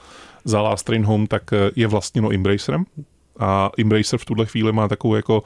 za 0.46 0.62
Last 0.62 0.86
Train 0.86 1.06
Home, 1.06 1.28
tak 1.28 1.54
eh, 1.54 1.72
je 1.76 1.88
vlastněno 1.88 2.34
Embracerem 2.34 2.86
a 3.40 3.70
Embracer 3.78 4.20
v 4.20 4.26
tuhle 4.26 4.46
chvíli 4.46 4.72
má 4.72 4.88
takovou 4.88 5.16
jako 5.16 5.44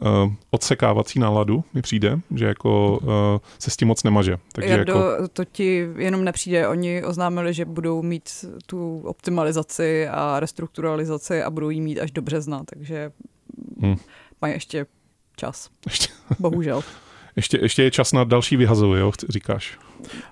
uh, 0.00 0.32
odsekávací 0.50 1.18
náladu, 1.18 1.64
mi 1.74 1.82
přijde, 1.82 2.20
že 2.34 2.44
jako 2.44 2.98
uh, 3.02 3.08
se 3.58 3.70
s 3.70 3.76
tím 3.76 3.88
moc 3.88 4.02
nemaže. 4.02 4.38
Takže 4.52 4.70
Jardo, 4.70 4.92
jako... 4.92 5.28
to 5.28 5.44
ti 5.44 5.88
jenom 5.96 6.24
nepřijde. 6.24 6.68
Oni 6.68 7.04
oznámili, 7.04 7.54
že 7.54 7.64
budou 7.64 8.02
mít 8.02 8.44
tu 8.66 9.02
optimalizaci 9.04 10.08
a 10.08 10.40
restrukturalizaci 10.40 11.42
a 11.42 11.50
budou 11.50 11.70
jí 11.70 11.80
mít 11.80 12.00
až 12.00 12.10
do 12.10 12.22
března, 12.22 12.62
takže 12.64 13.12
hmm. 13.80 13.96
mají 14.42 14.54
ještě 14.54 14.86
čas. 15.36 15.70
Ještě. 15.86 16.12
Bohužel. 16.38 16.82
ještě, 17.36 17.58
ještě 17.62 17.82
je 17.82 17.90
čas 17.90 18.12
na 18.12 18.24
další 18.24 18.56
vyhazovy, 18.56 19.00
jo, 19.00 19.12
říkáš? 19.28 19.78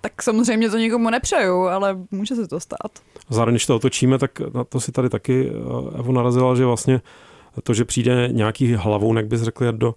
Tak 0.00 0.22
samozřejmě 0.22 0.70
to 0.70 0.78
nikomu 0.78 1.10
nepřeju, 1.10 1.62
ale 1.62 1.98
může 2.10 2.34
se 2.34 2.48
to 2.48 2.60
stát. 2.60 2.92
Zároveň, 3.28 3.52
když 3.52 3.66
to 3.66 3.76
otočíme, 3.76 4.18
tak 4.18 4.40
na 4.54 4.64
to 4.64 4.80
si 4.80 4.92
tady 4.92 5.08
taky 5.08 5.50
eh, 5.50 5.98
Evo 5.98 6.12
narazila, 6.12 6.54
že 6.54 6.64
vlastně 6.64 7.00
to, 7.62 7.74
že 7.74 7.84
přijde 7.84 8.28
nějaký 8.32 8.74
hlavou, 8.74 9.16
jak 9.16 9.26
bys 9.26 9.42
řekl, 9.42 9.72
do 9.72 9.94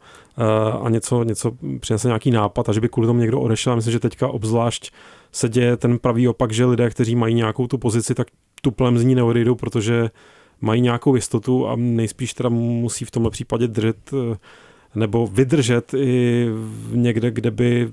a 0.82 0.90
něco, 0.90 1.24
něco 1.24 1.52
přinese 1.80 2.08
nějaký 2.08 2.32
nápad 2.32 2.70
a 2.70 2.74
že 2.74 2.82
by 2.82 2.90
kvůli 2.90 3.08
tomu 3.08 3.20
někdo 3.20 3.42
odešel. 3.42 3.74
A 3.74 3.76
myslím, 3.76 3.92
že 3.92 4.00
teďka 4.00 4.28
obzvlášť 4.28 4.92
se 5.32 5.50
děje 5.50 5.78
ten 5.78 6.00
pravý 6.00 6.28
opak, 6.28 6.52
že 6.52 6.66
lidé, 6.66 6.90
kteří 6.90 7.16
mají 7.16 7.36
nějakou 7.36 7.68
tu 7.68 7.78
pozici, 7.78 8.16
tak 8.16 8.28
tu 8.62 8.72
plem 8.72 8.98
z 8.98 9.04
ní 9.04 9.16
neodejdou, 9.16 9.56
protože 9.56 10.10
mají 10.62 10.82
nějakou 10.82 11.16
jistotu 11.16 11.68
a 11.68 11.76
nejspíš 11.76 12.34
teda 12.34 12.50
musí 12.50 13.06
v 13.06 13.12
tomhle 13.12 13.32
případě 13.32 13.68
držet 13.68 13.98
eh, 14.14 14.38
nebo 14.96 15.28
vydržet 15.28 15.94
i 15.94 16.48
někde, 16.92 17.32
kde 17.32 17.52
by 17.52 17.90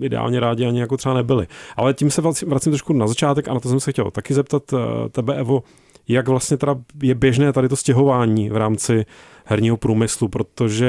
ideálně 0.00 0.40
rádi 0.40 0.66
ani 0.66 0.80
jako 0.80 0.96
třeba 0.96 1.14
nebyli. 1.14 1.46
Ale 1.76 1.94
tím 1.94 2.10
se 2.10 2.22
vracím, 2.22 2.48
vracím 2.48 2.72
trošku 2.72 2.92
na 2.92 3.06
začátek 3.06 3.48
a 3.48 3.54
na 3.54 3.60
to 3.60 3.68
jsem 3.68 3.80
se 3.80 3.92
chtěl 3.92 4.10
taky 4.10 4.34
zeptat 4.34 4.62
eh, 4.72 5.08
tebe, 5.08 5.34
Evo, 5.34 5.62
jak 6.08 6.28
vlastně 6.28 6.56
teda 6.56 6.76
je 7.02 7.14
běžné 7.14 7.52
tady 7.52 7.68
to 7.68 7.76
stěhování 7.76 8.50
v 8.50 8.56
rámci 8.56 9.06
herního 9.44 9.76
průmyslu, 9.76 10.28
protože 10.28 10.86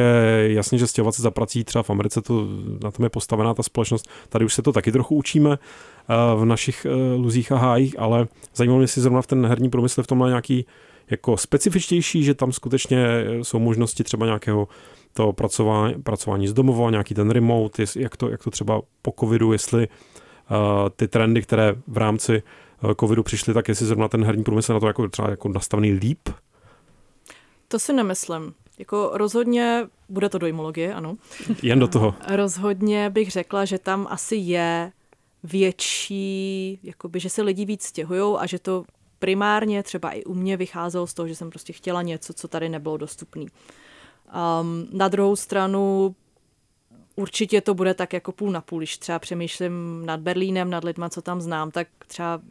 jasně, 0.47 0.77
že 0.77 0.87
stěhovat 0.87 1.15
se 1.15 1.21
za 1.21 1.31
prací 1.31 1.63
třeba 1.63 1.83
v 1.83 1.89
Americe, 1.89 2.21
to, 2.21 2.47
na 2.83 2.91
tom 2.91 3.03
je 3.03 3.09
postavená 3.09 3.53
ta 3.53 3.63
společnost, 3.63 4.09
tady 4.29 4.45
už 4.45 4.53
se 4.53 4.61
to 4.61 4.71
taky 4.71 4.91
trochu 4.91 5.15
učíme 5.15 5.51
eh, 5.51 6.15
v 6.35 6.45
našich 6.45 6.87
luzích 7.17 7.51
a 7.51 7.57
hájích, 7.57 7.99
ale 7.99 8.27
zajímalo 8.55 8.79
mě 8.79 8.87
si 8.87 9.01
zrovna 9.01 9.21
v 9.21 9.27
ten 9.27 9.45
herní 9.45 9.69
průmysl 9.69 10.03
v 10.03 10.07
tomhle 10.07 10.29
nějaký 10.29 10.65
jako 11.09 11.37
specifičtější, 11.37 12.23
že 12.23 12.33
tam 12.33 12.51
skutečně 12.51 13.05
jsou 13.41 13.59
možnosti 13.59 14.03
třeba 14.03 14.25
nějakého 14.25 14.67
to 15.13 15.33
pracování, 15.33 15.95
pracování 16.01 16.47
z 16.47 16.53
domova, 16.53 16.91
nějaký 16.91 17.13
ten 17.13 17.29
remote, 17.29 17.83
jak 17.95 18.17
to, 18.17 18.29
jak 18.29 18.43
to 18.43 18.51
třeba 18.51 18.81
po 19.01 19.13
covidu, 19.19 19.51
jestli 19.51 19.87
ty 20.95 21.07
trendy, 21.07 21.41
které 21.41 21.75
v 21.87 21.97
rámci 21.97 22.43
covidu 22.99 23.23
přišly, 23.23 23.53
tak 23.53 23.67
jestli 23.67 23.85
zrovna 23.85 24.07
ten 24.07 24.25
herní 24.25 24.43
průmysl 24.43 24.73
na 24.73 24.79
to 24.79 24.87
jako 24.87 25.07
třeba 25.07 25.29
jako 25.29 25.49
nastavený 25.49 25.91
líp? 25.91 26.29
To 27.67 27.79
si 27.79 27.93
nemyslím. 27.93 28.53
Jako 28.79 29.09
rozhodně, 29.13 29.87
bude 30.09 30.29
to 30.29 30.37
dojmologie, 30.37 30.93
ano. 30.93 31.17
Jen 31.63 31.79
do 31.79 31.87
toho. 31.87 32.15
Rozhodně 32.27 33.09
bych 33.09 33.31
řekla, 33.31 33.65
že 33.65 33.79
tam 33.79 34.07
asi 34.09 34.35
je 34.35 34.91
větší, 35.43 36.79
jakoby, 36.83 37.19
že 37.19 37.29
se 37.29 37.41
lidi 37.41 37.65
víc 37.65 37.83
stěhují 37.83 38.37
a 38.39 38.45
že 38.45 38.59
to 38.59 38.83
primárně 39.19 39.83
třeba 39.83 40.11
i 40.11 40.23
u 40.23 40.33
mě 40.33 40.57
vycházelo 40.57 41.07
z 41.07 41.13
toho, 41.13 41.27
že 41.27 41.35
jsem 41.35 41.49
prostě 41.49 41.73
chtěla 41.73 42.01
něco, 42.01 42.33
co 42.33 42.47
tady 42.47 42.69
nebylo 42.69 42.97
dostupné. 42.97 43.41
Um, 43.41 44.87
na 44.91 45.07
druhou 45.07 45.35
stranu 45.35 46.15
určitě 47.15 47.61
to 47.61 47.73
bude 47.73 47.93
tak 47.93 48.13
jako 48.13 48.31
půl 48.31 48.51
na 48.51 48.61
půl, 48.61 48.79
když 48.79 48.97
třeba 48.97 49.19
přemýšlím 49.19 50.05
nad 50.05 50.19
Berlínem, 50.19 50.69
nad 50.69 50.83
lidma, 50.83 51.09
co 51.09 51.21
tam 51.21 51.41
znám, 51.41 51.71
tak 51.71 51.87
třeba 52.07 52.41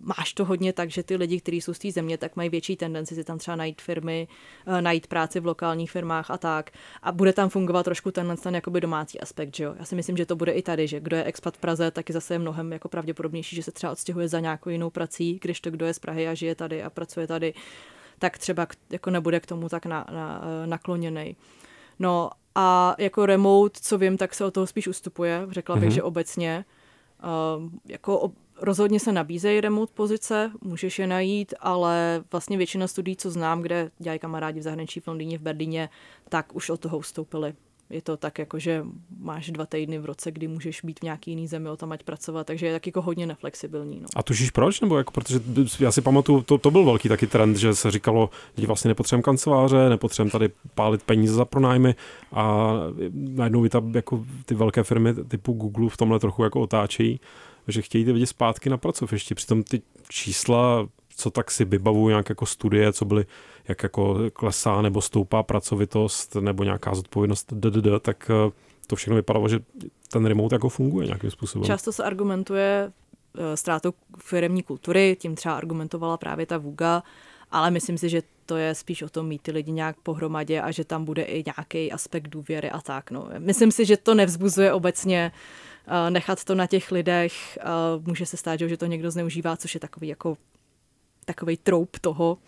máš 0.00 0.32
to 0.32 0.44
hodně 0.44 0.72
tak, 0.72 0.90
že 0.90 1.02
ty 1.02 1.16
lidi, 1.16 1.40
kteří 1.40 1.60
jsou 1.60 1.74
z 1.74 1.78
té 1.78 1.92
země, 1.92 2.18
tak 2.18 2.36
mají 2.36 2.48
větší 2.48 2.76
tendenci 2.76 3.14
si 3.14 3.24
tam 3.24 3.38
třeba 3.38 3.56
najít 3.56 3.82
firmy, 3.82 4.28
eh, 4.66 4.82
najít 4.82 5.06
práci 5.06 5.40
v 5.40 5.46
lokálních 5.46 5.90
firmách 5.90 6.30
a 6.30 6.38
tak. 6.38 6.70
A 7.02 7.12
bude 7.12 7.32
tam 7.32 7.48
fungovat 7.48 7.82
trošku 7.82 8.10
tenhle 8.10 8.36
ten 8.36 8.54
jakoby 8.54 8.80
domácí 8.80 9.20
aspekt, 9.20 9.56
že 9.56 9.64
jo. 9.64 9.74
Já 9.78 9.84
si 9.84 9.94
myslím, 9.94 10.16
že 10.16 10.26
to 10.26 10.36
bude 10.36 10.52
i 10.52 10.62
tady, 10.62 10.86
že 10.86 11.00
kdo 11.00 11.16
je 11.16 11.24
expat 11.24 11.56
v 11.56 11.60
Praze, 11.60 11.90
tak 11.90 12.08
je 12.08 12.12
zase 12.12 12.38
mnohem 12.38 12.72
jako 12.72 12.88
pravděpodobnější, 12.88 13.56
že 13.56 13.62
se 13.62 13.72
třeba 13.72 13.92
odstěhuje 13.92 14.28
za 14.28 14.40
nějakou 14.40 14.70
jinou 14.70 14.90
prací, 14.90 15.38
když 15.42 15.60
to 15.60 15.70
kdo 15.70 15.86
je 15.86 15.94
z 15.94 15.98
Prahy 15.98 16.28
a 16.28 16.34
žije 16.34 16.54
tady 16.54 16.82
a 16.82 16.90
pracuje 16.90 17.26
tady, 17.26 17.54
tak 18.18 18.38
třeba 18.38 18.66
jako 18.90 19.10
nebude 19.10 19.40
k 19.40 19.46
tomu 19.46 19.68
tak 19.68 19.86
na, 19.86 20.06
na, 20.12 20.42
eh, 20.44 20.66
nakloněný. 20.66 21.36
No 21.98 22.30
a 22.54 22.94
jako 22.98 23.26
remote, 23.26 23.80
co 23.82 23.98
vím, 23.98 24.16
tak 24.16 24.34
se 24.34 24.44
o 24.44 24.50
toho 24.50 24.66
spíš 24.66 24.88
ustupuje. 24.88 25.46
Řekla 25.50 25.76
bych, 25.76 25.88
mm-hmm. 25.88 25.92
že 25.92 26.02
obecně. 26.02 26.64
Uh, 27.58 27.70
jako 27.88 28.32
Rozhodně 28.60 29.00
se 29.00 29.12
nabízejí 29.12 29.60
remote 29.60 29.92
pozice, 29.94 30.50
můžeš 30.62 30.98
je 30.98 31.06
najít, 31.06 31.54
ale 31.60 32.24
vlastně 32.32 32.56
většina 32.56 32.86
studií, 32.86 33.16
co 33.16 33.30
znám, 33.30 33.62
kde 33.62 33.90
dělají 33.98 34.18
kamarádi 34.18 34.60
v 34.60 34.62
zahraničí, 34.62 35.00
v 35.00 35.06
Londýně, 35.06 35.38
v 35.38 35.42
Berlíně, 35.42 35.88
tak 36.28 36.56
už 36.56 36.70
od 36.70 36.80
toho 36.80 36.98
ustoupili. 36.98 37.54
Je 37.90 38.02
to 38.02 38.16
tak, 38.16 38.38
jako 38.38 38.58
že 38.58 38.84
máš 39.18 39.50
dva 39.50 39.66
týdny 39.66 39.98
v 39.98 40.04
roce, 40.04 40.30
kdy 40.30 40.48
můžeš 40.48 40.80
být 40.84 41.00
v 41.00 41.02
nějaký 41.02 41.30
jiný 41.30 41.46
zemi, 41.46 41.68
o 41.68 41.76
tam 41.76 41.92
ať 41.92 42.02
pracovat, 42.02 42.46
takže 42.46 42.66
je 42.66 42.72
tak 42.72 42.86
jako 42.86 43.02
hodně 43.02 43.26
neflexibilní. 43.26 44.00
No. 44.00 44.06
A 44.16 44.22
tušíš 44.22 44.50
proč? 44.50 44.80
Nebo 44.80 44.98
jako, 44.98 45.12
protože 45.12 45.40
já 45.80 45.92
si 45.92 46.00
pamatuju, 46.00 46.42
to, 46.42 46.58
to 46.58 46.70
byl 46.70 46.84
velký 46.84 47.08
taky 47.08 47.26
trend, 47.26 47.56
že 47.56 47.74
se 47.74 47.90
říkalo, 47.90 48.30
že 48.56 48.66
vlastně 48.66 48.88
nepotřebujeme 48.88 49.22
kanceláře, 49.22 49.88
nepotřebujeme 49.88 50.30
tady 50.30 50.48
pálit 50.74 51.02
peníze 51.02 51.34
za 51.34 51.44
pronájmy 51.44 51.94
a 52.32 52.74
najednou 53.12 53.68
tam 53.68 53.94
jako 53.94 54.24
ty 54.44 54.54
velké 54.54 54.82
firmy 54.82 55.14
typu 55.14 55.52
Google 55.52 55.88
v 55.88 55.96
tomhle 55.96 56.18
trochu 56.18 56.44
jako 56.44 56.60
otáčejí 56.60 57.20
že 57.68 57.82
chtějí 57.82 58.04
ty 58.04 58.12
lidi 58.12 58.26
zpátky 58.26 58.70
na 58.70 58.76
pracoviště. 58.76 59.34
Přitom 59.34 59.62
ty 59.62 59.82
čísla, 60.08 60.88
co 61.16 61.30
tak 61.30 61.50
si 61.50 61.64
vybavují 61.64 62.12
nějak 62.12 62.28
jako 62.28 62.46
studie, 62.46 62.92
co 62.92 63.04
byly, 63.04 63.26
jak 63.68 63.82
jako 63.82 64.18
klesá 64.32 64.82
nebo 64.82 65.02
stoupá 65.02 65.42
pracovitost 65.42 66.34
nebo 66.34 66.64
nějaká 66.64 66.94
zodpovědnost, 66.94 67.52
ddd, 67.52 68.02
tak 68.02 68.30
eh, 68.30 68.50
to 68.86 68.96
všechno 68.96 69.16
vypadalo, 69.16 69.48
že 69.48 69.60
ten 70.12 70.26
remote 70.26 70.54
jako 70.54 70.68
funguje 70.68 71.06
nějakým 71.06 71.30
způsobem. 71.30 71.66
Často 71.66 71.92
se 71.92 72.04
argumentuje 72.04 72.92
eh, 73.38 73.56
ztrátou 73.56 73.92
firemní 74.18 74.62
kultury, 74.62 75.16
tím 75.20 75.34
třeba 75.34 75.56
argumentovala 75.56 76.16
právě 76.16 76.46
ta 76.46 76.58
VUGA, 76.58 77.02
ale 77.50 77.70
myslím 77.70 77.98
si, 77.98 78.08
že 78.08 78.22
to 78.46 78.56
je 78.56 78.74
spíš 78.74 79.02
o 79.02 79.08
tom 79.08 79.26
mít 79.26 79.42
ty 79.42 79.50
lidi 79.52 79.72
nějak 79.72 79.96
pohromadě 80.00 80.60
a 80.60 80.70
že 80.70 80.84
tam 80.84 81.04
bude 81.04 81.22
i 81.22 81.44
nějaký 81.46 81.92
aspekt 81.92 82.28
důvěry 82.28 82.70
a 82.70 82.80
tak. 82.80 83.10
No. 83.10 83.28
Myslím 83.38 83.72
si, 83.72 83.84
že 83.84 83.96
to 83.96 84.14
nevzbuzuje 84.14 84.72
obecně 84.72 85.32
nechat 86.10 86.44
to 86.44 86.54
na 86.54 86.66
těch 86.66 86.92
lidech. 86.92 87.58
Eh, 87.60 87.64
může 88.06 88.26
se 88.26 88.36
stát, 88.36 88.60
že 88.60 88.76
to 88.76 88.86
někdo 88.86 89.10
zneužívá, 89.10 89.56
což 89.56 89.74
je 89.74 89.80
takový 89.80 90.08
jako 90.08 90.36
takový 91.24 91.56
troup 91.56 91.98
toho. 91.98 92.38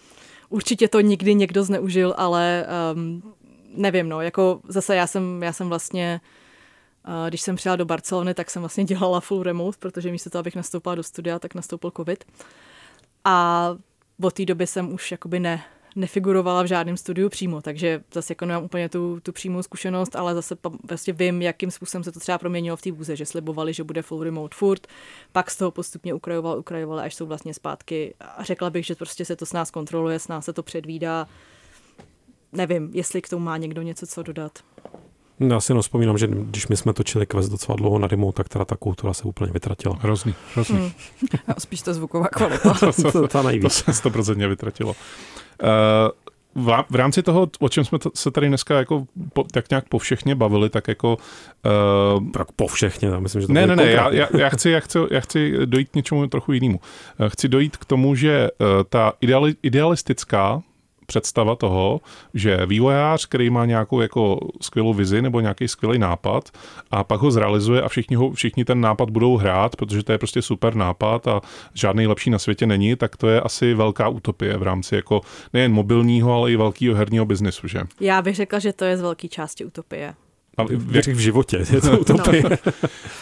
Určitě 0.48 0.88
to 0.88 1.00
nikdy 1.00 1.34
někdo 1.34 1.64
zneužil, 1.64 2.14
ale 2.16 2.66
um, 2.94 3.22
nevím, 3.74 4.08
no, 4.08 4.20
jako 4.20 4.60
zase 4.68 4.96
já 4.96 5.06
jsem, 5.06 5.42
já 5.42 5.52
jsem 5.52 5.68
vlastně 5.68 6.20
uh, 7.08 7.28
když 7.28 7.40
jsem 7.40 7.56
přijela 7.56 7.76
do 7.76 7.84
Barcelony, 7.84 8.34
tak 8.34 8.50
jsem 8.50 8.62
vlastně 8.62 8.84
dělala 8.90 9.20
full 9.20 9.42
remote, 9.42 9.78
protože 9.78 10.10
místo 10.10 10.30
toho, 10.30 10.40
abych 10.40 10.56
nastoupila 10.56 10.94
do 10.94 11.02
studia, 11.02 11.38
tak 11.38 11.54
nastoupil 11.54 11.92
covid. 11.96 12.24
A 13.24 13.68
od 14.22 14.34
té 14.34 14.44
doby 14.44 14.66
jsem 14.66 14.92
už 14.92 15.10
jakoby 15.10 15.40
ne, 15.40 15.64
nefigurovala 16.00 16.62
v 16.62 16.66
žádném 16.66 16.96
studiu 16.96 17.28
přímo, 17.28 17.62
takže 17.62 18.02
zase 18.12 18.32
jako 18.32 18.46
nemám 18.46 18.64
úplně 18.64 18.88
tu, 18.88 19.20
tu 19.20 19.32
přímou 19.32 19.62
zkušenost, 19.62 20.16
ale 20.16 20.34
zase 20.34 20.56
vlastně 20.88 21.12
vím, 21.12 21.42
jakým 21.42 21.70
způsobem 21.70 22.04
se 22.04 22.12
to 22.12 22.20
třeba 22.20 22.38
proměnilo 22.38 22.76
v 22.76 22.82
té 22.82 22.92
vůze, 22.92 23.16
že 23.16 23.26
slibovali, 23.26 23.72
že 23.72 23.84
bude 23.84 24.02
full 24.02 24.22
remote 24.22 24.56
furt, 24.56 24.86
pak 25.32 25.50
z 25.50 25.56
toho 25.56 25.70
postupně 25.70 26.14
ukrajoval, 26.14 26.58
ukrajoval, 26.58 27.00
až 27.00 27.14
jsou 27.14 27.26
vlastně 27.26 27.54
zpátky 27.54 28.14
a 28.20 28.44
řekla 28.44 28.70
bych, 28.70 28.86
že 28.86 28.94
prostě 28.94 29.24
se 29.24 29.36
to 29.36 29.46
s 29.46 29.52
nás 29.52 29.70
kontroluje, 29.70 30.18
s 30.18 30.28
nás 30.28 30.44
se 30.44 30.52
to 30.52 30.62
předvídá. 30.62 31.28
Nevím, 32.52 32.90
jestli 32.92 33.22
k 33.22 33.28
tomu 33.28 33.44
má 33.44 33.56
někdo 33.56 33.82
něco 33.82 34.06
co 34.06 34.22
dodat. 34.22 34.58
Já 35.48 35.60
si 35.60 35.72
jenom 35.72 35.82
vzpomínám, 35.82 36.18
že 36.18 36.26
když 36.26 36.68
my 36.68 36.76
jsme 36.76 36.92
točili 36.92 37.26
quest 37.26 37.50
docela 37.50 37.76
dlouho 37.76 37.98
na 37.98 38.08
remote, 38.08 38.36
tak 38.36 38.48
teda 38.48 38.64
ta 38.64 38.76
kultura 38.76 39.14
se 39.14 39.24
úplně 39.24 39.52
vytratila. 39.52 39.96
Hrozný, 40.00 40.34
hrozný. 40.54 40.78
Hmm. 40.78 40.90
Spíš 41.58 41.82
ta 41.82 41.92
zvuková 41.92 42.28
kvalita. 42.32 42.74
to, 42.74 42.92
to, 42.92 43.12
to, 43.12 43.28
to, 43.28 43.42
to 43.62 43.70
se 43.70 43.92
stoprocentně 43.92 44.48
vytratilo. 44.48 44.96
Uh, 45.62 45.66
v 46.90 46.94
rámci 46.94 47.22
toho, 47.22 47.48
o 47.60 47.68
čem 47.68 47.84
jsme 47.84 47.98
se 48.14 48.30
tady 48.30 48.48
dneska 48.48 48.78
jako 48.78 49.06
po, 49.32 49.44
tak 49.44 49.70
nějak 49.70 49.88
povšechně 49.88 50.34
bavili, 50.34 50.70
tak 50.70 50.88
jako... 50.88 51.16
Uh, 52.16 52.30
tak 52.30 52.52
povšechně, 52.52 53.08
já 53.08 53.20
myslím, 53.20 53.40
že 53.40 53.46
to 53.46 53.52
Ne, 53.52 53.66
ne, 53.66 53.76
ne, 53.76 53.90
já, 53.90 54.10
já, 54.10 54.28
já, 54.38 54.48
chci, 54.48 54.70
já, 54.70 54.80
chci, 54.80 54.98
já 55.10 55.20
chci 55.20 55.66
dojít 55.66 55.88
k 55.88 55.94
něčemu 55.94 56.26
trochu 56.26 56.52
jinému. 56.52 56.80
Chci 57.28 57.48
dojít 57.48 57.76
k 57.76 57.84
tomu, 57.84 58.14
že 58.14 58.48
uh, 58.58 58.66
ta 58.88 59.12
ideali, 59.20 59.54
idealistická 59.62 60.62
představa 61.10 61.56
toho, 61.56 62.00
že 62.34 62.66
vývojář, 62.66 63.26
který 63.26 63.50
má 63.50 63.66
nějakou 63.66 64.00
jako 64.00 64.38
skvělou 64.60 64.94
vizi 64.94 65.22
nebo 65.22 65.40
nějaký 65.40 65.68
skvělý 65.68 65.98
nápad 65.98 66.50
a 66.90 67.04
pak 67.04 67.20
ho 67.20 67.30
zrealizuje 67.30 67.82
a 67.82 67.88
všichni, 67.88 68.16
ho, 68.16 68.30
všichni 68.30 68.64
ten 68.64 68.80
nápad 68.80 69.10
budou 69.10 69.36
hrát, 69.36 69.76
protože 69.76 70.02
to 70.02 70.12
je 70.12 70.18
prostě 70.18 70.42
super 70.42 70.74
nápad 70.74 71.28
a 71.28 71.40
žádný 71.74 72.06
lepší 72.06 72.30
na 72.30 72.38
světě 72.38 72.66
není, 72.66 72.96
tak 72.96 73.16
to 73.16 73.28
je 73.28 73.40
asi 73.40 73.74
velká 73.74 74.08
utopie 74.08 74.56
v 74.56 74.62
rámci 74.62 74.94
jako 74.94 75.20
nejen 75.52 75.72
mobilního, 75.72 76.32
ale 76.32 76.52
i 76.52 76.56
velkého 76.56 76.94
herního 76.94 77.24
biznesu, 77.26 77.68
že? 77.68 77.80
Já 78.00 78.22
bych 78.22 78.36
řekla, 78.36 78.58
že 78.58 78.72
to 78.72 78.84
je 78.84 78.96
z 78.96 79.00
velké 79.00 79.28
části 79.28 79.64
utopie. 79.64 80.14
A 80.60 80.64
v, 80.64 81.06
v 81.06 81.18
životě 81.18 81.64
je 81.72 81.80
to 81.80 81.98
utopie. 81.98 82.42
No. 82.50 82.56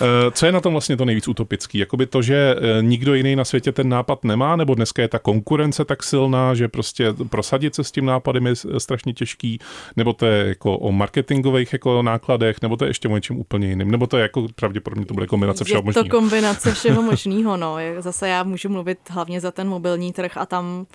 Eh, 0.01 0.30
co 0.30 0.47
je 0.47 0.53
na 0.53 0.61
tom 0.61 0.72
vlastně 0.72 0.97
to 0.97 1.05
nejvíc 1.05 1.28
utopický? 1.28 1.78
Jakoby 1.78 2.07
to, 2.07 2.22
že 2.22 2.57
eh, 2.59 2.82
nikdo 2.82 3.14
jiný 3.14 3.36
na 3.36 3.45
světě 3.45 3.72
ten 3.72 3.89
nápad 3.89 4.24
nemá, 4.24 4.57
nebo 4.57 4.74
dneska 4.74 5.03
je 5.03 5.09
ta 5.09 5.18
konkurence 5.18 5.84
tak 5.84 6.03
silná, 6.03 6.55
že 6.55 6.68
prostě 6.68 7.14
prosadit 7.30 7.74
se 7.74 7.84
s 7.84 7.93
tím 7.93 8.05
nápadem 8.05 8.47
je 8.47 8.55
strašně 8.78 9.12
těžký, 9.12 9.59
nebo 9.97 10.12
to 10.12 10.26
je 10.26 10.49
jako 10.49 10.78
o 10.78 10.93
marketingových 10.93 11.72
jako 11.72 12.03
nákladech, 12.03 12.57
nebo 12.62 12.76
to 12.76 12.84
je 12.84 12.91
ještě 12.91 13.09
o 13.09 13.14
něčem 13.14 13.36
úplně 13.36 13.68
jiným, 13.68 13.91
nebo 13.91 14.07
to 14.07 14.16
je 14.16 14.22
jako 14.22 14.47
pravděpodobně 14.55 15.07
to 15.07 15.14
bude 15.14 15.26
kombinace 15.26 15.64
všeho 15.64 15.82
možného. 15.82 16.05
Je 16.05 16.11
to 16.11 16.16
kombinace 16.16 16.74
všeho 16.74 17.03
možného, 17.03 17.57
no. 17.57 17.76
Zase 17.99 18.28
já 18.28 18.43
můžu 18.43 18.68
mluvit 18.68 18.99
hlavně 19.11 19.41
za 19.41 19.51
ten 19.51 19.68
mobilní 19.68 20.12
trh 20.12 20.36
a 20.36 20.47
tam 20.47 20.86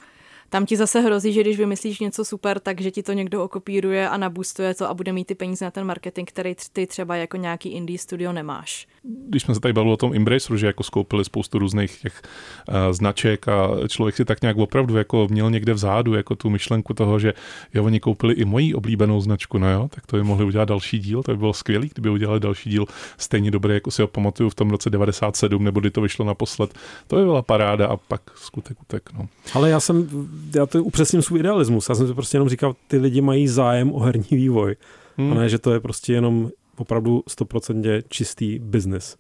Tam 0.54 0.66
ti 0.66 0.78
zase 0.78 1.00
hrozí, 1.00 1.34
že 1.34 1.42
když 1.42 1.58
vymyslíš 1.58 2.00
něco 2.00 2.26
super, 2.26 2.60
takže 2.60 2.92
ti 2.92 3.04
to 3.04 3.14
někdo 3.14 3.44
okopíruje 3.44 4.10
a 4.10 4.18
nabustuje 4.18 4.74
to 4.74 4.90
a 4.90 4.94
bude 4.94 5.14
mít 5.14 5.28
ty 5.28 5.36
peníze 5.36 5.66
na 5.66 5.72
ten 5.72 5.86
marketing, 5.86 6.30
který 6.30 6.56
ty 6.74 6.88
třeba 6.88 7.16
jako 7.16 7.38
nějaký 7.38 7.70
indie 7.70 8.00
studio 8.00 8.34
nemáš. 8.34 8.88
Když 9.04 9.44
jsme 9.44 9.54
se 9.56 9.60
tady 9.60 9.74
bavili 9.74 9.94
o 9.94 9.98
tom 9.98 10.16
Embraceru, 10.16 10.58
že 10.58 10.68
jako 10.68 10.84
skoupili 10.84 11.26
spoustu 11.26 11.60
různých 11.60 12.02
těch 12.02 12.22
uh, 12.68 12.76
značek 12.92 13.48
a 13.48 13.88
člověk 13.88 14.16
si 14.16 14.26
tak 14.26 14.42
nějak 14.42 14.58
opravdu 14.58 14.98
jako 14.98 15.28
měl 15.32 15.52
někde 15.52 15.74
vzadu 15.74 16.14
jako 16.14 16.36
tu 16.36 16.50
myšlenku 16.50 16.94
toho, 16.94 17.20
že 17.20 17.34
jo, 17.74 17.84
oni 17.84 18.00
koupili 18.00 18.34
i 18.34 18.46
moji 18.46 18.74
oblíbenou 18.74 19.22
značku, 19.22 19.58
no 19.58 19.72
jo, 19.72 19.90
tak 19.96 20.06
to 20.06 20.16
by 20.16 20.24
mohli 20.24 20.46
udělat 20.46 20.70
další 20.70 21.00
díl, 21.00 21.24
to 21.24 21.32
by 21.32 21.38
bylo 21.38 21.54
skvělý, 21.54 21.90
kdyby 21.94 22.10
udělali 22.10 22.40
další 22.40 22.70
díl 22.70 22.86
stejně 23.18 23.52
dobrý, 23.52 23.74
jako 23.74 23.92
si 23.92 24.02
ho 24.02 24.08
pamatuju 24.08 24.50
v 24.50 24.56
tom 24.56 24.70
roce 24.70 24.90
97, 24.90 25.64
nebo 25.64 25.80
kdy 25.80 25.92
to 25.92 26.02
vyšlo 26.02 26.26
naposled. 26.26 26.74
To 27.08 27.16
by 27.16 27.24
byla 27.24 27.42
paráda 27.42 27.88
a 27.88 27.98
pak 27.98 28.22
skutek 28.36 28.82
utek. 28.82 29.10
No. 29.14 29.28
Ale 29.54 29.70
já 29.70 29.80
jsem, 29.80 30.08
já 30.56 30.66
to 30.66 30.84
upřesním 30.84 31.22
svůj 31.22 31.40
idealismus. 31.40 31.90
Já 31.90 31.96
jsem 31.96 32.08
si 32.08 32.14
prostě 32.14 32.36
jenom 32.36 32.50
říkal, 32.50 32.76
ty 32.88 32.98
lidi 32.98 33.22
mají 33.22 33.48
zájem 33.48 33.94
o 33.94 34.00
herní 34.00 34.28
vývoj. 34.32 34.76
Hmm. 35.18 35.32
A 35.32 35.36
ne, 35.36 35.50
že 35.50 35.60
to 35.60 35.74
je 35.74 35.80
prostě 35.80 36.14
jenom 36.14 36.50
opravdu 36.78 37.24
100% 37.30 38.04
čistý 38.10 38.60
biznis. 38.60 39.18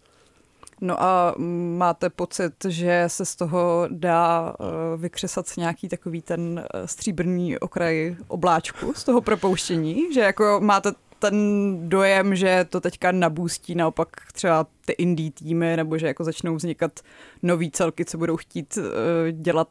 No 0.81 1.03
a 1.03 1.35
máte 1.77 2.09
pocit, 2.09 2.53
že 2.67 3.03
se 3.07 3.25
z 3.25 3.35
toho 3.35 3.87
dá 3.91 4.53
uh, 4.59 5.01
vykřesat 5.01 5.45
nějaký 5.57 5.89
takový 5.89 6.21
ten 6.21 6.65
uh, 6.73 6.85
stříbrný 6.85 7.57
okraj 7.57 8.15
obláčku 8.27 8.93
z 8.95 9.03
toho 9.03 9.21
propouštění? 9.21 10.13
Že 10.13 10.19
jako 10.19 10.59
máte 10.63 10.91
ten 11.29 11.89
dojem, 11.89 12.35
že 12.35 12.65
to 12.69 12.81
teďka 12.81 13.11
nabůstí 13.11 13.75
naopak 13.75 14.07
třeba 14.33 14.67
ty 14.85 14.93
indie 14.93 15.31
týmy, 15.31 15.77
nebo 15.77 15.97
že 15.97 16.07
jako 16.07 16.23
začnou 16.23 16.55
vznikat 16.55 16.99
nový 17.43 17.71
celky, 17.71 18.05
co 18.05 18.17
budou 18.17 18.37
chtít 18.37 18.77
uh, 18.77 18.83
dělat 19.31 19.67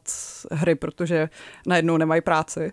hry, 0.51 0.75
protože 0.75 1.29
najednou 1.67 1.97
nemají 1.97 2.21
práci? 2.21 2.71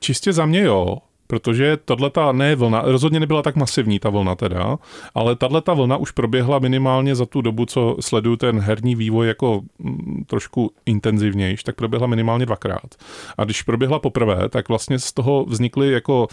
Čistě 0.00 0.32
za 0.32 0.46
mě 0.46 0.62
jo, 0.62 0.98
protože 1.26 1.76
tahle 1.84 2.10
ta 2.10 2.32
ne 2.32 2.56
vlna, 2.56 2.82
rozhodně 2.84 3.20
nebyla 3.20 3.42
tak 3.42 3.56
masivní 3.56 3.98
ta 3.98 4.10
vlna 4.10 4.34
teda, 4.34 4.78
ale 5.14 5.36
tahle 5.36 5.62
ta 5.62 5.74
vlna 5.74 5.96
už 5.96 6.10
proběhla 6.10 6.58
minimálně 6.58 7.14
za 7.14 7.26
tu 7.26 7.40
dobu, 7.40 7.66
co 7.66 7.96
sleduju 8.00 8.36
ten 8.36 8.60
herní 8.60 8.94
vývoj 8.94 9.28
jako 9.28 9.60
mm, 9.78 10.24
trošku 10.26 10.70
intenzivnější, 10.86 11.64
tak 11.64 11.74
proběhla 11.74 12.06
minimálně 12.06 12.46
dvakrát. 12.46 12.94
A 13.38 13.44
když 13.44 13.62
proběhla 13.62 13.98
poprvé, 13.98 14.48
tak 14.48 14.68
vlastně 14.68 14.98
z 14.98 15.12
toho 15.12 15.44
vznikly 15.44 15.92
jako 15.92 16.28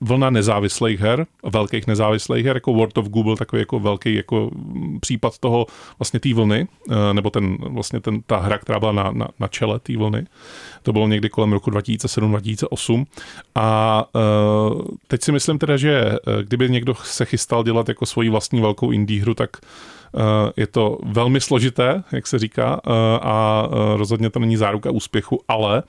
vlna 0.00 0.30
nezávislých 0.30 1.00
her, 1.00 1.26
velkých 1.44 1.86
nezávislých 1.86 2.46
her, 2.46 2.56
jako 2.56 2.72
World 2.72 2.98
of 2.98 3.08
Google, 3.08 3.36
takový 3.36 3.60
jako 3.60 3.80
velký 3.80 4.14
jako 4.14 4.50
případ 5.00 5.38
toho 5.38 5.66
vlastně 5.98 6.20
té 6.20 6.34
vlny, 6.34 6.68
eh, 6.90 7.14
nebo 7.14 7.30
ten 7.30 7.56
vlastně 7.60 8.00
ten, 8.00 8.22
ta 8.26 8.36
hra, 8.36 8.58
která 8.58 8.80
byla 8.80 8.92
na, 8.92 9.10
na, 9.10 9.28
na 9.40 9.48
čele 9.48 9.78
té 9.78 9.96
vlny. 9.96 10.26
To 10.82 10.92
bylo 10.92 11.08
někdy 11.08 11.28
kolem 11.28 11.52
roku 11.52 11.70
2007-2008. 11.70 13.04
A 13.54 14.04
uh, 14.14 14.82
teď 15.06 15.22
si 15.22 15.32
myslím 15.32 15.58
teda, 15.58 15.76
že 15.76 16.00
eh, 16.00 16.42
kdyby 16.42 16.70
někdo 16.70 16.94
se 16.94 17.24
chystal 17.24 17.64
dělat 17.64 17.88
jako 17.88 18.06
svoji 18.06 18.28
vlastní 18.28 18.60
velkou 18.60 18.90
indie 18.90 19.22
hru, 19.22 19.34
tak 19.34 19.50
je 20.56 20.66
to 20.66 20.98
velmi 21.04 21.40
složité, 21.40 22.02
jak 22.12 22.26
se 22.26 22.38
říká, 22.38 22.80
a 23.22 23.68
rozhodně 23.96 24.30
to 24.30 24.38
není 24.38 24.56
záruka 24.56 24.90
úspěchu, 24.90 25.40
ale 25.48 25.82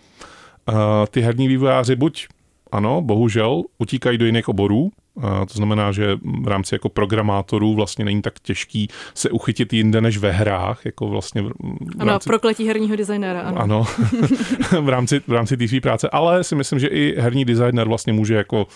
ty 1.11 1.21
herní 1.21 1.47
vývojáři 1.47 1.95
buď 1.95 2.27
ano, 2.71 3.01
bohužel 3.01 3.63
utíkají 3.77 4.17
do 4.17 4.25
jiných 4.25 4.49
oborů, 4.49 4.91
a 5.21 5.45
to 5.45 5.53
znamená, 5.53 5.91
že 5.91 6.17
v 6.41 6.47
rámci 6.47 6.75
jako 6.75 6.89
programátorů 6.89 7.75
vlastně 7.75 8.05
není 8.05 8.21
tak 8.21 8.39
těžký 8.39 8.87
se 9.13 9.29
uchytit 9.29 9.73
jinde 9.73 10.01
než 10.01 10.17
ve 10.17 10.31
hrách, 10.31 10.85
jako 10.85 11.07
vlastně 11.07 11.41
v 11.41 11.51
Ano, 11.99 12.11
rámci... 12.11 12.29
prokletí 12.29 12.67
herního 12.67 12.95
designéra, 12.95 13.41
ano. 13.41 13.61
Ano, 13.61 13.83
v 14.81 14.89
rámci, 14.89 15.21
v 15.27 15.31
rámci 15.31 15.57
té 15.57 15.67
své 15.67 15.81
práce, 15.81 16.09
ale 16.09 16.43
si 16.43 16.55
myslím, 16.55 16.79
že 16.79 16.87
i 16.87 17.15
herní 17.21 17.45
designer 17.45 17.87
vlastně 17.87 18.13
může 18.13 18.35
jako 18.35 18.67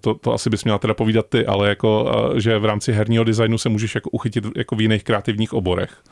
to, 0.00 0.14
to 0.14 0.34
asi 0.34 0.50
bys 0.50 0.64
měla 0.64 0.78
teda 0.78 0.94
povídat 0.94 1.26
ty, 1.28 1.46
ale 1.46 1.68
jako, 1.68 2.12
že 2.36 2.58
v 2.58 2.64
rámci 2.64 2.92
herního 2.92 3.24
designu 3.24 3.58
se 3.58 3.68
můžeš 3.68 3.94
jako 3.94 4.10
uchytit 4.10 4.44
jako 4.56 4.76
v 4.76 4.80
jiných 4.80 5.04
kreativních 5.04 5.52
oborech. 5.52 6.02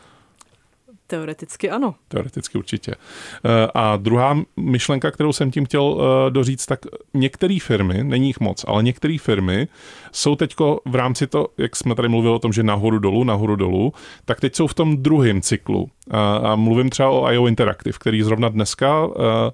Teoreticky 1.10 1.70
ano. 1.70 1.94
Teoreticky 2.08 2.58
určitě. 2.58 2.92
Eh, 2.92 3.68
a 3.74 3.96
druhá 3.96 4.38
myšlenka, 4.56 5.10
kterou 5.10 5.32
jsem 5.32 5.50
tím 5.50 5.64
chtěl 5.64 6.00
eh, 6.00 6.30
doříct, 6.30 6.66
tak 6.66 6.80
některé 7.14 7.58
firmy, 7.62 8.04
není 8.04 8.26
jich 8.26 8.40
moc, 8.40 8.64
ale 8.68 8.82
některé 8.82 9.16
firmy 9.20 9.68
jsou 10.12 10.36
teď 10.36 10.54
v 10.84 10.94
rámci 10.94 11.26
to, 11.26 11.48
jak 11.58 11.76
jsme 11.76 11.94
tady 11.94 12.08
mluvili 12.08 12.34
o 12.34 12.38
tom, 12.38 12.52
že 12.52 12.62
nahoru 12.62 12.98
dolů, 12.98 13.24
nahoru 13.24 13.56
dolů, 13.56 13.92
tak 14.24 14.40
teď 14.40 14.54
jsou 14.54 14.66
v 14.66 14.74
tom 14.74 14.96
druhém 14.96 15.40
cyklu. 15.40 15.90
A, 16.10 16.36
a 16.36 16.56
mluvím 16.56 16.90
třeba 16.90 17.10
o 17.10 17.32
IO 17.32 17.46
Interactive, 17.46 17.98
který 18.00 18.22
zrovna 18.22 18.48
dneska 18.48 19.08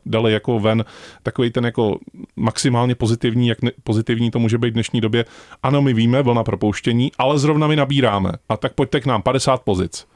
dali 0.07 0.33
jako 0.33 0.59
ven 0.61 0.85
takový 1.23 1.51
ten 1.51 1.65
jako 1.65 1.99
maximálně 2.37 2.95
pozitivní, 2.95 3.49
jak 3.49 3.63
ne, 3.63 3.71
pozitivní 3.85 4.31
to 4.31 4.39
může 4.39 4.59
být 4.59 4.71
v 4.71 4.75
dnešní 4.75 5.01
době. 5.01 5.25
Ano, 5.63 5.83
my 5.83 5.95
víme, 5.95 6.23
vlna 6.23 6.45
propouštění, 6.45 7.13
ale 7.19 7.39
zrovna 7.39 7.67
my 7.67 7.77
nabíráme. 7.77 8.33
A 8.49 8.57
tak 8.57 8.75
pojďte 8.75 9.01
k 9.01 9.07
nám, 9.07 9.23
50 9.23 9.63
pozic. 9.63 10.07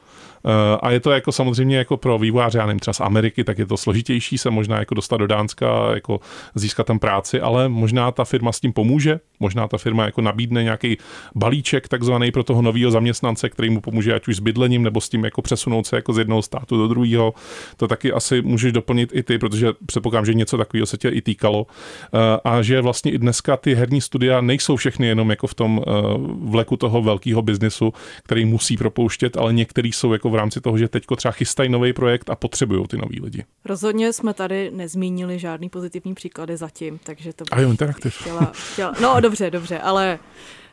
Eh, 0.47 0.79
a 0.83 0.91
je 0.91 1.01
to 1.01 1.11
jako 1.11 1.33
samozřejmě 1.33 1.79
jako 1.79 1.97
pro 1.97 2.19
vývojáře, 2.19 2.59
já 2.59 2.67
nevím, 2.67 2.81
třeba 2.81 2.95
z 2.95 3.01
Ameriky, 3.01 3.45
tak 3.45 3.59
je 3.59 3.67
to 3.67 3.77
složitější 3.77 4.39
se 4.39 4.51
možná 4.51 4.79
jako 4.79 4.95
dostat 4.95 5.17
do 5.17 5.27
Dánska, 5.27 5.95
jako 5.95 6.21
získat 6.55 6.87
tam 6.87 6.99
práci, 6.99 7.41
ale 7.41 7.69
možná 7.69 8.11
ta 8.11 8.25
firma 8.25 8.53
s 8.53 8.61
tím 8.61 8.73
pomůže, 8.73 9.21
možná 9.41 9.69
ta 9.69 9.79
firma 9.79 10.05
jako 10.05 10.21
nabídne 10.21 10.63
nějaký 10.63 10.97
balíček 11.35 11.89
takzvaný 11.89 12.31
pro 12.31 12.45
toho 12.45 12.63
nového 12.63 12.91
zaměstnance, 12.91 13.49
který 13.49 13.71
mu 13.71 13.81
pomůže 13.81 14.15
ať 14.15 14.29
už 14.29 14.37
s 14.37 14.41
bydlením 14.41 14.83
nebo 14.83 15.01
s 15.01 15.09
tím 15.09 15.25
jako 15.25 15.43
přesunout 15.43 15.87
se 15.87 15.97
jako 15.97 16.13
z 16.13 16.19
jednoho 16.19 16.43
státu 16.43 16.77
do 16.77 16.89
druhého. 16.89 17.35
To 17.77 17.89
taky 17.89 18.13
asi 18.13 18.43
můžeš 18.43 18.73
doplnit 18.73 19.11
i 19.13 19.23
ty, 19.23 19.39
protože 19.39 19.73
předpokládám, 19.87 20.27
že 20.27 20.35
něco 20.35 20.57
takového 20.57 20.87
se 20.87 20.97
tě 20.97 21.09
i 21.09 21.21
týkalo. 21.21 21.67
Eh, 22.15 22.41
a 22.45 22.63
že 22.63 22.81
vlastně 22.81 23.13
i 23.13 23.19
dneska 23.19 23.57
ty 23.57 23.75
herní 23.75 24.01
studia 24.01 24.41
nejsou 24.41 24.77
všechny 24.77 25.07
jenom 25.07 25.31
jako 25.31 25.47
v 25.47 25.55
tom 25.55 25.83
eh, 25.87 25.93
vleku 26.41 26.77
toho 26.77 27.03
velkého 27.03 27.43
biznesu, 27.43 27.93
který 28.25 28.45
musí 28.45 28.77
propouštět, 28.77 29.37
ale 29.37 29.53
některý 29.53 29.93
jsou 29.93 30.13
jako 30.13 30.31
v 30.31 30.35
rámci 30.35 30.61
toho, 30.61 30.79
že 30.79 30.89
teďko 30.89 31.17
třeba 31.17 31.33
chystají 31.33 31.69
nový 31.69 31.93
projekt 31.93 32.31
a 32.31 32.37
potřebují 32.37 32.87
ty 32.87 32.97
nový 32.97 33.21
lidi. 33.21 33.45
Rozhodně 33.65 34.13
jsme 34.13 34.35
tady 34.35 34.71
nezmínili 34.75 35.39
žádný 35.39 35.69
pozitivní 35.69 36.15
příklady 36.15 36.57
zatím, 36.57 36.99
takže 37.05 37.33
to 37.33 37.45
bych 37.57 37.69
Interactive. 37.69 38.11
Chtěla, 38.21 38.53
chtěla, 38.73 38.93
no 39.03 39.21
dobře, 39.29 39.51
dobře, 39.51 39.79
ale 39.79 40.19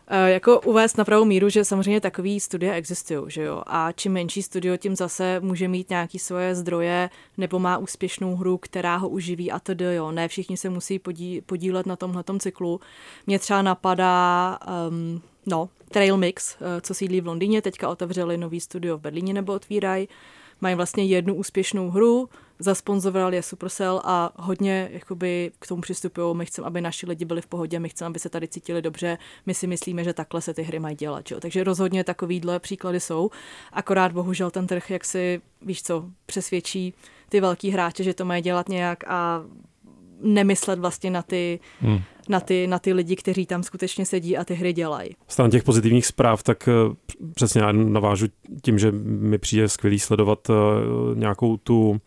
eh, 0.08 0.30
jako 0.30 0.62
uvést 0.62 0.98
na 0.98 1.06
pravou 1.06 1.26
míru, 1.26 1.50
že 1.50 1.66
samozřejmě 1.66 2.02
takový 2.02 2.40
studie 2.40 2.74
existují, 2.74 3.24
že 3.28 3.44
jo. 3.44 3.64
A 3.68 3.92
čím 3.92 4.12
menší 4.14 4.44
studio, 4.44 4.78
tím 4.78 4.96
zase 4.96 5.40
může 5.40 5.68
mít 5.68 5.90
nějaký 5.90 6.20
svoje 6.20 6.56
zdroje 6.56 7.10
nebo 7.38 7.60
má 7.60 7.78
úspěšnou 7.78 8.36
hru, 8.36 8.58
která 8.58 8.96
ho 8.96 9.10
uživí 9.10 9.52
a 9.52 9.60
tedy, 9.60 9.86
jo. 9.86 10.12
Ne 10.12 10.28
všichni 10.28 10.58
se 10.58 10.70
musí 10.70 11.00
podí, 11.00 11.42
podílet 11.42 11.86
na 11.86 11.96
tomhle 11.96 12.24
cyklu. 12.40 12.80
Mě 13.28 13.40
třeba 13.40 13.62
napadá 13.62 14.60
um, 14.90 15.22
No, 15.48 15.70
Trail 15.90 16.18
Mix, 16.18 16.56
eh, 16.56 16.82
co 16.82 16.94
sídlí 16.94 17.22
v 17.22 17.28
Londýně, 17.28 17.62
teďka 17.62 17.90
otevřeli 17.90 18.38
nový 18.38 18.60
studio 18.60 18.98
v 18.98 19.02
Berlíně 19.02 19.34
nebo 19.34 19.54
otvírají. 19.54 20.08
Mají 20.62 20.76
vlastně 20.76 21.06
jednu 21.06 21.36
úspěšnou 21.36 21.90
hru, 21.90 22.30
zasponzorovali 22.60 23.36
je 23.36 23.44
Supercell 23.44 24.02
a 24.04 24.32
hodně 24.36 24.90
jakoby 24.92 25.52
k 25.60 25.68
tomu 25.68 25.82
přistupují. 25.82 26.36
My 26.36 26.46
chceme, 26.46 26.68
aby 26.68 26.82
naši 26.82 27.06
lidi 27.06 27.26
byli 27.26 27.42
v 27.42 27.48
pohodě, 27.48 27.80
my 27.80 27.90
chceme, 27.90 28.08
aby 28.08 28.20
se 28.20 28.30
tady 28.30 28.48
cítili 28.48 28.82
dobře. 28.82 29.18
My 29.46 29.54
si 29.54 29.68
myslíme, 29.68 30.04
že 30.04 30.14
takhle 30.14 30.42
se 30.42 30.54
ty 30.54 30.64
hry 30.64 30.80
mají 30.80 30.96
dělat. 30.96 31.28
Že? 31.28 31.36
Takže 31.36 31.64
rozhodně 31.64 32.04
takovýhle 32.04 32.60
příklady 32.60 33.00
jsou. 33.00 33.30
Akorát 33.74 34.12
bohužel 34.12 34.52
ten 34.52 34.68
trh, 34.68 34.90
jak 34.90 35.06
si, 35.06 35.42
víš 35.62 35.84
co, 35.84 36.06
přesvědčí 36.26 36.94
ty 37.30 37.42
velký 37.42 37.70
hráče, 37.70 38.04
že 38.04 38.14
to 38.14 38.26
mají 38.26 38.42
dělat 38.42 38.70
nějak 38.70 39.04
a 39.08 39.44
nemyslet 40.26 40.80
vlastně 40.80 41.12
na 41.12 41.22
ty, 41.22 41.60
hmm. 41.82 42.00
na, 42.30 42.40
ty, 42.40 42.68
na 42.68 42.80
ty 42.80 42.94
lidi, 42.94 43.16
kteří 43.16 43.46
tam 43.46 43.64
skutečně 43.64 44.06
sedí 44.06 44.38
a 44.38 44.44
ty 44.44 44.54
hry 44.54 44.74
dělají. 44.74 45.10
Stran 45.28 45.50
těch 45.50 45.64
pozitivních 45.64 46.06
zpráv, 46.06 46.44
tak 46.44 46.68
eh, 46.68 46.72
přesně 47.36 47.62
já 47.62 47.72
navážu 47.72 48.28
tím, 48.62 48.80
že 48.80 48.92
mi 49.06 49.38
přijde 49.38 49.70
skvělý 49.70 50.00
sledovat 50.00 50.50
eh, 50.50 50.54
nějakou 51.16 51.58
tu 51.58 52.02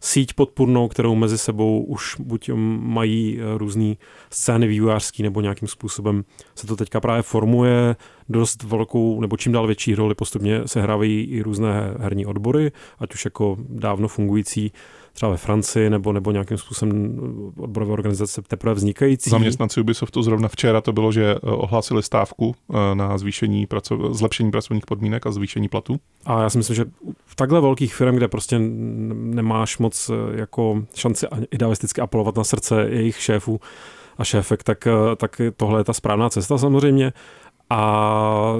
síť 0.00 0.32
podpůrnou, 0.32 0.88
kterou 0.88 1.14
mezi 1.14 1.38
sebou 1.38 1.84
už 1.84 2.16
buď 2.18 2.50
mají 2.78 3.38
eh, 3.40 3.58
různé 3.58 3.94
scény 4.30 4.66
vývojářský 4.66 5.22
nebo 5.22 5.40
nějakým 5.40 5.68
způsobem 5.68 6.24
se 6.54 6.66
to 6.66 6.76
teďka 6.76 7.00
právě 7.00 7.22
formuje 7.22 7.96
dost 8.28 8.62
velkou 8.62 9.20
nebo 9.20 9.36
čím 9.36 9.52
dál 9.52 9.66
větší 9.66 9.94
roli 9.94 10.14
postupně 10.14 10.60
se 10.66 10.82
hrávají 10.82 11.24
i 11.24 11.42
různé 11.42 11.94
herní 11.98 12.26
odbory, 12.26 12.72
ať 12.98 13.14
už 13.14 13.24
jako 13.24 13.56
dávno 13.68 14.08
fungující 14.08 14.72
třeba 15.18 15.30
ve 15.30 15.36
Francii 15.36 15.90
nebo, 15.90 16.12
nebo 16.12 16.30
nějakým 16.30 16.58
způsobem 16.58 17.18
odborové 17.56 17.92
organizace 17.92 18.42
teprve 18.42 18.74
vznikající. 18.74 19.30
Zaměstnanci 19.30 19.80
Ubisoftu 19.80 20.22
zrovna 20.22 20.48
včera 20.48 20.80
to 20.80 20.92
bylo, 20.92 21.12
že 21.12 21.34
eh, 21.34 21.38
ohlásili 21.42 22.02
stávku 22.02 22.54
eh, 22.70 22.94
na 22.94 23.18
zvýšení 23.18 23.66
praco- 23.66 24.14
zlepšení 24.14 24.50
pracovních 24.50 24.86
podmínek 24.86 25.26
a 25.26 25.30
zvýšení 25.30 25.68
platů. 25.68 26.00
A 26.26 26.42
já 26.42 26.50
si 26.50 26.58
myslím, 26.58 26.76
že 26.76 26.84
v 27.26 27.36
takhle 27.36 27.60
velkých 27.60 27.94
firm, 27.94 28.16
kde 28.16 28.28
prostě 28.28 28.58
nemáš 28.58 29.78
moc 29.78 30.10
eh, 30.10 30.38
jako 30.38 30.82
šanci 30.94 31.26
idealisticky 31.50 32.00
apelovat 32.00 32.36
na 32.36 32.44
srdce 32.44 32.86
jejich 32.88 33.20
šéfů 33.20 33.60
a 34.18 34.24
šéfek, 34.24 34.62
tak, 34.62 34.88
tak 35.16 35.40
tohle 35.56 35.80
je 35.80 35.84
ta 35.84 35.92
správná 35.92 36.30
cesta 36.30 36.58
samozřejmě 36.58 37.12
A 37.70 38.54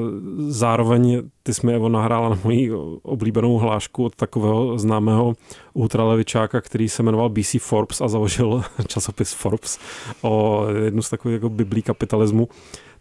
zároveň 0.49 1.23
ty 1.43 1.55
jsi 1.55 1.67
mi 1.67 1.75
Evo 1.75 1.89
nahrála 1.89 2.29
na 2.29 2.39
moji 2.45 2.73
oblíbenou 3.03 3.59
hlášku 3.59 4.05
od 4.05 4.15
takového 4.15 4.79
známého 4.79 5.35
ultralevičáka, 5.75 6.61
který 6.61 6.89
se 6.89 7.03
jmenoval 7.03 7.29
BC 7.29 7.57
Forbes 7.59 8.01
a 8.01 8.09
založil 8.09 8.63
časopis 8.87 9.33
Forbes 9.33 9.79
o 10.23 10.67
jednu 10.85 11.03
z 11.03 11.11
takových 11.11 11.35
jako 11.35 11.49
biblí 11.49 11.83
kapitalismu 11.83 12.49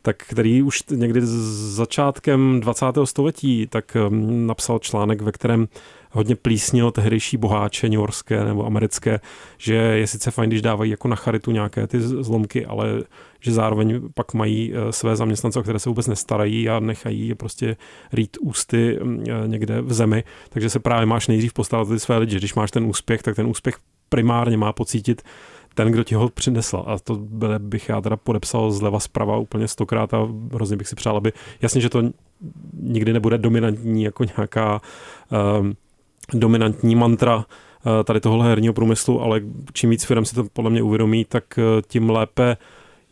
tak 0.08 0.18
který 0.18 0.62
už 0.62 0.84
někdy 0.92 1.22
začátkem 1.24 2.60
20. 2.60 2.86
století 3.04 3.68
tak 3.68 3.98
um, 4.10 4.48
napsal 4.48 4.80
článek, 4.80 5.22
ve 5.22 5.32
kterém 5.32 5.68
hodně 6.12 6.36
plísnil 6.36 6.92
tehdejší 6.92 7.38
boháče 7.38 7.88
Yorkské 7.92 8.46
nebo 8.46 8.66
americké, 8.66 9.20
že 9.58 9.74
je 9.74 10.08
sice 10.08 10.32
fajn, 10.32 10.50
když 10.50 10.62
dávají 10.62 10.92
jako 10.92 11.08
na 11.08 11.16
charitu 11.16 11.52
nějaké 11.52 11.88
ty 11.88 12.02
zlomky, 12.02 12.66
ale 12.66 13.04
že 13.40 13.52
zároveň 13.52 14.02
pak 14.14 14.34
mají 14.34 14.74
eh, 14.74 14.92
své 14.92 15.16
zaměstnance, 15.16 15.60
o 15.60 15.64
které 15.64 15.80
se 15.80 15.90
vůbec 15.90 16.08
nestarají 16.08 16.70
a 16.70 16.80
nechají 16.80 17.28
je 17.28 17.36
prostě 17.36 17.78
rýt 18.14 18.38
ústy 18.42 19.00
eh, 19.02 19.48
někde 19.48 19.82
v 19.82 19.94
zemi. 19.94 20.24
Takže 20.50 20.70
se 20.70 20.80
právě 20.80 21.06
máš 21.06 21.28
nejdřív 21.28 21.54
postarat 21.54 21.88
ty 21.88 22.00
své 22.00 22.18
lidi. 22.18 22.38
Když 22.38 22.56
máš 22.56 22.72
ten 22.72 22.86
úspěch, 22.86 23.24
tak 23.24 23.36
ten 23.36 23.48
úspěch 23.48 23.76
primárně 24.10 24.58
má 24.58 24.74
pocítit 24.74 25.22
ten, 25.78 25.92
kdo 25.92 26.04
ti 26.04 26.16
ho 26.16 26.30
přinesl. 26.30 26.84
A 26.88 27.00
to 27.00 27.16
bych 27.60 27.90
já 27.90 28.02
teda 28.02 28.18
podepsal 28.18 28.72
zleva 28.72 29.00
zprava 29.00 29.38
úplně 29.38 29.68
stokrát 29.68 30.14
a 30.14 30.28
hrozně 30.54 30.78
bych 30.78 30.88
si 30.88 30.96
přál, 30.96 31.18
aby 31.18 31.34
jasně, 31.62 31.82
že 31.82 31.90
to 31.90 32.04
nikdy 32.74 33.14
nebude 33.14 33.38
dominantní 33.38 34.04
jako 34.04 34.24
nějaká 34.24 34.82
um, 35.60 35.76
dominantní 36.34 36.96
mantra 36.96 37.36
uh, 37.38 37.44
tady 38.04 38.20
tohohle 38.20 38.48
herního 38.48 38.74
průmyslu, 38.74 39.22
ale 39.22 39.42
čím 39.74 39.90
víc 39.90 40.06
firm 40.06 40.26
si 40.26 40.36
to 40.36 40.44
podle 40.54 40.70
mě 40.70 40.82
uvědomí, 40.82 41.26
tak 41.26 41.44
uh, 41.58 41.64
tím 41.88 42.10
lépe 42.10 42.58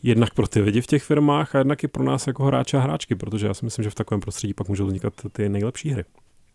jednak 0.02 0.34
pro 0.34 0.46
ty 0.46 0.60
lidi 0.60 0.80
v 0.80 0.86
těch 0.86 1.02
firmách 1.02 1.54
a 1.54 1.58
jednak 1.58 1.84
i 1.84 1.88
pro 1.88 2.04
nás 2.04 2.26
jako 2.26 2.44
hráče 2.44 2.76
a 2.76 2.80
hráčky, 2.80 3.14
protože 3.14 3.46
já 3.46 3.54
si 3.54 3.64
myslím, 3.64 3.82
že 3.82 3.90
v 3.90 3.94
takovém 3.94 4.20
prostředí 4.20 4.54
pak 4.54 4.68
můžou 4.68 4.86
vznikat 4.86 5.12
ty 5.32 5.48
nejlepší 5.48 5.90
hry. 5.90 6.04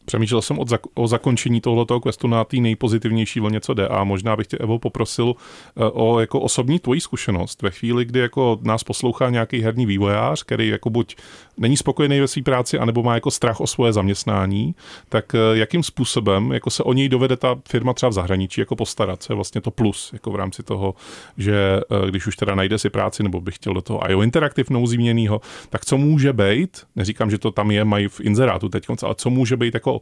Přemýšlel 0.05 0.41
jsem 0.41 0.57
o 0.93 1.07
zakončení 1.07 1.61
tohoto 1.61 1.99
questu 1.99 2.27
na 2.27 2.43
té 2.43 2.57
nejpozitivnější 2.57 3.39
vlně, 3.39 3.61
co 3.61 3.73
jde. 3.73 3.87
A 3.87 4.03
možná 4.03 4.35
bych 4.35 4.47
tě, 4.47 4.57
Evo, 4.57 4.79
poprosil 4.79 5.33
eh, 5.35 5.83
o 5.83 6.19
jako 6.19 6.39
osobní 6.39 6.79
tvoji 6.79 7.01
zkušenost. 7.01 7.61
Ve 7.61 7.71
chvíli, 7.71 8.05
kdy 8.05 8.19
jako 8.19 8.59
nás 8.61 8.83
poslouchá 8.83 9.29
nějaký 9.29 9.61
herní 9.61 9.85
vývojář, 9.85 10.43
který 10.43 10.67
jako 10.67 10.89
buď 10.89 11.15
není 11.57 11.77
spokojený 11.77 12.19
ve 12.19 12.27
své 12.27 12.41
práci, 12.41 12.79
anebo 12.79 13.03
má 13.03 13.13
jako 13.13 13.31
strach 13.31 13.61
o 13.61 13.67
svoje 13.67 13.93
zaměstnání, 13.93 14.75
tak 15.09 15.35
eh, 15.35 15.39
jakým 15.53 15.83
způsobem 15.83 16.51
jako 16.51 16.69
se 16.69 16.83
o 16.83 16.93
něj 16.93 17.09
dovede 17.09 17.37
ta 17.37 17.55
firma 17.67 17.93
třeba 17.93 18.09
v 18.09 18.13
zahraničí 18.13 18.61
jako 18.61 18.75
postarat, 18.75 19.23
co 19.23 19.33
je 19.33 19.35
vlastně 19.35 19.61
to 19.61 19.71
plus 19.71 20.09
jako 20.13 20.31
v 20.31 20.35
rámci 20.35 20.63
toho, 20.63 20.95
že 21.37 21.81
eh, 21.91 22.09
když 22.09 22.27
už 22.27 22.35
teda 22.35 22.55
najde 22.55 22.77
si 22.77 22.89
práci, 22.89 23.23
nebo 23.23 23.41
bych 23.41 23.55
chtěl 23.55 23.73
do 23.73 23.81
toho 23.81 24.11
IO 24.11 24.21
Interactive 24.21 24.67
nouzíměnýho, 24.69 25.41
tak 25.69 25.85
co 25.85 25.97
může 25.97 26.33
být, 26.33 26.83
neříkám, 26.95 27.31
že 27.31 27.37
to 27.37 27.51
tam 27.51 27.71
je, 27.71 27.85
mají 27.85 28.07
v 28.07 28.21
inzerátu 28.21 28.69
teď, 28.69 28.85
ale 29.03 29.15
co 29.15 29.29
může 29.29 29.57
být 29.57 29.73
jako 29.73 30.00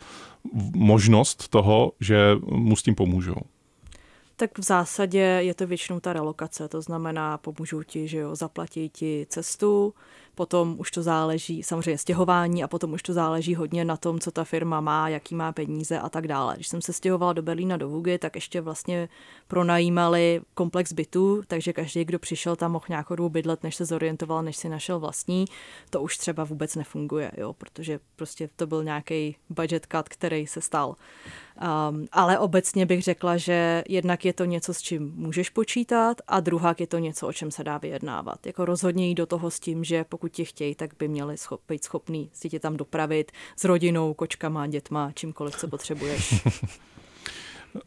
možnost 0.76 1.48
toho, 1.48 1.92
že 2.00 2.36
mu 2.52 2.76
s 2.76 2.84
tím 2.84 2.96
pomůžou? 2.96 3.42
Tak 4.36 4.58
v 4.58 4.64
zásadě 4.64 5.20
je 5.20 5.54
to 5.54 5.68
většinou 5.68 6.00
ta 6.00 6.14
relokace, 6.14 6.68
to 6.68 6.82
znamená, 6.82 7.38
pomůžou 7.38 7.84
ti, 7.84 8.08
že 8.08 8.18
jo, 8.18 8.36
zaplatí 8.36 8.90
ti 8.90 9.26
cestu, 9.30 9.94
potom 10.40 10.76
už 10.80 10.92
to 10.92 11.04
záleží, 11.04 11.64
samozřejmě 11.64 11.98
stěhování 11.98 12.64
a 12.64 12.68
potom 12.68 12.94
už 12.94 13.04
to 13.04 13.14
záleží 13.14 13.56
hodně 13.56 13.86
na 13.86 13.98
tom, 13.98 14.20
co 14.20 14.32
ta 14.32 14.44
firma 14.44 14.82
má, 14.82 15.10
jaký 15.10 15.36
má 15.36 15.52
peníze 15.52 16.00
a 16.00 16.10
tak 16.10 16.28
dále. 16.28 16.56
Když 16.56 16.68
jsem 16.68 16.82
se 16.82 16.94
stěhovala 16.94 17.34
do 17.34 17.42
Berlína 17.42 17.78
do 17.78 17.90
Vugy, 17.90 18.18
tak 18.18 18.36
ještě 18.36 18.62
vlastně 18.62 19.10
pronajímali 19.48 20.42
komplex 20.54 20.94
bytů, 20.94 21.42
takže 21.48 21.74
každý, 21.74 22.06
kdo 22.06 22.20
přišel 22.20 22.56
tam 22.56 22.72
mohl 22.72 22.86
nějakou 22.90 23.16
dobu 23.16 23.30
bydlet, 23.30 23.64
než 23.64 23.76
se 23.76 23.86
zorientoval, 23.86 24.44
než 24.44 24.58
si 24.58 24.70
našel 24.70 25.00
vlastní, 25.00 25.46
to 25.90 26.02
už 26.02 26.18
třeba 26.18 26.44
vůbec 26.44 26.76
nefunguje, 26.76 27.32
jo, 27.38 27.54
protože 27.54 28.00
prostě 28.16 28.50
to 28.56 28.68
byl 28.68 28.84
nějaký 28.84 29.36
budget 29.50 29.88
cut, 29.92 30.10
který 30.10 30.48
se 30.48 30.62
stal. 30.62 30.96
Um, 31.90 32.08
ale 32.12 32.40
obecně 32.40 32.86
bych 32.86 33.04
řekla, 33.04 33.38
že 33.38 33.84
jednak 33.90 34.26
je 34.26 34.34
to 34.34 34.46
něco, 34.46 34.74
s 34.74 34.82
čím 34.82 35.14
můžeš 35.16 35.50
počítat 35.50 36.22
a 36.28 36.40
druhá 36.40 36.76
je 36.80 36.88
to 36.88 36.98
něco, 36.98 37.28
o 37.28 37.34
čem 37.34 37.52
se 37.52 37.64
dá 37.64 37.78
vyjednávat. 37.78 38.46
Jako 38.46 38.66
rozhodně 38.66 39.08
jít 39.08 39.16
do 39.16 39.26
toho 39.26 39.52
s 39.52 39.60
tím, 39.60 39.84
že 39.84 40.04
pokud 40.04 40.29
tě 40.30 40.46
chtějí, 40.46 40.76
tak 40.76 40.92
by 41.00 41.08
měli 41.08 41.38
schop, 41.38 41.62
být 41.68 41.84
schopný 41.84 42.30
si 42.34 42.50
tě 42.50 42.60
tam 42.60 42.78
dopravit 42.78 43.32
s 43.58 43.64
rodinou, 43.64 44.14
kočkama, 44.14 44.68
dětma, 44.68 45.12
čímkoliv, 45.12 45.56
co 45.56 45.68
potřebuješ. 45.68 46.34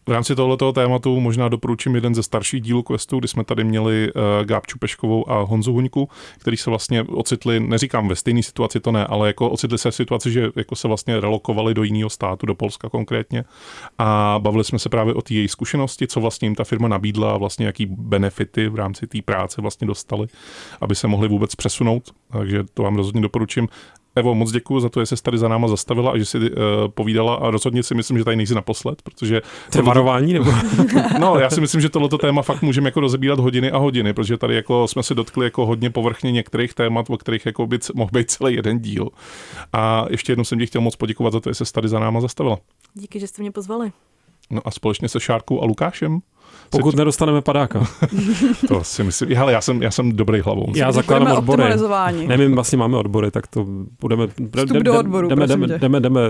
V 0.08 0.10
rámci 0.12 0.34
tohoto 0.34 0.72
tématu 0.72 1.20
možná 1.20 1.48
doporučím 1.48 1.94
jeden 1.94 2.14
ze 2.14 2.22
starších 2.22 2.60
dílů 2.60 2.82
Questu, 2.82 3.18
kdy 3.18 3.28
jsme 3.28 3.44
tady 3.44 3.64
měli 3.64 4.12
uh, 4.12 4.22
Gábču 4.44 4.78
Peškovou 4.78 5.30
a 5.30 5.42
Honzu 5.42 5.72
Huňku, 5.72 6.08
který 6.38 6.56
se 6.56 6.70
vlastně 6.70 7.02
ocitli, 7.02 7.60
neříkám 7.60 8.08
ve 8.08 8.16
stejné 8.16 8.42
situaci, 8.42 8.80
to 8.80 8.92
ne, 8.92 9.06
ale 9.06 9.26
jako 9.26 9.50
ocitli 9.50 9.78
se 9.78 9.90
v 9.90 9.94
situaci, 9.94 10.30
že 10.30 10.50
jako 10.56 10.76
se 10.76 10.88
vlastně 10.88 11.20
relokovali 11.20 11.74
do 11.74 11.82
jiného 11.82 12.10
státu, 12.10 12.46
do 12.46 12.54
Polska 12.54 12.88
konkrétně. 12.88 13.44
A 13.98 14.38
bavili 14.38 14.64
jsme 14.64 14.78
se 14.78 14.88
právě 14.88 15.14
o 15.14 15.22
té 15.22 15.34
její 15.34 15.48
zkušenosti, 15.48 16.06
co 16.06 16.20
vlastně 16.20 16.46
jim 16.46 16.54
ta 16.54 16.64
firma 16.64 16.88
nabídla 16.88 17.32
a 17.32 17.38
vlastně 17.38 17.66
jaký 17.66 17.86
benefity 17.86 18.68
v 18.68 18.74
rámci 18.74 19.06
té 19.06 19.22
práce 19.22 19.62
vlastně 19.62 19.86
dostali, 19.86 20.26
aby 20.80 20.94
se 20.94 21.08
mohli 21.08 21.28
vůbec 21.28 21.54
přesunout. 21.54 22.10
Takže 22.32 22.64
to 22.74 22.82
vám 22.82 22.96
rozhodně 22.96 23.22
doporučím. 23.22 23.68
Evo, 24.16 24.34
moc 24.34 24.52
děkuji 24.52 24.80
za 24.80 24.88
to, 24.88 25.00
že 25.00 25.06
jsi 25.06 25.22
tady 25.22 25.38
za 25.38 25.48
náma 25.48 25.68
zastavila 25.68 26.12
a 26.12 26.18
že 26.18 26.24
jsi 26.24 26.38
uh, 26.38 26.46
povídala 26.94 27.34
a 27.34 27.50
rozhodně 27.50 27.82
si 27.82 27.94
myslím, 27.94 28.18
že 28.18 28.24
tady 28.24 28.36
nejsi 28.36 28.54
naposled, 28.54 29.02
protože... 29.02 29.42
To 29.70 29.78
je 29.78 29.82
varování 29.82 30.32
nebo? 30.32 30.52
no, 31.20 31.38
já 31.38 31.50
si 31.50 31.60
myslím, 31.60 31.80
že 31.80 31.88
tohleto 31.88 32.18
téma 32.18 32.42
fakt 32.42 32.62
můžeme 32.62 32.88
jako 32.88 33.00
rozebírat 33.00 33.40
hodiny 33.40 33.70
a 33.70 33.78
hodiny, 33.78 34.12
protože 34.12 34.36
tady 34.36 34.54
jako 34.54 34.88
jsme 34.88 35.02
se 35.02 35.14
dotkli 35.14 35.46
jako 35.46 35.66
hodně 35.66 35.90
povrchně 35.90 36.32
některých 36.32 36.74
témat, 36.74 37.10
o 37.10 37.16
kterých 37.16 37.46
jako 37.46 37.66
by 37.66 37.78
mohl 37.94 38.10
být 38.12 38.30
celý 38.30 38.54
jeden 38.54 38.78
díl. 38.78 39.08
A 39.72 40.06
ještě 40.10 40.32
jednou 40.32 40.44
jsem 40.44 40.58
ti 40.58 40.66
chtěl 40.66 40.80
moc 40.80 40.96
poděkovat 40.96 41.32
za 41.32 41.40
to, 41.40 41.50
že 41.50 41.64
jsi 41.64 41.72
tady 41.72 41.88
za 41.88 41.98
náma 41.98 42.20
zastavila. 42.20 42.58
Díky, 42.94 43.20
že 43.20 43.26
jste 43.26 43.42
mě 43.42 43.50
pozvali. 43.50 43.92
No 44.50 44.60
a 44.64 44.70
společně 44.70 45.08
se 45.08 45.20
Šárkou 45.20 45.62
a 45.62 45.64
Lukášem 45.64 46.20
pokud 46.72 46.96
nedostaneme 46.96 47.42
padáka. 47.42 47.86
to 48.68 48.84
si 48.84 49.04
myslím. 49.04 49.36
Hele, 49.36 49.52
já 49.52 49.60
jsem, 49.60 49.82
já 49.82 49.90
jsem 49.90 50.12
dobrý 50.12 50.40
hlavou. 50.40 50.72
Já 50.74 50.92
zakládám 50.92 51.36
odbory. 51.36 51.62
Ne, 52.26 52.36
my 52.36 52.48
vlastně 52.48 52.78
máme 52.78 52.96
odbory, 52.96 53.30
tak 53.30 53.46
to 53.46 53.66
budeme... 54.00 54.26
Vstup 54.26 54.76
do 54.76 54.98
odboru, 54.98 55.28
jdeme, 55.28 55.46
jdeme, 55.46 55.66
jdeme, 55.78 56.00
jdeme 56.00 56.20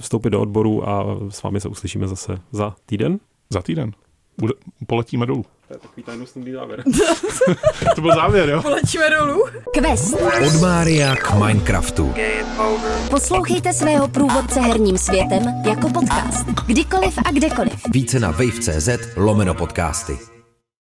vstoupit 0.00 0.30
do 0.30 0.40
odboru 0.40 0.88
a 0.88 1.04
s 1.28 1.42
vámi 1.42 1.60
se 1.60 1.68
uslyšíme 1.68 2.08
zase 2.08 2.38
za 2.52 2.74
týden. 2.86 3.18
Za 3.50 3.62
týden. 3.62 3.92
Bude, 4.40 4.52
poletíme 4.86 5.26
dolů. 5.26 5.44
To 5.68 5.74
je 5.74 5.78
takový 5.78 6.02
tajnostný 6.02 6.52
závěr. 6.52 6.84
to 7.94 8.00
byl 8.00 8.14
závěr, 8.14 8.48
jo? 8.48 8.62
Poletíme 8.62 9.10
dolů. 9.10 9.44
Quest. 9.74 10.14
Od 10.46 10.60
Mária 10.60 11.16
k 11.16 11.34
Minecraftu. 11.34 12.14
Poslouchejte 13.10 13.72
svého 13.72 14.08
průvodce 14.08 14.60
herním 14.60 14.98
světem 14.98 15.42
jako 15.68 15.88
podcast. 15.90 16.46
Kdykoliv 16.66 17.18
a 17.24 17.32
kdekoliv. 17.32 17.82
Více 17.90 18.20
na 18.20 18.30
wave.cz 18.30 18.88
lomeno 19.16 19.54
podcasty. 19.54 20.18